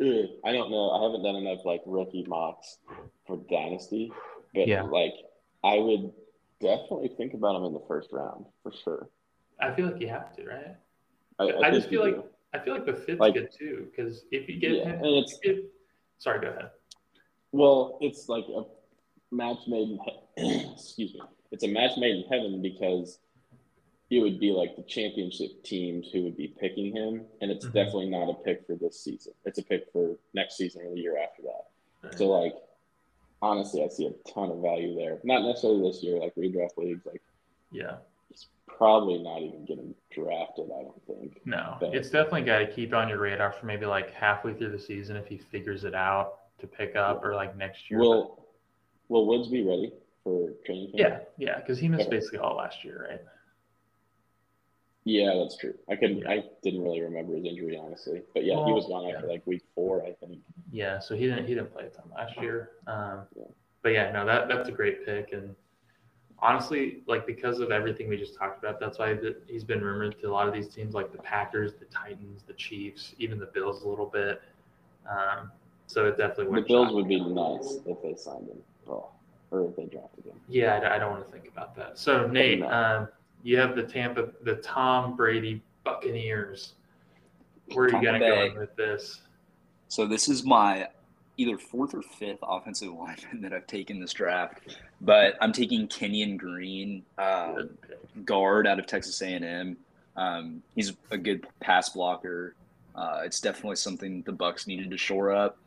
ugh, 0.01 0.29
I 0.43 0.51
don't 0.51 0.69
know. 0.71 0.91
I 0.91 1.03
haven't 1.03 1.23
done 1.23 1.35
enough 1.35 1.65
like 1.65 1.81
rookie 1.85 2.25
mocks 2.27 2.77
for 3.25 3.37
dynasty, 3.49 4.11
but 4.53 4.67
Yeah. 4.67 4.83
like 4.83 5.13
I 5.63 5.79
would 5.79 6.11
definitely 6.59 7.09
think 7.17 7.33
about 7.33 7.55
him 7.55 7.63
in 7.65 7.73
the 7.73 7.83
first 7.87 8.09
round 8.11 8.45
for 8.61 8.71
sure. 8.71 9.09
I 9.59 9.73
feel 9.73 9.87
like 9.87 9.99
you 10.01 10.07
have 10.09 10.35
to, 10.35 10.45
right? 10.45 10.75
I, 11.39 11.67
I 11.67 11.71
just 11.71 11.89
feel 11.89 12.01
like 12.03 12.15
do. 12.15 12.23
I 12.53 12.59
feel 12.59 12.73
like 12.75 12.85
the 12.85 12.93
fit's 12.93 13.19
Like- 13.19 13.33
good 13.33 13.49
too 13.51 13.87
because 13.89 14.25
if 14.31 14.47
you 14.49 14.59
get 14.59 14.71
yeah, 14.71 14.83
him, 14.85 15.03
and 15.03 15.15
it's 15.17 15.39
sorry, 16.19 16.39
go 16.41 16.47
ahead. 16.49 16.69
well, 17.51 17.97
it's 18.01 18.29
like 18.29 18.45
a 18.45 18.63
match 19.33 19.59
made 19.67 19.89
in 19.89 19.99
excuse 20.73 21.13
me. 21.13 21.21
It's 21.51 21.63
a 21.63 21.67
match 21.67 21.97
made 21.97 22.15
in 22.15 22.23
heaven 22.23 22.61
because 22.61 23.19
it 24.09 24.19
would 24.19 24.39
be 24.39 24.51
like 24.51 24.75
the 24.75 24.83
championship 24.83 25.63
teams 25.63 26.09
who 26.11 26.23
would 26.23 26.37
be 26.37 26.47
picking 26.59 26.95
him, 26.95 27.25
and 27.41 27.51
it's 27.51 27.65
Mhm. 27.65 27.73
definitely 27.73 28.09
not 28.09 28.29
a 28.29 28.33
pick 28.35 28.65
for 28.65 28.75
this 28.75 28.99
season. 28.99 29.33
It's 29.45 29.57
a 29.59 29.63
pick 29.63 29.91
for 29.91 30.17
next 30.33 30.57
season 30.57 30.85
or 30.85 30.91
the 30.93 30.99
year 30.99 31.17
after 31.17 31.41
that. 31.43 32.17
So 32.17 32.27
like 32.27 32.55
honestly, 33.41 33.83
I 33.83 33.87
see 33.89 34.05
a 34.07 34.11
ton 34.31 34.51
of 34.51 34.59
value 34.59 34.95
there. 34.95 35.19
Not 35.23 35.43
necessarily 35.43 35.81
this 35.89 36.01
year, 36.03 36.17
like 36.17 36.33
redraft 36.35 36.77
leagues, 36.77 37.05
like 37.05 37.21
Yeah, 37.71 37.97
he's 38.29 38.47
probably 38.67 39.17
not 39.21 39.41
even 39.41 39.65
getting 39.65 39.95
drafted. 40.11 40.65
I 40.71 40.83
don't 40.83 41.05
think. 41.07 41.41
no, 41.45 41.77
But- 41.79 41.95
it's 41.95 42.09
definitely 42.09 42.43
got 42.43 42.59
to 42.59 42.67
keep 42.67 42.93
on 42.93 43.09
your 43.09 43.19
radar 43.19 43.51
for 43.51 43.65
maybe 43.65 43.85
like 43.85 44.11
halfway 44.11 44.53
through 44.53 44.71
the 44.71 44.79
season 44.79 45.15
if 45.17 45.27
he 45.27 45.37
figures 45.37 45.83
it 45.85 45.93
out 45.95 46.39
to 46.59 46.67
pick 46.67 46.95
up 46.95 47.23
or 47.25 47.33
like 47.35 47.55
next 47.57 47.89
year. 47.91 47.99
Will 47.99 48.42
Will 49.09 49.25
Woods 49.27 49.47
be 49.47 49.61
ready 49.63 49.93
for 50.23 50.51
training 50.65 50.91
camp? 50.91 50.97
yeah, 50.97 51.19
yeah, 51.37 51.59
because 51.59 51.77
he 51.77 51.87
missed 51.87 52.07
Okay. 52.07 52.17
basically 52.17 52.39
all 52.39 52.55
last 52.55 52.83
year, 52.83 53.07
right? 53.09 53.21
Yeah, 55.05 55.33
that's 55.35 55.57
true. 55.57 55.73
I 55.89 55.95
couldn't. 55.97 56.19
Yeah. 56.19 56.31
I 56.31 56.43
didn't 56.61 56.81
really 56.81 57.01
remember 57.01 57.35
his 57.35 57.45
injury 57.45 57.77
honestly, 57.77 58.21
but 58.33 58.45
yeah, 58.45 58.63
he 58.65 58.71
was 58.71 58.85
gone 58.87 59.07
yeah. 59.07 59.15
after 59.15 59.27
like 59.27 59.45
week 59.45 59.61
four, 59.75 60.01
I 60.05 60.13
think. 60.13 60.39
Yeah, 60.71 60.99
so 60.99 61.15
he 61.15 61.27
didn't 61.27 61.45
he 61.45 61.55
didn't 61.55 61.73
play 61.73 61.85
a 61.85 61.89
ton 61.89 62.05
last 62.15 62.39
year. 62.39 62.71
Um, 62.87 63.25
Yeah. 63.35 63.43
but 63.81 63.89
yeah, 63.89 64.11
no, 64.11 64.25
that 64.25 64.47
that's 64.47 64.69
a 64.69 64.71
great 64.71 65.05
pick, 65.05 65.33
and 65.33 65.53
honestly, 66.39 67.03
like 67.05 67.25
because 67.27 67.59
of 67.59 67.69
everything 67.71 68.07
we 68.07 68.15
just 68.15 68.35
talked 68.37 68.63
about, 68.63 68.79
that's 68.79 68.97
why 68.97 69.17
he's 69.47 69.65
been 69.65 69.81
rumored 69.81 70.17
to 70.21 70.27
a 70.27 70.31
lot 70.31 70.47
of 70.47 70.53
these 70.53 70.69
teams, 70.69 70.93
like 70.93 71.11
the 71.11 71.17
Packers, 71.17 71.73
the 71.73 71.85
Titans, 71.85 72.43
the 72.47 72.53
Chiefs, 72.53 73.13
even 73.19 73.39
the 73.39 73.47
Bills 73.47 73.83
a 73.83 73.87
little 73.89 74.05
bit. 74.05 74.41
Um, 75.09 75.51
so 75.87 76.05
it 76.05 76.17
definitely 76.17 76.61
The 76.61 76.67
Bills 76.67 76.93
would 76.93 77.09
be 77.09 77.19
nice 77.19 77.79
if 77.85 78.01
they 78.01 78.15
signed 78.15 78.47
him, 78.47 78.57
oh, 78.89 79.07
or 79.51 79.65
if 79.69 79.75
they 79.75 79.85
drafted 79.85 80.25
him. 80.25 80.39
Yeah, 80.47 80.79
I, 80.79 80.95
I 80.95 80.99
don't 80.99 81.11
want 81.11 81.25
to 81.25 81.31
think 81.31 81.47
about 81.47 81.75
that. 81.75 81.97
So 81.97 82.27
Nate, 82.27 82.59
No. 82.59 82.69
um, 82.69 83.07
you 83.43 83.57
have 83.57 83.75
the 83.75 83.83
Tampa, 83.83 84.29
the 84.43 84.55
Tom 84.55 85.15
Brady 85.15 85.61
Buccaneers. 85.83 86.73
Where 87.73 87.85
are 87.85 87.89
you 87.89 88.01
gonna 88.01 88.19
go 88.19 88.53
with 88.57 88.75
this? 88.75 89.21
So 89.87 90.05
this 90.07 90.27
is 90.27 90.43
my 90.43 90.87
either 91.37 91.57
fourth 91.57 91.93
or 91.93 92.01
fifth 92.01 92.39
offensive 92.43 92.93
lineman 92.93 93.41
that 93.41 93.53
I've 93.53 93.67
taken 93.67 93.99
this 93.99 94.13
draft, 94.13 94.59
but 95.01 95.35
I'm 95.41 95.51
taking 95.51 95.87
Kenyon 95.87 96.37
Green, 96.37 97.03
um, 97.17 97.71
guard 98.25 98.67
out 98.67 98.79
of 98.79 98.85
Texas 98.87 99.21
A&M. 99.21 99.77
Um, 100.15 100.61
he's 100.75 100.93
a 101.09 101.17
good 101.17 101.47
pass 101.59 101.89
blocker. 101.89 102.55
Uh, 102.95 103.21
it's 103.25 103.39
definitely 103.39 103.77
something 103.77 104.21
the 104.23 104.31
Bucs 104.33 104.67
needed 104.67 104.91
to 104.91 104.97
shore 104.97 105.31
up. 105.31 105.57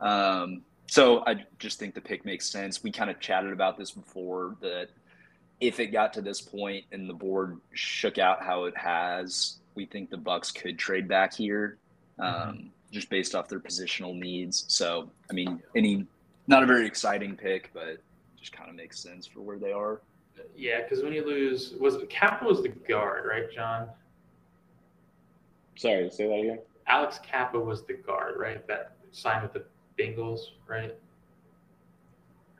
Um, 0.00 0.62
so 0.88 1.22
I 1.26 1.44
just 1.58 1.78
think 1.78 1.94
the 1.94 2.00
pick 2.00 2.24
makes 2.24 2.48
sense. 2.48 2.82
We 2.82 2.90
kind 2.90 3.10
of 3.10 3.20
chatted 3.20 3.52
about 3.52 3.76
this 3.76 3.90
before 3.90 4.56
that 4.62 4.88
if 5.60 5.80
it 5.80 5.88
got 5.88 6.14
to 6.14 6.22
this 6.22 6.40
point 6.40 6.86
and 6.92 7.08
the 7.08 7.14
board 7.14 7.58
shook 7.74 8.16
out 8.16 8.42
how 8.42 8.64
it 8.64 8.76
has, 8.76 9.58
we 9.74 9.84
think 9.84 10.08
the 10.08 10.16
Bucs 10.16 10.54
could 10.54 10.78
trade 10.78 11.06
back 11.06 11.34
here, 11.34 11.76
um, 12.18 12.32
mm-hmm. 12.32 12.66
just 12.90 13.10
based 13.10 13.34
off 13.34 13.48
their 13.48 13.60
positional 13.60 14.18
needs. 14.18 14.64
So 14.68 15.10
I 15.30 15.34
mean, 15.34 15.62
any 15.76 16.06
not 16.46 16.62
a 16.62 16.66
very 16.66 16.86
exciting 16.86 17.36
pick, 17.36 17.70
but 17.74 17.98
just 18.40 18.52
kind 18.52 18.70
of 18.70 18.74
makes 18.74 18.98
sense 18.98 19.26
for 19.26 19.42
where 19.42 19.58
they 19.58 19.72
are. 19.72 20.00
Yeah, 20.56 20.82
because 20.82 21.04
when 21.04 21.12
you 21.12 21.26
lose, 21.26 21.74
was 21.78 21.98
Cappa 22.08 22.46
was 22.46 22.62
the 22.62 22.70
guard, 22.70 23.26
right, 23.28 23.50
John? 23.52 23.88
Sorry, 25.76 26.08
say 26.10 26.28
that 26.28 26.34
again. 26.34 26.58
Alex 26.86 27.20
Cappa 27.22 27.60
was 27.60 27.84
the 27.84 27.92
guard, 27.92 28.36
right? 28.38 28.66
That 28.66 28.92
signed 29.12 29.42
with 29.42 29.52
the 29.52 29.64
Bengals, 29.98 30.40
right? 30.66 30.94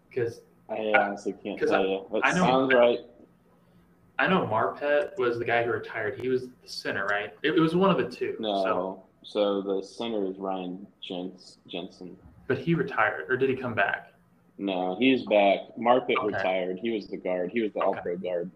Because 0.09 0.41
I 0.69 0.93
honestly 0.97 1.35
can't 1.43 1.59
tell 1.59 1.75
I, 1.75 1.85
you. 1.85 2.07
That 2.13 2.21
I 2.25 2.31
know, 2.33 2.45
sounds 2.45 2.75
right. 2.75 2.99
I 4.19 4.27
know 4.27 4.47
Marpet 4.47 5.17
was 5.17 5.39
the 5.39 5.45
guy 5.45 5.63
who 5.63 5.71
retired. 5.71 6.19
He 6.21 6.29
was 6.29 6.49
the 6.63 6.69
center, 6.69 7.07
right? 7.07 7.33
It, 7.43 7.53
it 7.53 7.61
was 7.61 7.77
one 7.77 7.91
of 7.91 7.97
the 7.99 8.15
two. 8.15 8.37
No. 8.41 8.65
So. 8.65 9.03
so 9.23 9.63
the 9.63 9.83
center 9.83 10.27
is 10.27 10.37
Ryan 10.39 10.87
Jens, 11.01 11.59
Jensen. 11.69 12.17
But 12.49 12.59
he 12.59 12.75
retired, 12.75 13.31
or 13.31 13.37
did 13.37 13.51
he 13.51 13.57
come 13.57 13.75
back? 13.75 14.13
No, 14.59 14.97
he's 14.99 15.23
back. 15.25 15.61
Marpet 15.79 16.17
okay. 16.17 16.27
retired. 16.27 16.79
He 16.83 16.91
was 16.91 17.07
the 17.07 17.17
guard. 17.17 17.51
He 17.53 17.61
was 17.61 17.73
the 17.73 17.81
okay. 17.81 17.87
all-pro 17.87 18.17
guard. 18.17 18.51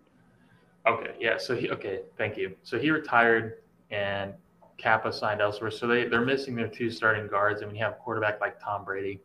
Okay, 0.87 1.15
yeah. 1.21 1.37
So 1.39 1.55
he 1.55 1.71
okay, 1.71 2.01
thank 2.19 2.37
you. 2.37 2.57
So 2.65 2.79
he 2.79 2.91
retired, 2.91 3.59
and 3.91 4.35
Cappa 4.83 5.13
signed 5.13 5.41
elsewhere. 5.41 5.71
So 5.71 5.87
they 5.87 6.09
they're 6.09 6.25
missing 6.25 6.57
their 6.57 6.69
two 6.69 6.91
starting 6.91 7.29
guards, 7.29 7.61
and 7.61 7.69
when 7.69 7.77
you 7.77 7.85
have 7.85 7.93
a 7.93 7.97
quarterback 7.97 8.41
like 8.41 8.61
Tom 8.61 8.85
Brady, 8.85 9.21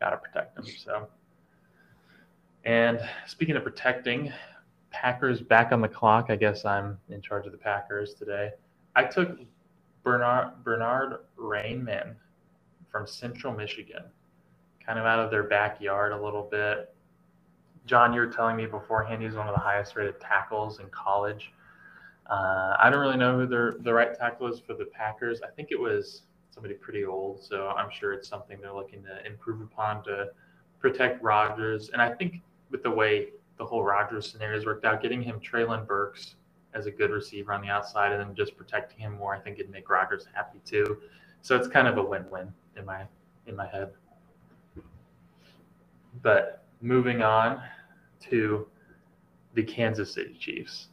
got 0.00 0.10
to 0.10 0.16
protect 0.16 0.56
them. 0.56 0.64
So. 0.64 1.08
And 2.64 3.00
speaking 3.26 3.56
of 3.56 3.62
protecting, 3.62 4.32
Packers 4.90 5.42
back 5.42 5.72
on 5.72 5.80
the 5.80 5.88
clock. 5.88 6.26
I 6.30 6.36
guess 6.36 6.64
I'm 6.64 6.98
in 7.10 7.20
charge 7.20 7.46
of 7.46 7.52
the 7.52 7.58
Packers 7.58 8.14
today. 8.14 8.50
I 8.96 9.04
took 9.04 9.38
Bernard 10.02 10.64
Bernhard 10.64 11.18
Raimann 11.38 12.14
from 12.90 13.06
Central 13.06 13.52
Michigan, 13.52 14.04
kind 14.84 14.98
of 14.98 15.04
out 15.04 15.18
of 15.18 15.30
their 15.30 15.44
backyard 15.44 16.12
a 16.12 16.22
little 16.22 16.48
bit. 16.50 16.94
John, 17.84 18.12
you 18.14 18.20
were 18.20 18.26
telling 18.26 18.56
me 18.56 18.66
beforehand 18.66 19.22
he's 19.22 19.34
one 19.34 19.48
of 19.48 19.54
the 19.54 19.60
highest 19.60 19.94
rated 19.94 20.18
tackles 20.20 20.80
in 20.80 20.86
college. 20.88 21.52
Uh, 22.28 22.76
I 22.78 22.90
don't 22.90 23.00
really 23.00 23.16
know 23.16 23.38
who 23.38 23.46
the 23.46 23.78
the 23.80 23.92
right 23.92 24.16
tackle 24.16 24.48
is 24.52 24.60
for 24.60 24.74
the 24.74 24.84
Packers. 24.84 25.40
I 25.42 25.48
think 25.48 25.68
it 25.70 25.80
was 25.80 26.22
somebody 26.50 26.74
pretty 26.74 27.04
old, 27.04 27.42
so 27.42 27.68
I'm 27.68 27.90
sure 27.90 28.12
it's 28.12 28.28
something 28.28 28.58
they're 28.60 28.72
looking 28.72 29.02
to 29.04 29.24
improve 29.26 29.60
upon 29.60 30.04
to 30.04 30.28
protect 30.78 31.22
Rodgers. 31.22 31.90
And 31.90 32.02
I 32.02 32.12
think 32.12 32.42
with 32.70 32.82
the 32.82 32.90
way 32.90 33.28
the 33.56 33.64
whole 33.64 33.82
Rodgers 33.82 34.30
scenario 34.30 34.56
has 34.56 34.66
worked 34.66 34.84
out, 34.84 35.00
getting 35.02 35.22
him 35.22 35.40
Treylon 35.40 35.86
Burks 35.86 36.34
as 36.74 36.86
a 36.86 36.90
good 36.90 37.10
receiver 37.10 37.52
on 37.52 37.62
the 37.62 37.68
outside 37.68 38.12
and 38.12 38.20
then 38.20 38.34
just 38.34 38.56
protecting 38.56 38.98
him 38.98 39.16
more, 39.16 39.34
I 39.34 39.40
think 39.40 39.58
it'd 39.58 39.70
make 39.70 39.88
Rodgers 39.88 40.26
happy 40.34 40.60
too. 40.64 40.98
So 41.42 41.56
it's 41.56 41.68
kind 41.68 41.88
of 41.88 41.96
a 41.98 42.02
win-win 42.02 42.52
in 42.76 42.84
my 42.84 43.04
in 43.46 43.56
my 43.56 43.66
head. 43.66 43.92
But 46.22 46.64
moving 46.80 47.22
on 47.22 47.62
to 48.20 48.66
the 49.54 49.62
Kansas 49.62 50.12
City 50.12 50.36
Chiefs. 50.38 50.88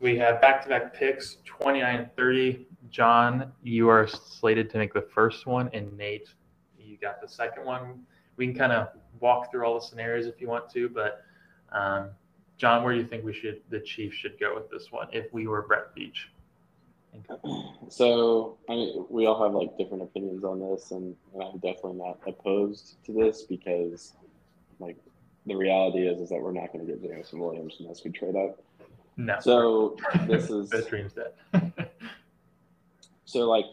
We 0.00 0.16
have 0.16 0.40
back-to-back 0.40 0.94
picks, 0.94 1.36
29-30. 1.46 2.64
John, 2.88 3.52
you 3.62 3.88
are 3.90 4.08
slated 4.08 4.70
to 4.70 4.78
make 4.78 4.94
the 4.94 5.02
first 5.02 5.46
one, 5.46 5.68
and 5.74 5.94
Nate, 5.96 6.30
you 6.78 6.96
got 6.96 7.20
the 7.20 7.28
second 7.28 7.66
one. 7.66 8.00
We 8.36 8.46
can 8.46 8.54
kind 8.56 8.72
of 8.72 8.88
walk 9.20 9.50
through 9.50 9.66
all 9.66 9.74
the 9.74 9.84
scenarios 9.84 10.26
if 10.26 10.40
you 10.40 10.48
want 10.48 10.70
to, 10.70 10.88
but 10.88 11.22
um, 11.72 12.10
John, 12.56 12.82
where 12.82 12.94
do 12.94 13.00
you 13.00 13.06
think 13.06 13.24
we 13.24 13.34
should 13.34 13.60
the 13.68 13.80
Chiefs 13.80 14.16
should 14.16 14.40
go 14.40 14.54
with 14.54 14.70
this 14.70 14.90
one 14.90 15.08
if 15.12 15.30
we 15.34 15.46
were 15.46 15.62
Brett 15.62 15.94
Veach? 15.94 16.26
So 17.88 18.56
I 18.68 18.74
mean, 18.74 19.04
we 19.10 19.26
all 19.26 19.42
have 19.42 19.52
like 19.52 19.76
different 19.76 20.04
opinions 20.04 20.44
on 20.44 20.60
this, 20.60 20.92
and, 20.92 21.16
and 21.34 21.42
I'm 21.42 21.58
definitely 21.58 21.94
not 21.94 22.20
opposed 22.24 23.04
to 23.04 23.12
this 23.12 23.42
because, 23.42 24.12
like, 24.78 24.96
the 25.44 25.56
reality 25.56 26.06
is 26.06 26.20
is 26.20 26.28
that 26.28 26.40
we're 26.40 26.52
not 26.52 26.72
going 26.72 26.86
to 26.86 26.92
get 26.92 27.02
Jameson 27.02 27.40
Williams 27.40 27.76
unless 27.80 28.04
we 28.04 28.12
trade 28.12 28.36
up. 28.36 28.62
No. 29.16 29.36
So 29.40 29.96
this 30.26 30.50
is 30.50 30.68
best 30.70 30.88
dreams 30.88 31.12
dead. 31.12 31.32
so 33.24 33.40
like, 33.40 33.66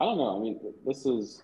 I 0.00 0.04
don't 0.04 0.18
know. 0.18 0.36
I 0.36 0.40
mean, 0.40 0.60
this 0.84 1.06
is 1.06 1.42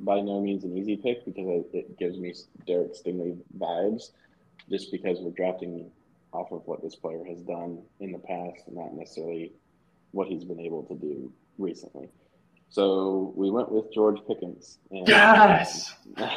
by 0.00 0.20
no 0.20 0.40
means 0.40 0.64
an 0.64 0.76
easy 0.76 0.96
pick 0.96 1.24
because 1.24 1.64
it, 1.72 1.98
gives 1.98 2.18
me 2.18 2.34
Derek 2.66 2.94
Stingley 2.94 3.36
vibes, 3.58 4.10
just 4.70 4.92
because 4.92 5.18
we're 5.20 5.32
drafting 5.32 5.90
off 6.32 6.52
of 6.52 6.62
what 6.66 6.82
this 6.82 6.94
player 6.94 7.24
has 7.24 7.40
done 7.42 7.82
in 8.00 8.12
the 8.12 8.18
past 8.18 8.66
and 8.66 8.76
not 8.76 8.94
necessarily 8.94 9.52
what 10.12 10.28
he's 10.28 10.44
been 10.44 10.60
able 10.60 10.84
to 10.84 10.94
do 10.94 11.32
recently. 11.58 12.08
So 12.70 13.32
we 13.34 13.50
went 13.50 13.72
with 13.72 13.92
George 13.92 14.18
Pickens. 14.26 14.78
And, 14.90 15.08
yes. 15.08 15.94
I 16.18 16.28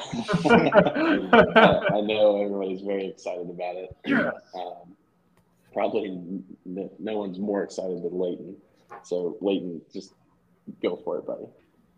know 2.03 2.41
everybody's 2.41 2.81
very 2.81 3.07
excited 3.07 3.49
about 3.49 3.75
it. 3.75 3.95
Yes. 4.05 4.33
Um, 4.55 4.95
probably 5.73 6.41
no 6.65 7.17
one's 7.17 7.39
more 7.39 7.63
excited 7.63 8.03
than 8.03 8.19
Leighton. 8.19 8.55
So 9.03 9.37
Leighton, 9.41 9.81
just 9.93 10.13
go 10.81 10.95
for 10.95 11.17
it, 11.17 11.25
buddy. 11.25 11.45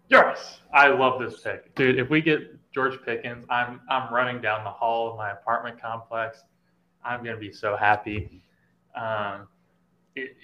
Yes, 0.09 0.59
I 0.73 0.89
love 0.89 1.19
this 1.19 1.39
pick, 1.39 1.73
dude. 1.75 1.97
If 1.97 2.09
we 2.09 2.21
get 2.21 2.41
George 2.71 2.99
Pickens, 3.03 3.45
I'm 3.49 3.81
I'm 3.89 4.13
running 4.13 4.41
down 4.41 4.63
the 4.63 4.69
hall 4.69 5.11
of 5.11 5.17
my 5.17 5.31
apartment 5.31 5.81
complex. 5.81 6.43
I'm 7.03 7.23
gonna 7.23 7.37
be 7.37 7.51
so 7.51 7.75
happy. 7.75 8.43
Um, 8.95 9.47
it, 10.15 10.35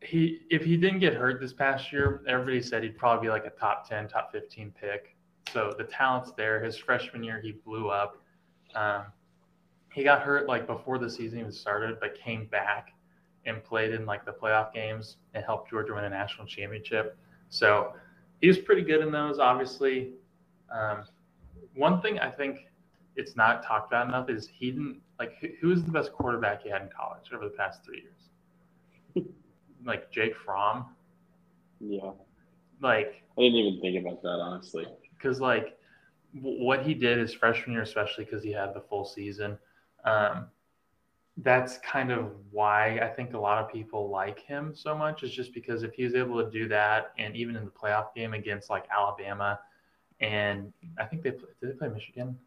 he 0.00 0.40
if 0.50 0.64
he 0.64 0.76
didn't 0.76 1.00
get 1.00 1.14
hurt 1.14 1.40
this 1.40 1.52
past 1.52 1.92
year, 1.92 2.22
everybody 2.26 2.62
said 2.62 2.82
he'd 2.82 2.96
probably 2.96 3.26
be 3.26 3.30
like 3.30 3.44
a 3.44 3.50
top 3.50 3.88
ten, 3.88 4.08
top 4.08 4.32
fifteen 4.32 4.72
pick. 4.80 5.16
So 5.52 5.74
the 5.76 5.84
talent's 5.84 6.32
there. 6.32 6.62
His 6.62 6.76
freshman 6.76 7.22
year, 7.22 7.40
he 7.40 7.52
blew 7.52 7.88
up. 7.88 8.22
Um, 8.74 9.06
he 9.92 10.02
got 10.02 10.22
hurt 10.22 10.48
like 10.48 10.66
before 10.66 10.98
the 10.98 11.08
season 11.08 11.40
even 11.40 11.52
started, 11.52 11.98
but 12.00 12.18
came 12.18 12.46
back 12.46 12.92
and 13.44 13.62
played 13.62 13.92
in 13.92 14.06
like 14.06 14.24
the 14.24 14.32
playoff 14.32 14.72
games 14.72 15.16
and 15.34 15.44
helped 15.44 15.70
Georgia 15.70 15.94
win 15.94 16.04
a 16.04 16.10
national 16.10 16.46
championship. 16.46 17.16
So 17.48 17.92
he 18.40 18.48
was 18.48 18.58
pretty 18.58 18.82
good 18.82 19.00
in 19.00 19.12
those, 19.12 19.38
obviously. 19.38 20.12
Um, 20.72 21.04
one 21.74 22.00
thing 22.00 22.18
I 22.18 22.30
think 22.30 22.68
it's 23.16 23.36
not 23.36 23.64
talked 23.64 23.92
about 23.92 24.08
enough 24.08 24.30
is 24.30 24.48
he 24.48 24.70
didn't 24.70 25.00
like 25.18 25.32
who, 25.60 25.68
was 25.68 25.84
the 25.84 25.90
best 25.90 26.12
quarterback 26.12 26.62
he 26.62 26.70
had 26.70 26.82
in 26.82 26.88
college 26.88 27.30
over 27.34 27.44
the 27.44 27.50
past 27.50 27.84
three 27.84 28.02
years? 28.02 29.26
like 29.84 30.10
Jake 30.10 30.34
Fromm. 30.36 30.86
Yeah. 31.80 32.12
Like 32.80 33.22
I 33.36 33.40
didn't 33.42 33.56
even 33.56 33.80
think 33.80 34.04
about 34.04 34.22
that 34.22 34.40
honestly. 34.40 34.86
Because 35.16 35.40
like 35.40 35.76
w- 36.34 36.64
what 36.64 36.82
he 36.82 36.94
did 36.94 37.18
his 37.18 37.34
freshman 37.34 37.72
year, 37.72 37.82
especially 37.82 38.24
because 38.24 38.42
he 38.42 38.52
had 38.52 38.72
the 38.74 38.80
full 38.80 39.04
season. 39.04 39.58
Um, 40.04 40.46
that's 41.38 41.78
kind 41.78 42.12
of 42.12 42.32
why 42.50 42.98
I 42.98 43.08
think 43.08 43.32
a 43.32 43.38
lot 43.38 43.62
of 43.64 43.72
people 43.72 44.10
like 44.10 44.40
him 44.40 44.74
so 44.74 44.96
much 44.96 45.22
is 45.22 45.32
just 45.32 45.54
because 45.54 45.82
if 45.82 45.94
he 45.94 46.04
was 46.04 46.14
able 46.14 46.42
to 46.44 46.50
do 46.50 46.68
that, 46.68 47.12
and 47.18 47.34
even 47.34 47.56
in 47.56 47.64
the 47.64 47.70
playoff 47.70 48.14
game 48.14 48.34
against 48.34 48.68
like 48.68 48.84
Alabama, 48.94 49.58
and 50.20 50.72
I 50.98 51.04
think 51.04 51.22
they 51.22 51.30
did 51.30 51.42
they 51.60 51.70
play 51.70 51.88
Michigan. 51.88 52.38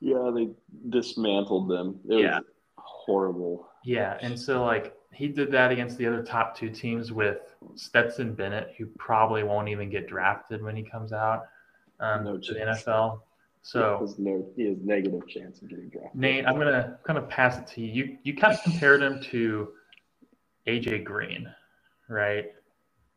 Yeah, 0.00 0.30
they 0.32 0.50
dismantled 0.90 1.68
them. 1.68 1.98
It 2.08 2.20
yeah. 2.20 2.38
was 2.38 2.44
horrible. 2.76 3.68
Yeah, 3.82 4.18
and 4.20 4.38
so 4.38 4.64
like 4.64 4.94
he 5.12 5.28
did 5.28 5.50
that 5.52 5.72
against 5.72 5.96
the 5.96 6.06
other 6.06 6.22
top 6.22 6.56
two 6.56 6.68
teams 6.68 7.12
with 7.12 7.56
Stetson 7.74 8.34
Bennett, 8.34 8.74
who 8.76 8.86
probably 8.98 9.42
won't 9.42 9.68
even 9.68 9.88
get 9.88 10.06
drafted 10.06 10.62
when 10.62 10.76
he 10.76 10.82
comes 10.82 11.12
out 11.12 11.46
um, 12.00 12.24
no 12.24 12.38
to 12.38 12.54
the 12.54 12.60
NFL. 12.60 13.20
So 13.62 13.98
he 13.98 14.06
has, 14.06 14.18
no, 14.18 14.46
he 14.56 14.64
has 14.66 14.78
negative 14.82 15.26
chance 15.28 15.60
of 15.60 15.68
getting 15.68 15.88
drafted. 15.88 16.18
Nate, 16.18 16.46
I'm 16.46 16.56
gonna 16.56 16.98
kind 17.04 17.18
of 17.18 17.28
pass 17.28 17.58
it 17.58 17.66
to 17.74 17.80
you. 17.80 17.92
You 17.92 18.18
you 18.22 18.36
kind 18.36 18.54
of 18.54 18.62
compared 18.62 19.02
him 19.02 19.20
to 19.30 19.68
AJ 20.66 21.04
Green, 21.04 21.52
right? 22.08 22.52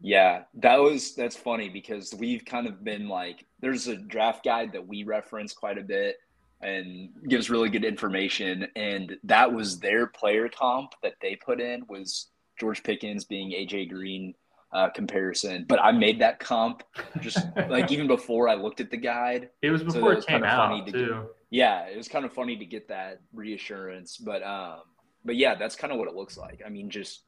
Yeah, 0.01 0.43
that 0.55 0.77
was 0.77 1.13
that's 1.15 1.35
funny 1.35 1.69
because 1.69 2.13
we've 2.15 2.43
kind 2.43 2.67
of 2.67 2.83
been 2.83 3.07
like 3.07 3.45
there's 3.59 3.87
a 3.87 3.95
draft 3.95 4.43
guide 4.43 4.73
that 4.73 4.85
we 4.85 5.03
reference 5.03 5.53
quite 5.53 5.77
a 5.77 5.83
bit 5.83 6.17
and 6.61 7.09
gives 7.27 7.49
really 7.49 7.69
good 7.69 7.85
information 7.85 8.67
and 8.75 9.17
that 9.23 9.51
was 9.51 9.79
their 9.79 10.05
player 10.05 10.47
comp 10.47 10.93
that 11.01 11.15
they 11.21 11.35
put 11.35 11.59
in 11.59 11.83
was 11.87 12.27
George 12.59 12.83
Pickens 12.83 13.25
being 13.25 13.51
AJ 13.51 13.89
Green 13.89 14.33
uh, 14.73 14.89
comparison, 14.89 15.65
but 15.67 15.79
I 15.81 15.91
made 15.91 16.19
that 16.21 16.39
comp 16.39 16.83
just 17.19 17.39
like 17.69 17.91
even 17.91 18.07
before 18.07 18.47
I 18.47 18.55
looked 18.55 18.79
at 18.79 18.89
the 18.89 18.97
guide. 18.97 19.49
It 19.61 19.71
was 19.71 19.83
before 19.83 20.01
so 20.01 20.09
it, 20.09 20.15
was 20.15 20.23
it 20.23 20.27
came 20.27 20.43
out 20.43 20.85
to 20.85 20.91
too. 20.91 21.07
Get, 21.07 21.17
yeah, 21.49 21.87
it 21.87 21.97
was 21.97 22.07
kind 22.07 22.25
of 22.25 22.33
funny 22.33 22.55
to 22.57 22.65
get 22.65 22.87
that 22.87 23.19
reassurance, 23.33 24.17
but 24.17 24.43
um, 24.43 24.79
but 25.25 25.35
yeah, 25.35 25.55
that's 25.55 25.75
kind 25.75 25.91
of 25.91 25.99
what 25.99 26.07
it 26.07 26.15
looks 26.15 26.37
like. 26.37 26.61
I 26.65 26.69
mean, 26.69 26.89
just 26.89 27.23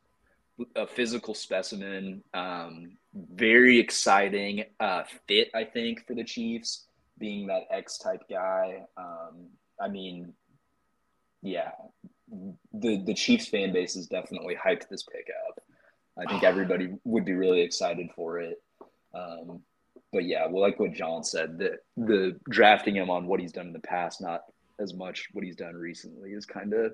a 0.76 0.88
physical 0.88 1.34
specimen. 1.34 2.24
Um, 2.34 2.98
very 3.14 3.80
exciting 3.80 4.66
uh, 4.80 5.04
fit, 5.28 5.50
I 5.54 5.64
think, 5.66 6.08
for 6.08 6.14
the 6.14 6.24
Chiefs, 6.24 6.86
being 7.20 7.48
that 7.48 7.64
X 7.70 7.98
type 7.98 8.24
guy. 8.30 8.84
Um, 8.98 9.48
I 9.82 9.89
mean, 9.89 10.34
yeah, 11.41 11.72
the 12.74 13.04
the 13.04 13.14
Chiefs 13.14 13.48
fan 13.48 13.74
base 13.74 13.96
is 13.96 14.08
definitely 14.08 14.56
hyped 14.56 14.88
this 14.89 15.04
pick 15.04 15.28
up. 15.50 15.62
I 16.18 16.26
think 16.26 16.43
everybody 16.43 16.89
would 17.03 17.26
be 17.26 17.34
really 17.34 17.61
excited 17.61 18.07
for 18.16 18.39
it. 18.39 18.61
Um, 19.14 19.61
but 20.11 20.26
yeah, 20.26 20.45
well, 20.47 20.61
like 20.61 20.80
what 20.80 20.93
John 20.93 21.24
said, 21.24 21.57
the 21.57 21.78
the 21.97 22.39
drafting 22.49 22.95
him 22.95 23.09
on 23.09 23.26
what 23.26 23.39
he's 23.39 23.51
done 23.51 23.68
in 23.68 23.74
the 23.74 23.80
past, 23.80 24.22
not 24.22 24.41
as 24.80 24.93
much 24.93 25.28
what 25.34 25.43
he's 25.43 25.55
done 25.55 25.76
recently, 25.76 26.32
is 26.32 26.45
kind 26.45 26.74
of 26.74 26.93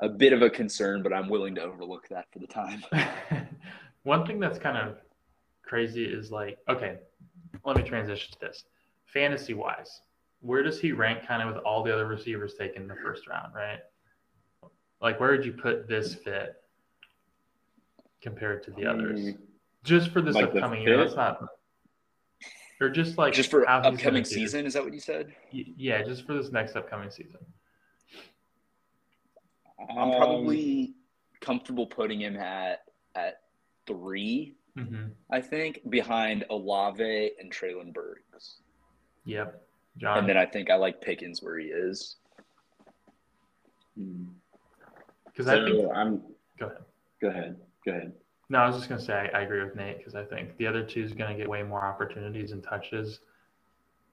a 0.00 0.08
bit 0.08 0.34
of 0.34 0.42
a 0.42 0.50
concern. 0.50 1.02
But 1.02 1.14
I'm 1.14 1.28
willing 1.28 1.54
to 1.54 1.62
overlook 1.62 2.08
that 2.10 2.26
for 2.32 2.38
the 2.38 2.46
time. 2.46 2.84
One 4.02 4.26
thing 4.26 4.38
that's 4.38 4.58
kind 4.58 4.76
of 4.76 4.98
crazy 5.64 6.04
is 6.04 6.30
like, 6.30 6.58
okay, 6.68 6.98
let 7.64 7.76
me 7.76 7.82
transition 7.82 8.32
to 8.32 8.38
this. 8.40 8.64
Fantasy 9.06 9.54
wise, 9.54 10.02
where 10.40 10.62
does 10.62 10.78
he 10.78 10.92
rank 10.92 11.26
kind 11.26 11.42
of 11.42 11.54
with 11.54 11.64
all 11.64 11.82
the 11.82 11.92
other 11.92 12.06
receivers 12.06 12.54
taken 12.54 12.82
in 12.82 12.88
the 12.88 12.96
first 12.96 13.26
round, 13.26 13.54
right? 13.54 13.78
Like, 15.00 15.18
where 15.20 15.30
would 15.30 15.44
you 15.44 15.52
put 15.52 15.88
this 15.88 16.14
fit 16.14 16.56
compared 18.26 18.60
to 18.64 18.72
the 18.72 18.84
others? 18.84 19.20
Mm, 19.20 19.38
Just 19.84 20.10
for 20.10 20.20
this 20.20 20.34
Like 20.34 20.46
upcoming 20.46 20.82
year. 20.82 20.96
That's 20.96 21.14
not. 21.14 21.38
Or 22.80 22.90
just 22.90 23.16
like 23.16 23.32
Just 23.32 23.50
for 23.50 23.64
how 23.64 23.76
he's 23.78 23.84
gonna 23.84 23.94
upcoming 23.96 24.22
do. 24.24 24.28
season, 24.28 24.66
is 24.66 24.74
that 24.74 24.82
what 24.82 24.92
you 24.92 24.98
said? 25.00 25.28
Y- 25.54 25.64
Yeah, 25.76 26.02
just 26.02 26.26
for 26.26 26.34
this 26.34 26.50
next 26.50 26.74
upcoming 26.74 27.08
season. 27.10 27.38
I'm 29.90 29.96
um, 30.10 30.16
probably 30.16 30.94
comfortable 31.40 31.86
putting 31.86 32.20
him 32.20 32.36
at 32.36 32.80
at 33.14 33.42
three. 33.86 34.56
hmm 34.76 35.04
I 35.30 35.40
think 35.40 35.88
behind 35.88 36.44
Olave 36.50 37.30
and 37.40 37.50
Treylon 37.52 37.94
Burks, 37.94 38.56
Yep. 39.24 39.62
John. 39.98 40.18
and 40.18 40.28
then 40.28 40.36
I 40.36 40.44
think 40.46 40.68
I 40.68 40.74
like 40.74 41.00
Pickens 41.00 41.42
where 41.42 41.58
he 41.58 41.66
is. 41.68 42.16
Because 45.26 45.46
I 45.48 45.64
think 45.64 45.86
I'm. 45.94 46.20
Go 46.58 46.66
ahead. 46.66 46.78
Go 47.22 47.28
ahead. 47.28 47.56
Go 47.86 47.92
ahead. 47.92 48.12
No, 48.48 48.58
I 48.58 48.66
was 48.66 48.76
just 48.76 48.88
gonna 48.88 49.00
say 49.00 49.30
I, 49.32 49.38
I 49.38 49.42
agree 49.42 49.62
with 49.62 49.74
Nate 49.74 49.98
because 49.98 50.14
I 50.14 50.24
think 50.24 50.56
the 50.58 50.66
other 50.66 50.84
two 50.84 51.02
is 51.02 51.12
gonna 51.12 51.36
get 51.36 51.48
way 51.48 51.62
more 51.62 51.84
opportunities 51.84 52.52
and 52.52 52.62
touches. 52.62 53.20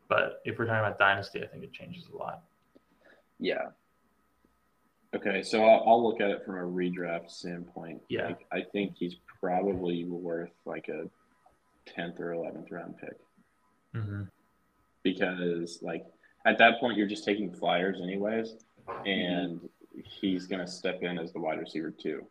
But 0.09 0.41
if 0.45 0.57
we're 0.57 0.65
talking 0.65 0.79
about 0.79 0.99
dynasty, 0.99 1.43
I 1.43 1.47
think 1.47 1.63
it 1.63 1.73
changes 1.73 2.05
a 2.13 2.17
lot. 2.17 2.43
Yeah, 3.39 3.69
Okay, 5.15 5.43
so 5.43 5.63
I'll, 5.63 5.83
I'll 5.87 6.03
look 6.03 6.21
at 6.21 6.31
it 6.31 6.43
from 6.43 6.55
a 6.55 6.61
redraft 6.61 7.29
standpoint. 7.29 8.01
Yeah. 8.09 8.25
Like, 8.27 8.47
I 8.51 8.61
think 8.71 8.95
he's 8.97 9.15
probably 9.39 10.05
worth 10.05 10.49
like 10.65 10.87
a 10.87 11.07
tenth 11.85 12.19
or 12.19 12.31
eleventh 12.33 12.71
round 12.71 12.95
pick 12.97 13.17
Mm-hmm. 13.95 14.23
because, 15.03 15.77
like, 15.83 16.03
at 16.47 16.57
that 16.57 16.79
point 16.79 16.97
you're 16.97 17.07
just 17.07 17.25
taking 17.25 17.53
flyers 17.53 17.99
anyways, 18.01 18.55
and 19.05 19.59
he's 20.03 20.47
gonna 20.47 20.65
step 20.65 21.03
in 21.03 21.19
as 21.19 21.31
the 21.31 21.39
wide 21.39 21.59
receiver 21.59 21.91
too, 21.91 22.25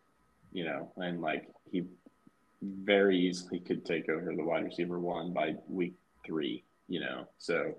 you 0.53 0.65
know, 0.65 0.93
and 0.97 1.21
like 1.21 1.49
he 1.71 1.85
very 2.63 3.19
easily 3.19 3.59
could 3.61 3.85
take 3.85 4.09
over 4.09 4.33
the 4.35 4.43
wide 4.45 4.65
receiver 4.65 4.99
one 5.01 5.33
by 5.33 5.55
week 5.69 5.95
three, 6.25 6.63
you 6.89 7.01
know. 7.01 7.27
So 7.39 7.75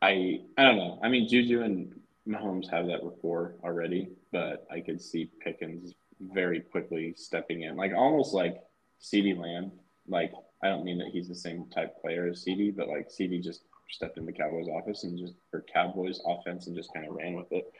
I 0.00 0.40
I 0.58 0.62
don't 0.64 0.76
know. 0.76 0.98
I 1.02 1.08
mean, 1.08 1.28
Juju 1.28 1.62
and 1.62 1.94
Mahomes 2.28 2.70
have 2.70 2.86
that 2.86 3.02
rapport 3.02 3.54
already, 3.64 4.10
but 4.32 4.66
I 4.70 4.80
could 4.80 5.00
see 5.00 5.30
Pickens 5.40 5.94
very 6.20 6.60
quickly 6.60 7.14
stepping 7.16 7.62
in, 7.62 7.76
like 7.76 7.92
almost 7.94 8.32
like 8.34 8.60
CeeDee 9.00 9.38
Lamb. 9.38 9.72
Like 10.08 10.32
I 10.62 10.68
don't 10.68 10.84
mean 10.84 10.98
that 10.98 11.08
he's 11.08 11.28
the 11.28 11.34
same 11.34 11.66
type 11.74 12.00
player 12.00 12.26
as 12.28 12.44
CeeDee, 12.44 12.76
but 12.76 12.88
like 12.88 13.08
CeeDee 13.08 13.42
just 13.42 13.62
stepped 13.90 14.16
in 14.18 14.24
the 14.26 14.32
Cowboys 14.32 14.68
office 14.68 15.04
and 15.04 15.18
just 15.18 15.34
or 15.52 15.64
Cowboys 15.72 16.20
offense 16.26 16.66
and 16.66 16.76
just 16.76 16.92
kind 16.94 17.06
of 17.06 17.14
ran 17.14 17.34
with 17.34 17.50
it, 17.52 17.70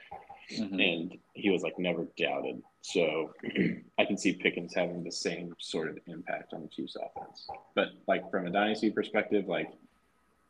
Mhm. 0.51 0.81
and 0.93 1.17
he 1.33 1.49
was 1.49 1.63
like 1.63 1.77
never 1.79 2.07
doubted. 2.17 2.61
So 2.83 3.31
I 3.97 4.03
can 4.03 4.17
see 4.17 4.33
Pickens 4.33 4.75
having 4.75 5.03
the 5.03 5.11
same 5.11 5.55
sort 5.57 5.87
of 5.87 5.97
impact 6.05 6.53
on 6.53 6.61
the 6.61 6.67
Chiefs 6.67 6.97
offense. 6.97 7.47
But 7.75 7.87
like 8.07 8.29
from 8.29 8.45
a 8.45 8.51
dynasty 8.51 8.91
perspective, 8.91 9.47
like 9.47 9.69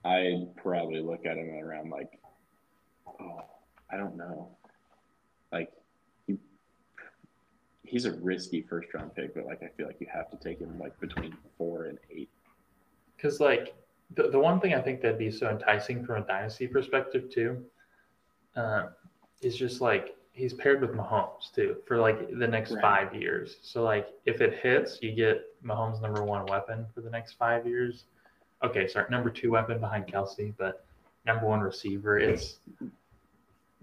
I'd 0.03 0.47
probably 0.57 0.99
look 0.99 1.27
at 1.27 1.37
him 1.37 1.51
around 1.51 1.91
like, 1.91 2.19
oh, 3.07 3.41
I 3.91 3.97
don't 3.97 4.17
know, 4.17 4.49
like 5.51 5.71
he, 6.25 6.39
he's 7.83 8.05
a 8.05 8.13
risky 8.13 8.63
first 8.63 8.91
round 8.95 9.13
pick, 9.13 9.35
but 9.35 9.45
like 9.45 9.61
I 9.61 9.67
feel 9.77 9.85
like 9.85 10.01
you 10.01 10.07
have 10.11 10.31
to 10.31 10.37
take 10.37 10.59
him 10.59 10.79
like 10.79 10.99
between 10.99 11.37
four 11.55 11.85
and 11.85 11.99
eight. 12.09 12.31
Because 13.15 13.39
like 13.39 13.75
the, 14.15 14.29
the 14.29 14.39
one 14.39 14.59
thing 14.59 14.73
I 14.73 14.81
think 14.81 15.01
that'd 15.01 15.19
be 15.19 15.29
so 15.29 15.51
enticing 15.51 16.03
from 16.03 16.23
a 16.23 16.25
dynasty 16.25 16.67
perspective 16.67 17.29
too, 17.29 17.63
uh, 18.55 18.87
is 19.43 19.55
just 19.55 19.81
like 19.81 20.15
he's 20.33 20.53
paired 20.53 20.81
with 20.81 20.91
Mahomes 20.91 21.53
too 21.53 21.77
for 21.85 21.97
like 21.97 22.29
the 22.37 22.47
next 22.47 22.71
Right. 22.71 22.81
five 22.81 23.15
years. 23.15 23.57
So 23.61 23.83
like 23.83 24.09
if 24.25 24.41
it 24.41 24.59
hits, 24.59 24.99
you 25.01 25.11
get 25.13 25.45
Mahomes' 25.63 26.01
number 26.01 26.23
one 26.23 26.45
weapon 26.47 26.85
for 26.93 27.01
the 27.01 27.09
next 27.09 27.33
five 27.33 27.65
years. 27.67 28.05
Okay, 28.63 28.87
sorry, 28.87 29.05
number 29.09 29.29
two 29.29 29.51
weapon 29.51 29.79
behind 29.79 30.07
Kelce, 30.07 30.53
but 30.57 30.85
number 31.25 31.45
one 31.45 31.59
receiver. 31.59 32.17
It's 32.17 32.57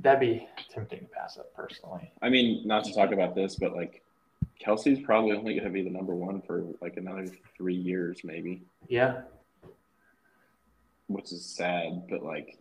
that'd 0.01 0.20
be 0.20 0.48
tempting 0.70 1.01
to 1.01 1.07
pass 1.07 1.38
up 1.38 1.55
personally. 1.55 2.11
I 2.22 2.28
mean, 2.30 2.66
not 2.66 2.84
to 2.84 2.92
talk 2.94 3.12
about 3.12 3.34
this, 3.34 3.57
but 3.57 3.74
like 3.76 4.03
Kelce's 4.61 5.01
probably 5.05 5.32
only 5.36 5.55
going 5.55 5.64
to 5.64 5.70
be 5.70 5.82
the 5.82 5.90
number 5.90 6.14
one 6.14 6.40
for 6.42 6.64
like 6.80 6.96
another 6.96 7.26
three 7.57 7.74
years, 7.74 8.22
maybe, 8.24 8.62
Yeah. 8.88 9.22
which 11.07 11.32
is 11.32 11.44
sad. 11.44 12.07
But 12.09 12.22
like, 12.24 12.57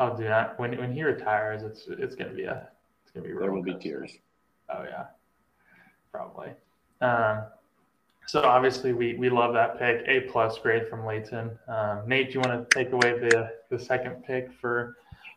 Oh, 0.00 0.16
dude, 0.16 0.26
I, 0.26 0.50
when 0.56 0.76
when 0.78 0.92
he 0.92 1.02
retires, 1.04 1.62
it's 1.62 1.86
it's 1.88 2.16
gonna 2.16 2.32
be 2.32 2.44
a 2.44 2.68
gonna 3.14 3.26
be 3.28 3.32
there 3.34 3.52
will 3.52 3.62
be 3.62 3.74
tears. 3.74 4.12
Oh 4.70 4.82
yeah, 4.84 5.06
probably. 6.12 6.50
Um, 7.00 7.44
so 8.26 8.42
obviously 8.42 8.92
we 8.92 9.14
we 9.14 9.28
love 9.30 9.52
that 9.54 9.78
pick. 9.78 10.04
A 10.08 10.20
plus 10.30 10.58
grade 10.58 10.88
from 10.88 11.04
Leighton. 11.06 11.50
Um, 11.68 12.02
Nate, 12.06 12.28
do 12.28 12.34
you 12.34 12.40
want 12.40 12.68
to 12.70 12.76
take 12.76 12.92
away 12.92 13.18
the 13.18 13.50
the 13.70 13.78
second 13.78 14.24
pick 14.24 14.50
for 14.60 14.96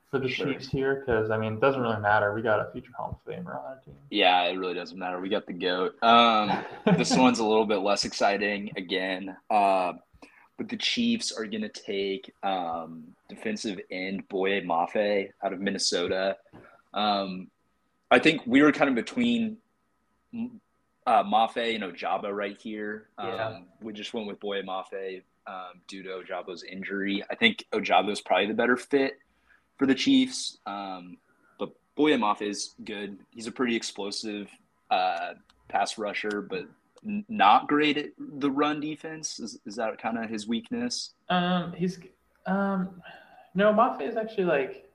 for 0.10 0.20
the 0.20 0.30
Sure. 0.30 0.48
Chiefs 0.48 0.70
here? 0.70 1.04
Because 1.06 1.30
I 1.30 1.38
mean, 1.38 1.54
it 1.56 1.60
doesn't 1.62 1.82
really 1.82 2.00
matter. 2.00 2.34
We 2.34 2.42
got 2.42 2.60
a 2.66 2.72
future 2.72 2.92
Hall 2.98 3.20
of 3.26 3.32
Famer 3.32 3.50
on 3.50 3.56
our 3.66 3.80
team. 3.84 3.96
yeah, 4.10 4.44
it 4.44 4.58
really 4.58 4.74
doesn't 4.74 4.98
matter. 4.98 5.20
We 5.20 5.28
got 5.30 5.46
the 5.46 5.54
goat. 5.54 6.02
Um, 6.02 6.64
this 6.96 7.14
one's 7.18 7.40
a 7.40 7.46
little 7.46 7.66
bit 7.66 7.78
less 7.80 8.06
exciting 8.06 8.72
again. 8.78 9.36
Uh, 9.50 9.94
but 10.58 10.70
the 10.70 10.78
Chiefs 10.78 11.32
are 11.34 11.46
going 11.46 11.62
to 11.62 11.70
take 11.70 12.34
um, 12.42 13.04
defensive 13.30 13.80
end 13.92 14.28
Boye 14.30 14.62
Mafe 14.62 15.30
out 15.44 15.54
of 15.54 15.60
Minnesota. 15.60 16.38
Um, 16.96 17.50
I 18.10 18.20
think 18.20 18.41
we 18.45 18.62
were 18.62 18.72
kind 18.72 18.89
of 18.89 18.95
between 18.95 19.58
uh, 21.05 21.24
Mafe 21.24 21.76
and 21.76 21.84
Ojabo 21.84 22.34
right 22.36 22.58
here. 22.60 23.08
Um, 23.18 23.28
Yeah. 23.28 23.60
We 23.82 23.93
just 23.93 24.14
went 24.14 24.28
with 24.28 24.39
Boye 24.39 24.62
Mafe 24.62 25.22
um, 25.45 25.82
due 25.88 26.03
to 26.03 26.10
Ojabo's 26.10 26.64
injury. 26.64 27.24
I 27.30 27.36
think 27.36 27.66
Ojabo's 27.72 28.22
probably 28.22 28.47
the 28.47 28.53
better 28.53 28.78
fit 28.78 29.20
for 29.78 29.86
the 29.86 29.95
Chiefs. 29.95 30.58
Um, 30.66 31.18
but 31.60 31.70
Boye 31.95 32.12
Mafe 32.18 32.43
is 32.43 32.76
good. 32.84 33.18
He's 33.32 33.47
a 33.47 33.51
pretty 33.51 33.76
explosive 33.76 34.49
uh, 34.89 35.34
pass 35.68 35.97
rusher, 35.97 36.41
but 36.41 36.66
n- 37.05 37.26
not 37.28 37.68
great 37.68 37.97
at 37.97 38.10
the 38.18 38.49
run 38.51 38.80
defense. 38.80 39.39
Is, 39.39 39.60
is 39.66 39.76
that 39.76 40.01
kind 40.01 40.18
of 40.18 40.30
his 40.30 40.47
weakness? 40.47 41.12
Um, 41.30 41.74
he's 41.74 41.99
um, 42.45 43.01
no, 43.53 43.74
Mafe 43.74 44.01
is 44.01 44.16
actually 44.16 44.45
like 44.45 44.87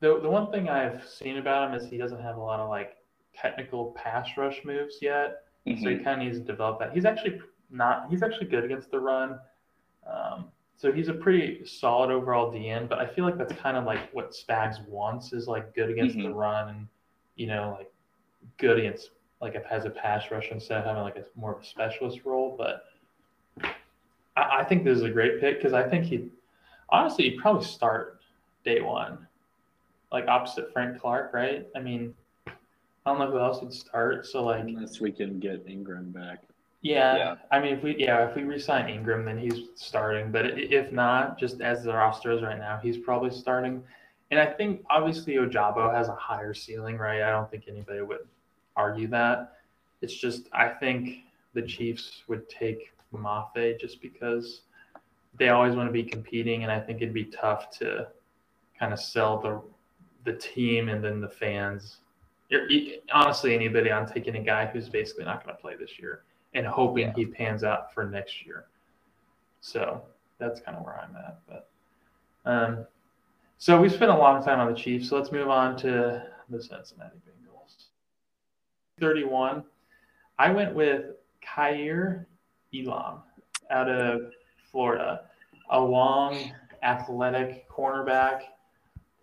the 0.00 0.18
the 0.20 0.28
one 0.28 0.50
thing 0.50 0.68
I've 0.68 1.06
seen 1.06 1.36
about 1.38 1.68
him 1.70 1.74
is 1.80 1.88
he 1.88 1.96
doesn't 1.98 2.20
have 2.20 2.36
a 2.36 2.40
lot 2.40 2.60
of 2.60 2.68
like 2.68 2.96
technical 3.34 3.92
pass 3.92 4.28
rush 4.36 4.64
moves 4.64 4.96
yet. 5.00 5.44
So 5.66 5.72
he 5.90 5.96
Mhm. 5.96 6.04
kind 6.04 6.20
of 6.22 6.26
needs 6.26 6.38
to 6.38 6.44
develop 6.44 6.78
that. 6.80 6.92
He's 6.92 7.04
actually 7.04 7.40
not. 7.70 8.08
He's 8.10 8.22
actually 8.22 8.46
good 8.46 8.64
against 8.64 8.90
the 8.90 8.98
run. 8.98 9.38
Um, 10.06 10.50
so 10.76 10.90
he's 10.90 11.08
a 11.08 11.14
pretty 11.14 11.64
solid 11.66 12.10
overall 12.10 12.50
DN. 12.50 12.88
But 12.88 12.98
I 12.98 13.06
feel 13.06 13.24
like 13.26 13.36
that's 13.36 13.52
kind 13.52 13.76
of 13.76 13.84
like 13.84 14.10
what 14.12 14.30
Spags 14.32 14.84
wants 14.88 15.32
is 15.34 15.46
like 15.46 15.74
good 15.74 15.90
against 15.90 16.16
the 16.16 16.32
run 16.32 16.70
and 16.70 16.88
you 17.36 17.46
know 17.46 17.76
like 17.78 17.92
good 18.56 18.78
against 18.78 19.10
like 19.42 19.54
if 19.54 19.64
has 19.66 19.84
a 19.84 19.90
pass 19.90 20.30
rush 20.30 20.48
instead 20.50 20.78
of 20.78 20.86
having 20.86 21.02
like 21.02 21.16
a 21.16 21.24
more 21.38 21.54
of 21.54 21.60
a 21.60 21.64
specialist 21.64 22.24
role. 22.24 22.56
But 22.56 22.84
I, 24.36 24.60
I 24.60 24.64
think 24.64 24.84
this 24.84 24.96
is 24.96 25.04
a 25.04 25.10
great 25.10 25.40
pick 25.40 25.58
because 25.58 25.74
I 25.74 25.86
think 25.88 26.06
he 26.06 26.30
honestly 26.88 27.30
he'd 27.30 27.38
probably 27.38 27.64
start 27.64 28.20
day 28.64 28.80
one, 28.80 29.26
like 30.12 30.26
opposite 30.28 30.72
Frank 30.72 31.00
Clark, 31.00 31.32
right? 31.32 31.66
I 31.74 31.80
mean. 31.80 32.14
I 33.06 33.10
don't 33.12 33.18
know 33.18 33.30
who 33.30 33.38
else 33.38 33.62
would 33.62 33.72
start. 33.72 34.26
So 34.26 34.44
like, 34.44 34.60
Unless 34.62 35.00
we 35.00 35.10
can 35.10 35.40
get 35.40 35.64
Ingram 35.66 36.10
back. 36.10 36.42
yeah, 36.82 37.16
Yeah. 37.16 37.34
I 37.50 37.58
mean, 37.58 37.74
if 37.74 37.82
we 37.82 37.96
yeah, 37.96 38.28
if 38.28 38.36
we 38.36 38.42
resign 38.42 38.90
Ingram, 38.90 39.24
then 39.24 39.38
he's 39.38 39.68
starting. 39.74 40.30
But 40.30 40.58
if 40.58 40.92
not, 40.92 41.38
just 41.38 41.62
as 41.62 41.82
the 41.82 41.94
roster 41.94 42.30
is 42.30 42.42
right 42.42 42.58
now, 42.58 42.78
he's 42.82 42.98
probably 42.98 43.30
starting. 43.30 43.82
And 44.30 44.38
I 44.38 44.46
think 44.46 44.84
obviously 44.90 45.34
Ojabo 45.36 45.92
has 45.92 46.08
a 46.08 46.14
higher 46.14 46.52
ceiling, 46.52 46.98
right? 46.98 47.22
I 47.22 47.30
don't 47.30 47.50
think 47.50 47.64
anybody 47.68 48.02
would 48.02 48.28
argue 48.76 49.08
that. 49.08 49.54
It's 50.02 50.14
just 50.14 50.48
I 50.52 50.68
think 50.68 51.20
the 51.54 51.62
Chiefs 51.62 52.22
would 52.28 52.48
take 52.50 52.92
Mafe 53.14 53.80
just 53.80 54.02
because 54.02 54.62
they 55.38 55.48
always 55.48 55.74
want 55.74 55.88
to 55.88 55.92
be 55.92 56.02
competing, 56.04 56.64
and 56.64 56.70
I 56.70 56.80
think 56.80 57.00
it'd 57.00 57.14
be 57.14 57.24
tough 57.24 57.70
to 57.78 58.08
kind 58.78 58.92
of 58.92 59.00
sell 59.00 59.38
the 59.40 59.62
the 60.24 60.32
team 60.34 60.88
and 60.88 61.02
then 61.02 61.20
the 61.20 61.28
fans. 61.28 61.98
Honestly, 63.12 63.54
anybody, 63.54 63.92
I'm 63.92 64.06
taking 64.06 64.36
a 64.36 64.42
guy 64.42 64.66
who's 64.66 64.88
basically 64.88 65.24
not 65.24 65.44
going 65.44 65.54
to 65.54 65.60
play 65.60 65.76
this 65.76 65.98
year 65.98 66.22
and 66.54 66.66
hoping 66.66 67.06
yeah. 67.06 67.12
he 67.14 67.26
pans 67.26 67.62
out 67.62 67.94
for 67.94 68.08
next 68.08 68.44
year. 68.44 68.66
So 69.60 70.02
that's 70.38 70.60
kind 70.60 70.76
of 70.76 70.84
where 70.84 70.98
I'm 70.98 71.14
at. 71.16 71.38
But 71.46 71.70
um, 72.44 72.86
so 73.58 73.80
we 73.80 73.88
spent 73.88 74.10
a 74.10 74.16
long 74.16 74.42
time 74.42 74.58
on 74.58 74.72
the 74.72 74.78
Chiefs. 74.78 75.08
So 75.08 75.16
let's 75.16 75.30
move 75.30 75.48
on 75.48 75.76
to 75.78 76.26
the 76.48 76.62
Cincinnati 76.62 77.16
Bengals. 77.18 77.76
31. 78.98 79.62
I 80.38 80.50
went 80.50 80.74
with 80.74 81.04
Kaiir 81.42 82.26
Elam 82.74 83.18
out 83.70 83.88
of 83.88 84.32
Florida, 84.70 85.22
a 85.70 85.80
long, 85.80 86.52
athletic 86.82 87.68
cornerback 87.68 88.42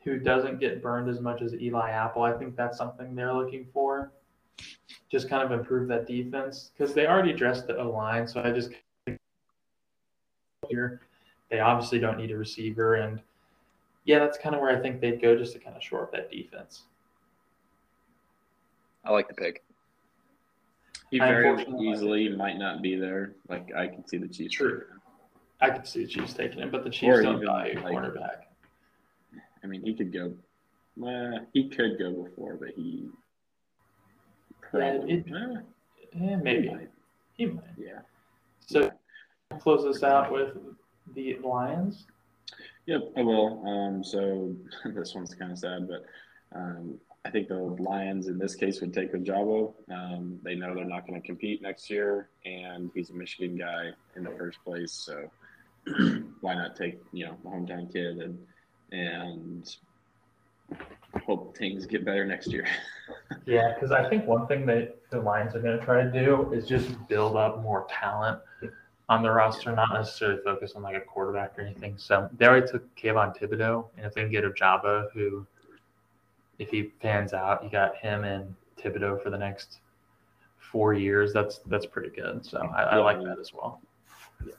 who 0.07 0.17
doesn't 0.17 0.57
get 0.57 0.81
burned 0.81 1.09
as 1.09 1.19
much 1.19 1.41
as 1.41 1.53
Eli 1.53 1.91
Apple. 1.91 2.23
I 2.23 2.31
think 2.31 2.55
that's 2.55 2.77
something 2.77 3.13
they're 3.13 3.33
looking 3.33 3.67
for. 3.73 4.13
Just 5.11 5.27
kind 5.27 5.43
of 5.43 5.51
improve 5.51 5.89
that 5.89 6.07
defense 6.07 6.71
because 6.71 6.93
they 6.93 7.07
already 7.07 7.31
addressed 7.31 7.67
the 7.67 7.77
O 7.77 7.91
line. 7.91 8.25
So 8.25 8.41
I 8.41 8.51
just 8.51 8.71
here 10.69 11.01
they 11.49 11.59
obviously 11.59 11.99
don't 11.99 12.17
need 12.17 12.31
a 12.31 12.37
receiver, 12.37 12.95
and 12.95 13.21
yeah, 14.05 14.19
that's 14.19 14.37
kind 14.37 14.55
of 14.55 14.61
where 14.61 14.75
I 14.75 14.81
think 14.81 15.01
they'd 15.01 15.21
go 15.21 15.37
just 15.37 15.51
to 15.53 15.59
kind 15.59 15.75
of 15.75 15.83
shore 15.83 16.03
up 16.03 16.13
that 16.13 16.31
defense. 16.31 16.83
I 19.03 19.11
like 19.11 19.27
the 19.27 19.33
pick. 19.33 19.63
He 21.11 21.19
very 21.19 21.65
easily 21.81 22.29
might 22.29 22.57
not 22.57 22.81
be 22.81 22.95
there. 22.95 23.35
Like 23.49 23.75
I 23.75 23.87
can 23.87 24.07
see 24.07 24.17
the 24.17 24.27
Chiefs. 24.29 24.55
True. 24.55 24.83
I 25.59 25.69
could 25.69 25.85
see 25.85 26.03
the 26.03 26.07
Chiefs 26.07 26.33
taking 26.33 26.59
him, 26.59 26.71
but 26.71 26.85
the 26.85 26.89
Chiefs 26.89 27.17
or 27.17 27.23
don't 27.23 27.43
value 27.43 27.75
like, 27.81 27.93
cornerback. 27.93 28.46
I 29.63 29.67
mean, 29.67 29.81
he 29.81 29.93
could 29.93 30.13
go. 30.13 30.33
Uh, 31.05 31.43
he 31.53 31.69
could 31.69 31.97
go 31.99 32.23
before, 32.23 32.55
but 32.55 32.69
he. 32.75 33.09
Probably, 34.61 35.23
yeah, 35.25 35.59
it, 36.01 36.31
eh, 36.31 36.35
maybe. 36.41 36.67
He 36.67 36.73
might. 36.73 36.89
He 37.37 37.45
might. 37.45 37.63
Yeah. 37.77 37.99
So, 38.65 38.91
close 39.59 39.83
this 39.83 40.03
out 40.03 40.31
with 40.31 40.57
the 41.15 41.37
Lions. 41.43 42.05
Yep, 42.85 43.13
I 43.17 43.21
will. 43.21 43.63
Um, 43.67 44.03
so 44.03 44.55
this 44.85 45.13
one's 45.13 45.33
kind 45.35 45.51
of 45.51 45.59
sad, 45.59 45.87
but 45.87 46.05
um, 46.57 46.99
I 47.25 47.29
think 47.29 47.49
the 47.49 47.55
Lions 47.55 48.27
in 48.27 48.37
this 48.37 48.55
case 48.55 48.79
would 48.79 48.93
take 48.93 49.13
Ojabo. 49.13 49.73
Um, 49.91 50.39
they 50.43 50.55
know 50.55 50.73
they're 50.73 50.85
not 50.85 51.05
going 51.05 51.21
to 51.21 51.25
compete 51.25 51.61
next 51.61 51.89
year, 51.89 52.29
and 52.45 52.89
he's 52.93 53.09
a 53.09 53.13
Michigan 53.13 53.57
guy 53.57 53.89
in 54.15 54.23
the 54.23 54.31
first 54.31 54.59
place. 54.63 54.93
So 54.93 55.29
why 56.41 56.55
not 56.55 56.75
take 56.75 57.01
you 57.11 57.25
know 57.25 57.37
the 57.43 57.49
hometown 57.49 57.91
kid 57.91 58.19
and 58.19 58.37
and 58.91 59.75
hope 61.25 61.57
things 61.57 61.85
get 61.85 62.05
better 62.05 62.25
next 62.25 62.47
year. 62.47 62.67
yeah, 63.45 63.73
because 63.73 63.91
I 63.91 64.07
think 64.09 64.25
one 64.25 64.47
thing 64.47 64.65
that 64.67 64.97
the 65.09 65.19
Lions 65.19 65.55
are 65.55 65.59
going 65.59 65.77
to 65.77 65.85
try 65.85 66.03
to 66.03 66.11
do 66.11 66.51
is 66.53 66.67
just 66.67 67.07
build 67.07 67.35
up 67.35 67.61
more 67.61 67.87
talent 67.89 68.39
on 69.09 69.23
the 69.23 69.31
roster, 69.31 69.73
not 69.73 69.93
necessarily 69.93 70.41
focus 70.43 70.73
on 70.75 70.81
like 70.81 70.95
a 70.95 71.01
quarterback 71.01 71.57
or 71.57 71.61
anything. 71.61 71.95
So 71.97 72.29
they 72.37 72.45
already 72.45 72.67
took 72.67 72.95
Kayvon 72.95 73.37
Thibodeaux, 73.37 73.85
and 73.97 74.05
if 74.05 74.13
they 74.13 74.21
can 74.21 74.31
get 74.31 74.43
Ojabo, 74.43 75.11
who 75.13 75.45
if 76.59 76.69
he 76.69 76.83
pans 76.83 77.33
out, 77.33 77.63
you 77.63 77.69
got 77.69 77.95
him 77.97 78.23
and 78.23 78.53
Thibodeaux 78.81 79.21
for 79.21 79.29
the 79.29 79.37
next 79.37 79.79
four 80.59 80.93
years. 80.93 81.31
That's 81.33 81.59
that's 81.67 81.85
pretty 81.85 82.09
good. 82.09 82.45
So 82.45 82.57
I, 82.75 82.83
I 82.83 82.95
like 82.97 83.21
that 83.23 83.37
as 83.39 83.53
well. 83.53 83.81
Yeah. 84.45 84.53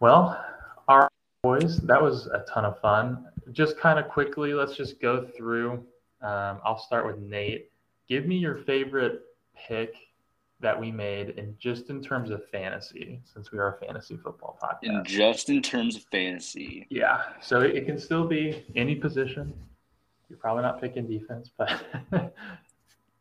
Well, 0.00 0.44
our 0.88 1.08
boys, 1.42 1.78
that 1.78 2.00
was 2.00 2.26
a 2.26 2.44
ton 2.48 2.64
of 2.64 2.80
fun. 2.80 3.26
Just 3.52 3.78
kind 3.78 3.98
of 3.98 4.08
quickly, 4.08 4.54
let's 4.54 4.76
just 4.76 5.00
go 5.00 5.26
through. 5.36 5.84
Um, 6.22 6.60
I'll 6.64 6.78
start 6.78 7.06
with 7.06 7.18
Nate. 7.18 7.70
Give 8.08 8.26
me 8.26 8.36
your 8.36 8.56
favorite 8.58 9.22
pick 9.56 9.94
that 10.60 10.78
we 10.78 10.90
made, 10.90 11.38
and 11.38 11.58
just 11.58 11.88
in 11.88 12.02
terms 12.02 12.30
of 12.30 12.46
fantasy, 12.50 13.20
since 13.24 13.50
we 13.50 13.58
are 13.58 13.76
a 13.76 13.86
fantasy 13.86 14.16
football 14.16 14.58
podcast. 14.62 14.90
And 14.90 15.06
just 15.06 15.48
in 15.48 15.62
terms 15.62 15.96
of 15.96 16.04
fantasy. 16.12 16.86
Yeah. 16.90 17.22
So 17.40 17.60
it 17.60 17.86
can 17.86 17.98
still 17.98 18.26
be 18.26 18.64
any 18.76 18.94
position. 18.94 19.54
You're 20.28 20.38
probably 20.38 20.62
not 20.62 20.80
picking 20.80 21.06
defense, 21.06 21.50
but 21.56 21.82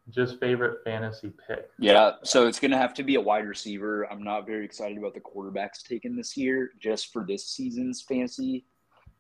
just 0.10 0.40
favorite 0.40 0.84
fantasy 0.84 1.32
pick. 1.48 1.70
Yeah, 1.80 2.14
so 2.24 2.48
it's 2.48 2.60
going 2.60 2.72
to 2.72 2.78
have 2.78 2.94
to 2.96 3.04
be 3.04 3.16
a 3.16 3.22
wide 3.22 3.48
receiver. 3.48 4.12
I'm 4.12 4.24
not 4.24 4.46
very 4.46 4.66
excited 4.66 4.98
about 4.98 5.14
the 5.14 5.20
quarterbacks 5.20 5.84
taken 5.84 6.16
this 6.16 6.36
year, 6.36 6.72
just 6.80 7.14
for 7.14 7.26
this 7.28 7.46
season's 7.48 8.02
fantasy 8.02 8.66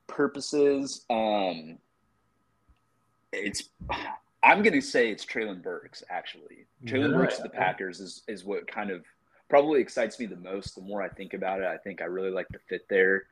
purposes. 0.08 1.06
Um, 1.10 1.78
it's 3.32 3.70
I'm 4.44 4.64
going 4.64 4.74
to 4.74 4.82
say 4.82 5.10
it's 5.10 5.26
Treylon 5.26 5.62
Burks. 5.62 6.04
Actually, 6.10 6.66
Treylon 6.86 7.14
Burks 7.14 7.38
of 7.38 7.44
the 7.44 7.50
Packers 7.50 8.00
is 8.00 8.24
is 8.28 8.44
what 8.44 8.68
kind 8.68 8.90
of 8.90 9.04
probably 9.50 9.82
excites 9.82 10.20
me 10.20 10.26
the 10.26 10.38
most. 10.38 10.76
The 10.76 10.82
more 10.82 11.02
I 11.02 11.10
think 11.10 11.34
about 11.34 11.60
it, 11.62 11.66
I 11.66 11.78
think 11.78 12.02
I 12.02 12.06
really 12.06 12.32
like 12.32 12.48
the 12.50 12.60
fit 12.68 12.88
there. 12.90 13.24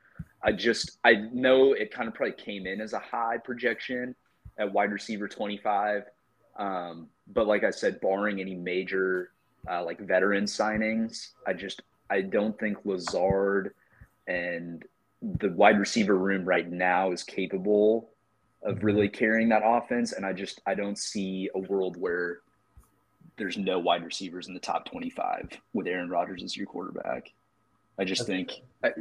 I 0.42 0.52
just 0.52 0.98
I 1.04 1.14
know 1.32 1.72
it 1.72 1.92
kind 1.92 2.08
of 2.08 2.14
probably 2.14 2.34
came 2.34 2.66
in 2.66 2.80
as 2.80 2.92
a 2.92 2.98
high 2.98 3.38
projection 3.38 4.14
at 4.58 4.72
wide 4.72 4.92
receiver 4.92 5.28
25. 5.28 6.04
Um, 6.58 7.08
but 7.32 7.46
like 7.46 7.64
I 7.64 7.70
said, 7.70 8.00
barring 8.00 8.40
any 8.40 8.54
major 8.54 9.30
uh, 9.70 9.84
like 9.84 10.00
veteran 10.00 10.44
signings, 10.44 11.30
I 11.46 11.52
just 11.52 11.82
I 12.10 12.22
don't 12.22 12.58
think 12.58 12.78
Lazard 12.84 13.74
and 14.26 14.84
the 15.22 15.50
wide 15.50 15.78
receiver 15.78 16.16
room 16.16 16.44
right 16.44 16.70
now 16.70 17.12
is 17.12 17.22
capable 17.22 18.10
of 18.62 18.76
mm-hmm. 18.76 18.86
really 18.86 19.08
carrying 19.08 19.48
that 19.50 19.62
offense. 19.64 20.12
And 20.12 20.24
I 20.26 20.32
just 20.32 20.60
I 20.66 20.74
don't 20.74 20.98
see 20.98 21.48
a 21.54 21.58
world 21.58 21.96
where 21.96 22.38
there's 23.36 23.56
no 23.56 23.78
wide 23.78 24.04
receivers 24.04 24.48
in 24.48 24.54
the 24.54 24.60
top 24.60 24.84
25 24.86 25.60
with 25.72 25.86
Aaron 25.86 26.10
Rodgers 26.10 26.42
as 26.42 26.56
your 26.56 26.66
quarterback. 26.66 27.32
I 27.98 28.04
just 28.04 28.26
think 28.26 28.52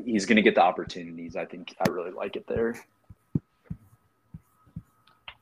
he's 0.05 0.26
going 0.26 0.38
to 0.38 0.41
get 0.41 0.55
the 0.55 0.62
opportunities. 0.62 1.36
I 1.36 1.45
think 1.45 1.76
I 1.80 1.89
really 1.89 2.12
like 2.12 2.36
it 2.36 2.47
there. 2.47 2.76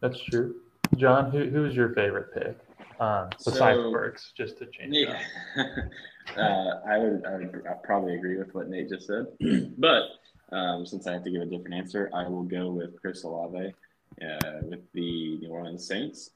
That's 0.02 0.22
true. 0.22 0.56
John, 0.98 1.32
who 1.32 1.50
who's 1.50 1.76
your 1.76 1.90
favorite 1.90 2.34
pick? 2.34 2.58
Um, 3.00 3.30
besides 3.32 3.78
so, 3.78 3.92
Burks, 3.92 4.32
just 4.38 4.58
to 4.60 4.68
change 4.68 4.96
yeah. 4.96 5.20
uh, 6.38 6.80
I 6.88 6.98
would 6.98 7.26
I 7.26 7.38
would 7.38 7.66
probably 7.84 8.16
agree 8.16 8.38
with 8.38 8.54
what 8.54 8.70
Nate 8.70 8.90
just 8.90 9.08
said, 9.08 9.28
but 9.78 10.04
um, 10.52 10.86
since 10.86 11.08
I 11.08 11.14
have 11.14 11.24
to 11.24 11.32
give 11.32 11.42
a 11.42 11.46
different 11.46 11.74
answer, 11.74 12.10
I 12.14 12.28
will 12.28 12.44
go 12.44 12.70
with 12.70 13.00
Chris 13.02 13.24
Olave 13.24 13.74
uh, 14.22 14.60
with 14.64 14.80
the 14.94 15.38
New 15.38 15.50
Orleans 15.50 15.86
Saints. 15.86 16.32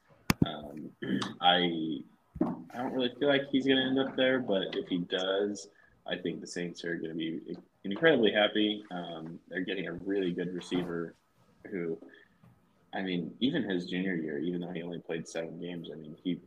Um, 0.46 0.90
I 1.40 2.02
I 2.42 2.78
don't 2.78 2.92
really 2.92 3.12
feel 3.18 3.28
like 3.28 3.42
he's 3.50 3.66
going 3.66 3.78
to 3.78 3.84
end 3.84 3.98
up 3.98 4.16
there, 4.16 4.38
but 4.38 4.74
if 4.74 4.88
he 4.88 4.98
does, 4.98 5.68
I 6.06 6.16
think 6.16 6.40
the 6.40 6.46
Saints 6.46 6.84
are 6.84 6.96
going 6.96 7.10
to 7.10 7.16
be 7.16 7.40
incredibly 7.84 8.32
happy. 8.32 8.84
Um, 8.90 9.38
they're 9.48 9.64
getting 9.64 9.88
a 9.88 9.92
really 9.92 10.32
good 10.32 10.54
receiver 10.54 11.14
who 11.70 11.98
I 12.92 13.02
mean, 13.02 13.32
even 13.40 13.62
his 13.62 13.86
junior 13.86 14.14
year, 14.14 14.38
even 14.38 14.60
though 14.60 14.72
he 14.72 14.82
only 14.82 14.98
played 14.98 15.28
seven 15.28 15.60
games, 15.60 15.90
I 15.92 15.96
mean, 15.96 16.16
he 16.22 16.40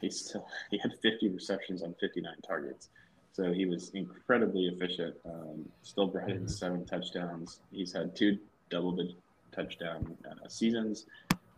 he 0.00 0.10
still 0.10 0.46
he 0.70 0.78
had 0.78 0.92
50 1.00 1.28
receptions 1.30 1.82
on 1.82 1.94
59 2.00 2.34
targets, 2.46 2.90
so 3.32 3.52
he 3.52 3.66
was 3.66 3.90
incredibly 3.90 4.66
efficient. 4.66 5.14
Um, 5.24 5.66
still 5.82 6.06
brought 6.06 6.30
in 6.30 6.38
mm-hmm. 6.38 6.48
seven 6.48 6.84
touchdowns. 6.84 7.60
He's 7.70 7.92
had 7.92 8.14
two 8.14 8.38
double-digit 8.70 9.16
touchdown 9.52 10.16
uh, 10.28 10.48
seasons. 10.48 11.06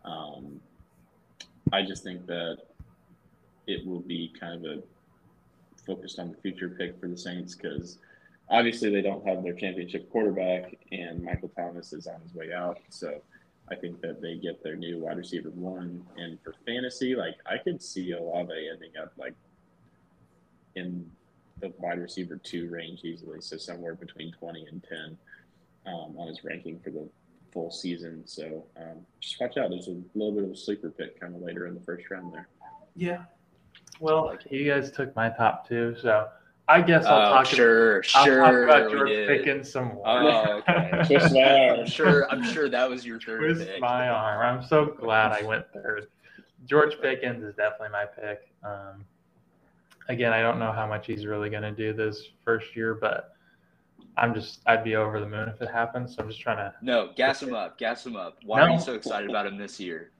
Um, 0.05 0.61
I 1.73 1.83
just 1.83 2.03
think 2.03 2.25
that 2.27 2.59
it 3.67 3.85
will 3.85 3.99
be 3.99 4.33
kind 4.39 4.65
of 4.65 4.71
a 4.71 4.81
focused 5.85 6.19
on 6.19 6.31
the 6.31 6.37
future 6.37 6.69
pick 6.69 6.99
for 6.99 7.07
the 7.07 7.17
Saints 7.17 7.55
because 7.55 7.97
obviously 8.49 8.89
they 8.89 9.01
don't 9.01 9.25
have 9.27 9.43
their 9.43 9.53
championship 9.53 10.09
quarterback, 10.11 10.75
and 10.91 11.23
Michael 11.23 11.49
Thomas 11.49 11.93
is 11.93 12.07
on 12.07 12.21
his 12.21 12.33
way 12.33 12.53
out, 12.53 12.79
so 12.89 13.21
I 13.71 13.75
think 13.75 14.01
that 14.01 14.21
they 14.21 14.35
get 14.35 14.63
their 14.63 14.75
new 14.75 14.99
wide 14.99 15.17
receiver 15.17 15.49
one. 15.51 16.03
And 16.17 16.39
for 16.43 16.53
fantasy, 16.65 17.15
like 17.15 17.35
I 17.45 17.57
could 17.57 17.81
see 17.81 18.11
Olave 18.11 18.51
ending 18.51 18.91
up 19.01 19.13
like 19.17 19.33
in 20.75 21.09
the 21.59 21.73
wide 21.77 21.99
receiver 21.99 22.37
two 22.37 22.69
range 22.69 23.01
easily. 23.03 23.41
So 23.41 23.57
somewhere 23.57 23.95
between 23.95 24.31
20 24.33 24.65
and 24.65 24.83
10 24.83 25.17
um, 25.87 26.15
on 26.17 26.27
his 26.27 26.43
ranking 26.43 26.79
for 26.79 26.89
the 26.89 27.07
full 27.51 27.71
season. 27.71 28.23
So 28.25 28.65
um, 28.77 29.05
just 29.19 29.39
watch 29.39 29.57
out. 29.57 29.69
There's 29.69 29.87
a 29.87 30.01
little 30.15 30.33
bit 30.33 30.43
of 30.43 30.51
a 30.51 30.55
sleeper 30.55 30.89
pick 30.89 31.19
kind 31.19 31.35
of 31.35 31.41
later 31.41 31.67
in 31.67 31.73
the 31.73 31.81
first 31.81 32.09
round 32.09 32.33
there. 32.33 32.47
Yeah. 32.95 33.23
Well, 33.99 34.37
you 34.49 34.69
guys 34.71 34.91
took 34.91 35.15
my 35.15 35.29
top 35.29 35.67
two. 35.67 35.95
So 36.01 36.27
I 36.69 36.81
guess 36.81 37.05
I'll 37.05 37.31
oh, 37.31 37.33
talk. 37.33 37.45
Sure, 37.47 37.97
about, 37.97 38.05
sure. 38.05 38.45
I'll 38.45 38.53
talk 38.53 38.63
about 38.63 38.91
George 38.91 39.09
Pickens 39.09 39.71
some 39.71 39.87
more. 39.87 40.03
Oh, 40.05 40.61
okay. 40.69 41.01
Twist 41.07 41.33
my 41.33 41.69
arm. 41.69 41.79
I'm 41.79 41.87
sure. 41.87 42.31
I'm 42.31 42.43
sure 42.43 42.69
that 42.69 42.87
was 42.87 43.03
your 43.03 43.19
third. 43.19 43.39
Twist 43.39 43.67
pick. 43.67 43.81
my 43.81 44.07
arm. 44.07 44.61
I'm 44.61 44.67
so 44.67 44.85
glad 44.85 45.31
I 45.31 45.41
went 45.41 45.65
third. 45.73 46.07
George 46.65 47.01
Pickens 47.01 47.43
is 47.43 47.55
definitely 47.55 47.89
my 47.89 48.05
pick. 48.05 48.53
Um, 48.63 49.03
again, 50.09 50.31
I 50.31 50.43
don't 50.43 50.59
know 50.59 50.71
how 50.71 50.85
much 50.85 51.07
he's 51.07 51.25
really 51.25 51.49
going 51.49 51.63
to 51.63 51.71
do 51.71 51.91
this 51.91 52.29
first 52.45 52.75
year, 52.75 52.93
but 52.93 53.33
I'm 54.15 54.35
just 54.35 54.59
I'd 54.67 54.83
be 54.83 54.95
over 54.95 55.19
the 55.19 55.27
moon 55.27 55.49
if 55.49 55.59
it 55.63 55.71
happens. 55.71 56.15
So 56.15 56.21
I'm 56.21 56.29
just 56.29 56.39
trying 56.39 56.57
to 56.57 56.73
No, 56.83 57.11
gas 57.15 57.41
him 57.41 57.55
up, 57.55 57.79
gas 57.79 58.05
him 58.05 58.15
up. 58.15 58.37
Why 58.45 58.61
are 58.61 58.69
you 58.69 58.79
so 58.79 58.93
excited 58.93 59.29
about 59.29 59.47
him 59.47 59.57
this 59.57 59.79
year? 59.79 60.11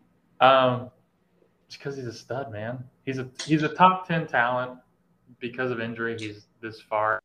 um 0.41 0.89
just 1.67 1.79
because 1.79 1.95
he's 1.95 2.07
a 2.07 2.13
stud, 2.13 2.51
man. 2.51 2.83
He's 3.05 3.19
a 3.19 3.29
he's 3.45 3.61
a 3.61 3.69
top 3.69 4.07
ten 4.07 4.25
talent. 4.25 4.79
Because 5.39 5.71
of 5.71 5.79
injury, 5.79 6.17
he's 6.17 6.47
this 6.61 6.81
far. 6.81 7.19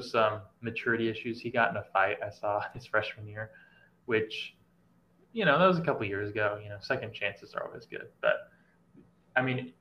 Some 0.00 0.34
um, 0.34 0.40
maturity 0.60 1.08
issues. 1.08 1.40
He 1.40 1.50
got 1.50 1.70
in 1.70 1.76
a 1.76 1.84
fight 1.92 2.18
I 2.24 2.28
saw 2.28 2.62
his 2.74 2.84
freshman 2.84 3.26
year, 3.26 3.50
which 4.04 4.54
you 5.32 5.44
know 5.44 5.58
that 5.58 5.66
was 5.66 5.78
a 5.78 5.82
couple 5.82 6.04
years 6.04 6.30
ago. 6.30 6.58
You 6.62 6.68
know, 6.68 6.76
second 6.80 7.14
chances 7.14 7.54
are 7.54 7.66
always 7.66 7.86
good, 7.86 8.08
but 8.20 8.50
I 9.36 9.42
mean, 9.42 9.72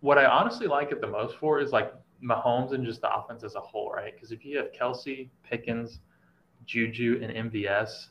what 0.00 0.18
I 0.18 0.26
honestly 0.26 0.66
like 0.66 0.90
it 0.90 1.00
the 1.00 1.06
most 1.06 1.36
for 1.36 1.60
is 1.60 1.70
like 1.70 1.94
Mahomes 2.22 2.72
and 2.72 2.84
just 2.84 3.00
the 3.00 3.14
offense 3.14 3.44
as 3.44 3.54
a 3.54 3.60
whole, 3.60 3.90
right? 3.90 4.14
Because 4.14 4.32
if 4.32 4.44
you 4.44 4.56
have 4.58 4.72
Kelce, 4.72 5.28
Pickens, 5.42 6.00
Juju, 6.66 7.20
and 7.22 7.50
MVS, 7.50 8.06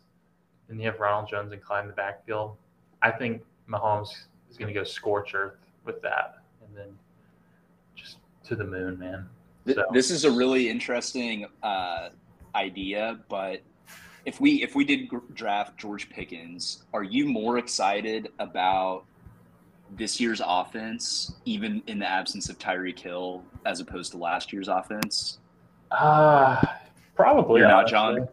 and 0.70 0.80
you 0.80 0.86
have 0.88 1.00
Ronald 1.00 1.30
Jones 1.30 1.52
and 1.52 1.62
Clyde 1.62 1.84
in 1.84 1.90
the 1.90 1.96
backfield, 1.96 2.58
I 3.02 3.12
think 3.12 3.44
Mahomes 3.70 4.10
is 4.50 4.58
going 4.58 4.68
to 4.68 4.74
go 4.74 4.84
scorch 4.84 5.34
earth 5.34 5.58
with 5.86 6.02
that, 6.02 6.36
and 6.66 6.76
then 6.76 6.98
to 8.46 8.56
the 8.56 8.64
moon, 8.64 8.98
man. 9.00 9.28
So. 9.68 9.84
This 9.94 10.10
is 10.10 10.26
a 10.26 10.32
really 10.32 10.70
interesting 10.70 11.46
uh, 11.62 12.10
idea, 12.56 13.20
but 13.30 13.62
if 14.26 14.40
we 14.40 14.64
if 14.64 14.76
we 14.76 14.86
did 14.86 15.10
draft 15.34 15.78
George 15.78 16.10
Pickens, 16.10 16.84
are 16.94 17.04
you 17.04 17.28
more 17.28 17.58
excited 17.58 18.30
about 18.40 19.04
this 19.98 20.20
year's 20.20 20.42
offense, 20.46 21.34
even 21.46 21.82
in 21.88 22.00
the 22.00 22.10
absence 22.10 22.50
of 22.50 22.58
Tyreek 22.58 23.00
Hill, 23.00 23.44
as 23.66 23.80
opposed 23.80 24.12
to 24.12 24.18
last 24.18 24.54
year's 24.54 24.68
offense? 24.68 25.40
Uh, 25.92 26.62
probably 27.16 27.60
You're 27.60 27.70
not, 27.70 27.88
John. 27.88 28.28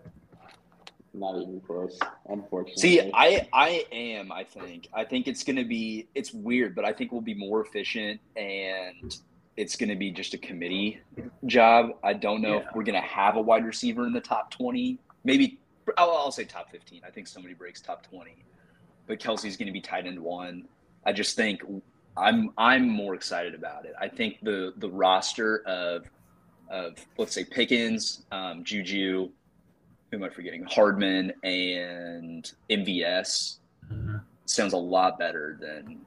Not 1.14 1.36
even 1.36 1.60
close, 1.66 1.98
unfortunately. 2.28 2.80
See, 2.80 3.10
I 3.12 3.48
I 3.52 3.84
am. 3.90 4.30
I 4.30 4.44
think. 4.44 4.88
I 4.94 5.04
think 5.04 5.26
it's 5.26 5.42
going 5.42 5.56
to 5.56 5.64
be. 5.64 6.06
It's 6.14 6.32
weird, 6.32 6.74
but 6.74 6.84
I 6.84 6.92
think 6.92 7.12
we'll 7.12 7.20
be 7.20 7.34
more 7.34 7.64
efficient, 7.64 8.20
and 8.36 9.16
it's 9.58 9.74
going 9.74 9.88
to 9.88 9.96
be 9.96 10.12
just 10.12 10.34
a 10.34 10.38
committee 10.38 11.00
job. 11.46 11.90
I 12.04 12.12
don't 12.12 12.40
know 12.40 12.58
yeah. 12.58 12.68
if 12.68 12.76
we're 12.76 12.84
going 12.84 12.94
to 12.94 13.06
have 13.06 13.36
a 13.36 13.40
wide 13.40 13.66
receiver 13.66 14.06
in 14.06 14.12
the 14.12 14.20
top 14.20 14.52
twenty. 14.52 14.98
Maybe 15.24 15.58
I'll, 15.98 16.10
I'll 16.12 16.30
say 16.30 16.44
top 16.44 16.70
fifteen. 16.70 17.02
I 17.04 17.10
think 17.10 17.26
somebody 17.26 17.54
breaks 17.54 17.80
top 17.80 18.06
twenty, 18.08 18.44
but 19.08 19.18
Kelce's 19.18 19.56
going 19.56 19.66
to 19.66 19.72
be 19.72 19.80
tight 19.80 20.06
end 20.06 20.20
one. 20.20 20.68
I 21.04 21.12
just 21.12 21.34
think 21.34 21.62
I'm 22.16 22.52
I'm 22.56 22.88
more 22.88 23.14
excited 23.14 23.52
about 23.52 23.84
it. 23.84 23.94
I 24.00 24.08
think 24.08 24.38
the 24.42 24.74
the 24.76 24.88
roster 24.88 25.66
of 25.66 26.08
of 26.70 26.94
let's 27.18 27.34
say 27.34 27.42
Pickens, 27.44 28.24
um, 28.30 28.62
Juju, 28.62 29.28
who 30.10 30.16
am 30.16 30.22
I 30.22 30.28
forgetting? 30.28 30.64
Hardman 30.64 31.32
and 31.42 32.50
MVS 32.70 33.56
mm-hmm. 33.92 34.18
sounds 34.44 34.72
a 34.72 34.78
lot 34.78 35.18
better 35.18 35.58
than. 35.60 36.02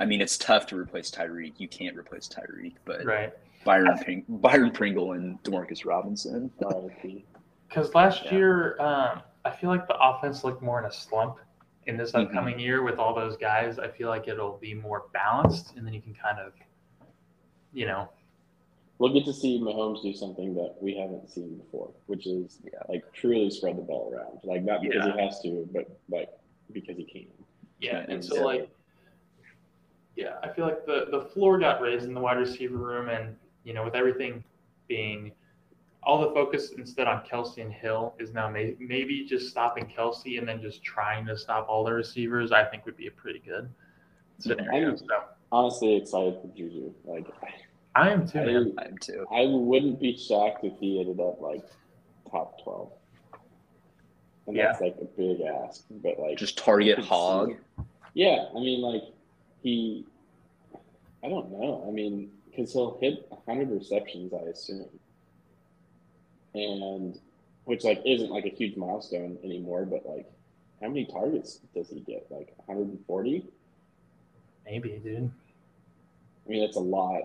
I 0.00 0.06
mean, 0.06 0.20
it's 0.20 0.36
tough 0.36 0.66
to 0.68 0.76
replace 0.76 1.10
Tyreek. 1.10 1.54
You 1.58 1.68
can't 1.68 1.96
replace 1.96 2.28
Tyreek, 2.28 2.74
but 2.84 3.04
right. 3.04 3.32
Byron 3.64 3.98
Pring- 3.98 4.24
Byron 4.28 4.70
Pringle 4.70 5.12
and 5.12 5.42
Demarcus 5.42 5.84
Robinson. 5.84 6.50
Because 7.68 7.94
last 7.94 8.24
yeah. 8.24 8.34
year, 8.34 8.80
um, 8.80 9.22
I 9.44 9.50
feel 9.50 9.70
like 9.70 9.86
the 9.86 9.96
offense 9.98 10.44
looked 10.44 10.62
more 10.62 10.78
in 10.78 10.84
a 10.84 10.92
slump 10.92 11.38
in 11.86 11.96
this 11.96 12.12
mm-hmm. 12.12 12.26
upcoming 12.26 12.54
mm-hmm. 12.54 12.60
year 12.60 12.82
with 12.82 12.98
all 12.98 13.14
those 13.14 13.36
guys, 13.36 13.78
I 13.78 13.88
feel 13.88 14.08
like 14.08 14.28
it'll 14.28 14.58
be 14.58 14.74
more 14.74 15.04
balanced, 15.12 15.74
and 15.76 15.86
then 15.86 15.92
you 15.92 16.00
can 16.00 16.14
kind 16.14 16.38
of, 16.38 16.52
you 17.72 17.86
know, 17.86 18.08
we'll 18.98 19.12
get 19.12 19.24
to 19.26 19.32
see 19.32 19.60
Mahomes 19.60 20.02
do 20.02 20.14
something 20.14 20.54
that 20.54 20.76
we 20.80 20.96
haven't 20.96 21.30
seen 21.30 21.56
before, 21.56 21.90
which 22.06 22.26
is 22.26 22.58
yeah. 22.64 22.78
like 22.88 23.04
truly 23.12 23.50
spread 23.50 23.76
the 23.76 23.82
ball 23.82 24.12
around, 24.14 24.38
like 24.44 24.62
not 24.62 24.82
because 24.82 25.06
yeah. 25.06 25.12
he 25.14 25.20
has 25.20 25.40
to, 25.40 25.68
but 25.72 25.98
like 26.08 26.30
because 26.72 26.96
he 26.96 27.04
can. 27.04 27.26
Yeah, 27.80 27.98
and, 27.98 28.12
and 28.14 28.24
so, 28.24 28.36
so 28.36 28.44
like, 28.44 28.70
yeah, 30.16 30.34
I 30.42 30.48
feel 30.48 30.64
like 30.64 30.86
the 30.86 31.06
the 31.10 31.22
floor 31.32 31.58
got 31.58 31.80
raised 31.80 32.06
in 32.06 32.14
the 32.14 32.20
wide 32.20 32.38
receiver 32.38 32.76
room, 32.76 33.08
and 33.08 33.36
you 33.64 33.74
know, 33.74 33.84
with 33.84 33.94
everything 33.94 34.44
being 34.88 35.32
all 36.02 36.20
the 36.20 36.34
focus 36.34 36.72
instead 36.76 37.06
on 37.06 37.24
Kelce 37.24 37.58
and 37.58 37.72
Hill 37.72 38.14
is 38.18 38.32
now 38.32 38.48
may, 38.48 38.76
maybe 38.78 39.24
just 39.24 39.48
stopping 39.48 39.86
Kelce 39.86 40.38
and 40.38 40.46
then 40.46 40.60
just 40.60 40.84
trying 40.84 41.26
to 41.26 41.36
stop 41.36 41.66
all 41.68 41.82
the 41.84 41.92
receivers. 41.92 42.52
I 42.52 42.64
think 42.64 42.84
would 42.84 42.96
be 42.96 43.06
a 43.06 43.10
pretty 43.10 43.40
good 43.44 43.68
scenario. 44.38 44.90
I'm 44.90 44.98
so. 44.98 45.06
honestly 45.50 45.96
excited 45.96 46.36
for 46.40 46.48
Juju. 46.56 46.92
Like 47.04 47.26
I 47.94 48.10
am 48.10 48.28
too. 48.28 48.72
I, 48.78 48.82
I 48.82 48.86
am 48.86 48.98
too. 48.98 49.26
I 49.32 49.46
wouldn't 49.46 50.00
be 50.00 50.16
shocked 50.16 50.64
if 50.64 50.74
he 50.78 51.00
ended 51.00 51.20
up 51.20 51.40
like 51.40 51.64
top 52.30 52.62
twelve. 52.62 52.92
And 54.46 54.54
yeah. 54.54 54.66
that's 54.66 54.80
like 54.82 54.96
a 55.00 55.06
big 55.06 55.40
ask, 55.40 55.84
but 55.90 56.18
like 56.18 56.36
just 56.36 56.58
target 56.58 56.98
hog. 56.98 57.54
Yeah, 58.12 58.46
I 58.54 58.60
mean, 58.60 58.82
like 58.82 59.02
he. 59.64 60.06
I 61.24 61.28
don't 61.28 61.50
know. 61.50 61.84
I 61.88 61.90
mean, 61.90 62.30
because 62.48 62.72
he'll 62.72 62.98
hit 63.00 63.26
hundred 63.46 63.70
receptions, 63.70 64.32
I 64.32 64.50
assume 64.50 64.88
and 66.54 67.18
which 67.64 67.84
like 67.84 68.00
isn't 68.04 68.30
like 68.30 68.44
a 68.44 68.50
huge 68.50 68.76
milestone 68.76 69.38
anymore, 69.42 69.84
but 69.84 70.06
like 70.06 70.30
how 70.80 70.88
many 70.88 71.06
targets 71.06 71.60
does 71.74 71.88
he 71.88 72.00
get? 72.00 72.26
Like 72.30 72.52
140? 72.66 73.46
Maybe, 74.64 75.00
dude. 75.02 75.30
I 76.46 76.50
mean, 76.50 76.60
that's 76.64 76.76
a 76.76 76.80
lot, 76.80 77.22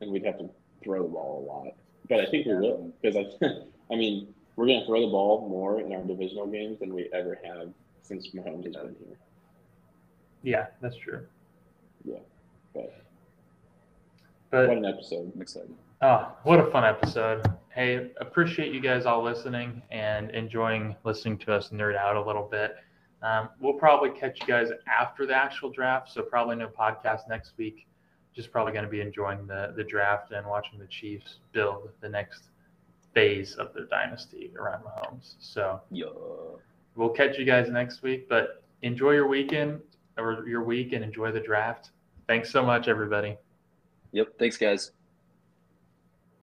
and 0.00 0.10
we'd 0.10 0.24
have 0.24 0.38
to 0.38 0.48
throw 0.82 1.02
the 1.02 1.08
ball 1.08 1.44
a 1.44 1.52
lot. 1.52 1.74
But 2.08 2.20
I 2.20 2.30
think 2.30 2.46
we 2.46 2.54
will 2.54 2.92
because 3.00 3.16
I, 3.16 3.46
I 3.92 3.96
mean, 3.96 4.34
we're 4.56 4.66
gonna 4.66 4.86
throw 4.86 5.00
the 5.00 5.12
ball 5.12 5.48
more 5.48 5.80
in 5.80 5.92
our 5.92 6.02
divisional 6.02 6.46
games 6.46 6.80
than 6.80 6.94
we 6.94 7.08
ever 7.12 7.38
have 7.44 7.68
since 8.02 8.28
Mahomes 8.28 8.64
has 8.64 8.74
been 8.74 8.96
here. 8.98 9.18
Yeah, 10.42 10.66
that's 10.80 10.96
true. 10.96 11.26
Yeah, 12.04 12.18
but, 12.74 13.02
but 14.50 14.68
what 14.68 14.78
an 14.78 14.84
episode! 14.84 15.32
I'm 15.34 15.42
excited. 15.42 15.74
Oh, 16.00 16.32
what 16.42 16.58
a 16.58 16.68
fun 16.70 16.84
episode. 16.84 17.46
Hey, 17.68 18.10
appreciate 18.20 18.74
you 18.74 18.80
guys 18.80 19.06
all 19.06 19.22
listening 19.22 19.82
and 19.90 20.30
enjoying 20.30 20.96
listening 21.04 21.38
to 21.38 21.54
us 21.54 21.68
nerd 21.68 21.96
out 21.96 22.16
a 22.16 22.22
little 22.22 22.48
bit. 22.50 22.74
Um, 23.22 23.50
we'll 23.60 23.74
probably 23.74 24.10
catch 24.10 24.40
you 24.40 24.46
guys 24.48 24.70
after 24.88 25.26
the 25.26 25.34
actual 25.34 25.70
draft, 25.70 26.10
so 26.10 26.22
probably 26.22 26.56
no 26.56 26.66
podcast 26.66 27.28
next 27.28 27.52
week. 27.56 27.86
Just 28.34 28.50
probably 28.50 28.72
going 28.72 28.84
to 28.84 28.90
be 28.90 29.00
enjoying 29.00 29.46
the, 29.46 29.74
the 29.76 29.84
draft 29.84 30.32
and 30.32 30.44
watching 30.46 30.78
the 30.78 30.86
Chiefs 30.86 31.36
build 31.52 31.90
the 32.00 32.08
next 32.08 32.50
phase 33.14 33.54
of 33.54 33.72
their 33.74 33.84
dynasty 33.84 34.50
around 34.58 34.82
Mahomes. 34.82 35.36
So 35.38 35.80
yeah. 35.90 36.06
we'll 36.96 37.10
catch 37.10 37.38
you 37.38 37.44
guys 37.44 37.68
next 37.68 38.02
week, 38.02 38.28
but 38.28 38.64
enjoy 38.82 39.12
your 39.12 39.28
weekend 39.28 39.80
your 40.18 40.62
week 40.62 40.92
and 40.92 41.04
enjoy 41.04 41.32
the 41.32 41.40
draft. 41.40 41.90
Thanks 42.28 42.50
so 42.50 42.64
much, 42.64 42.88
everybody. 42.88 43.36
Yep. 44.12 44.38
Thanks, 44.38 44.56
guys. 44.56 44.92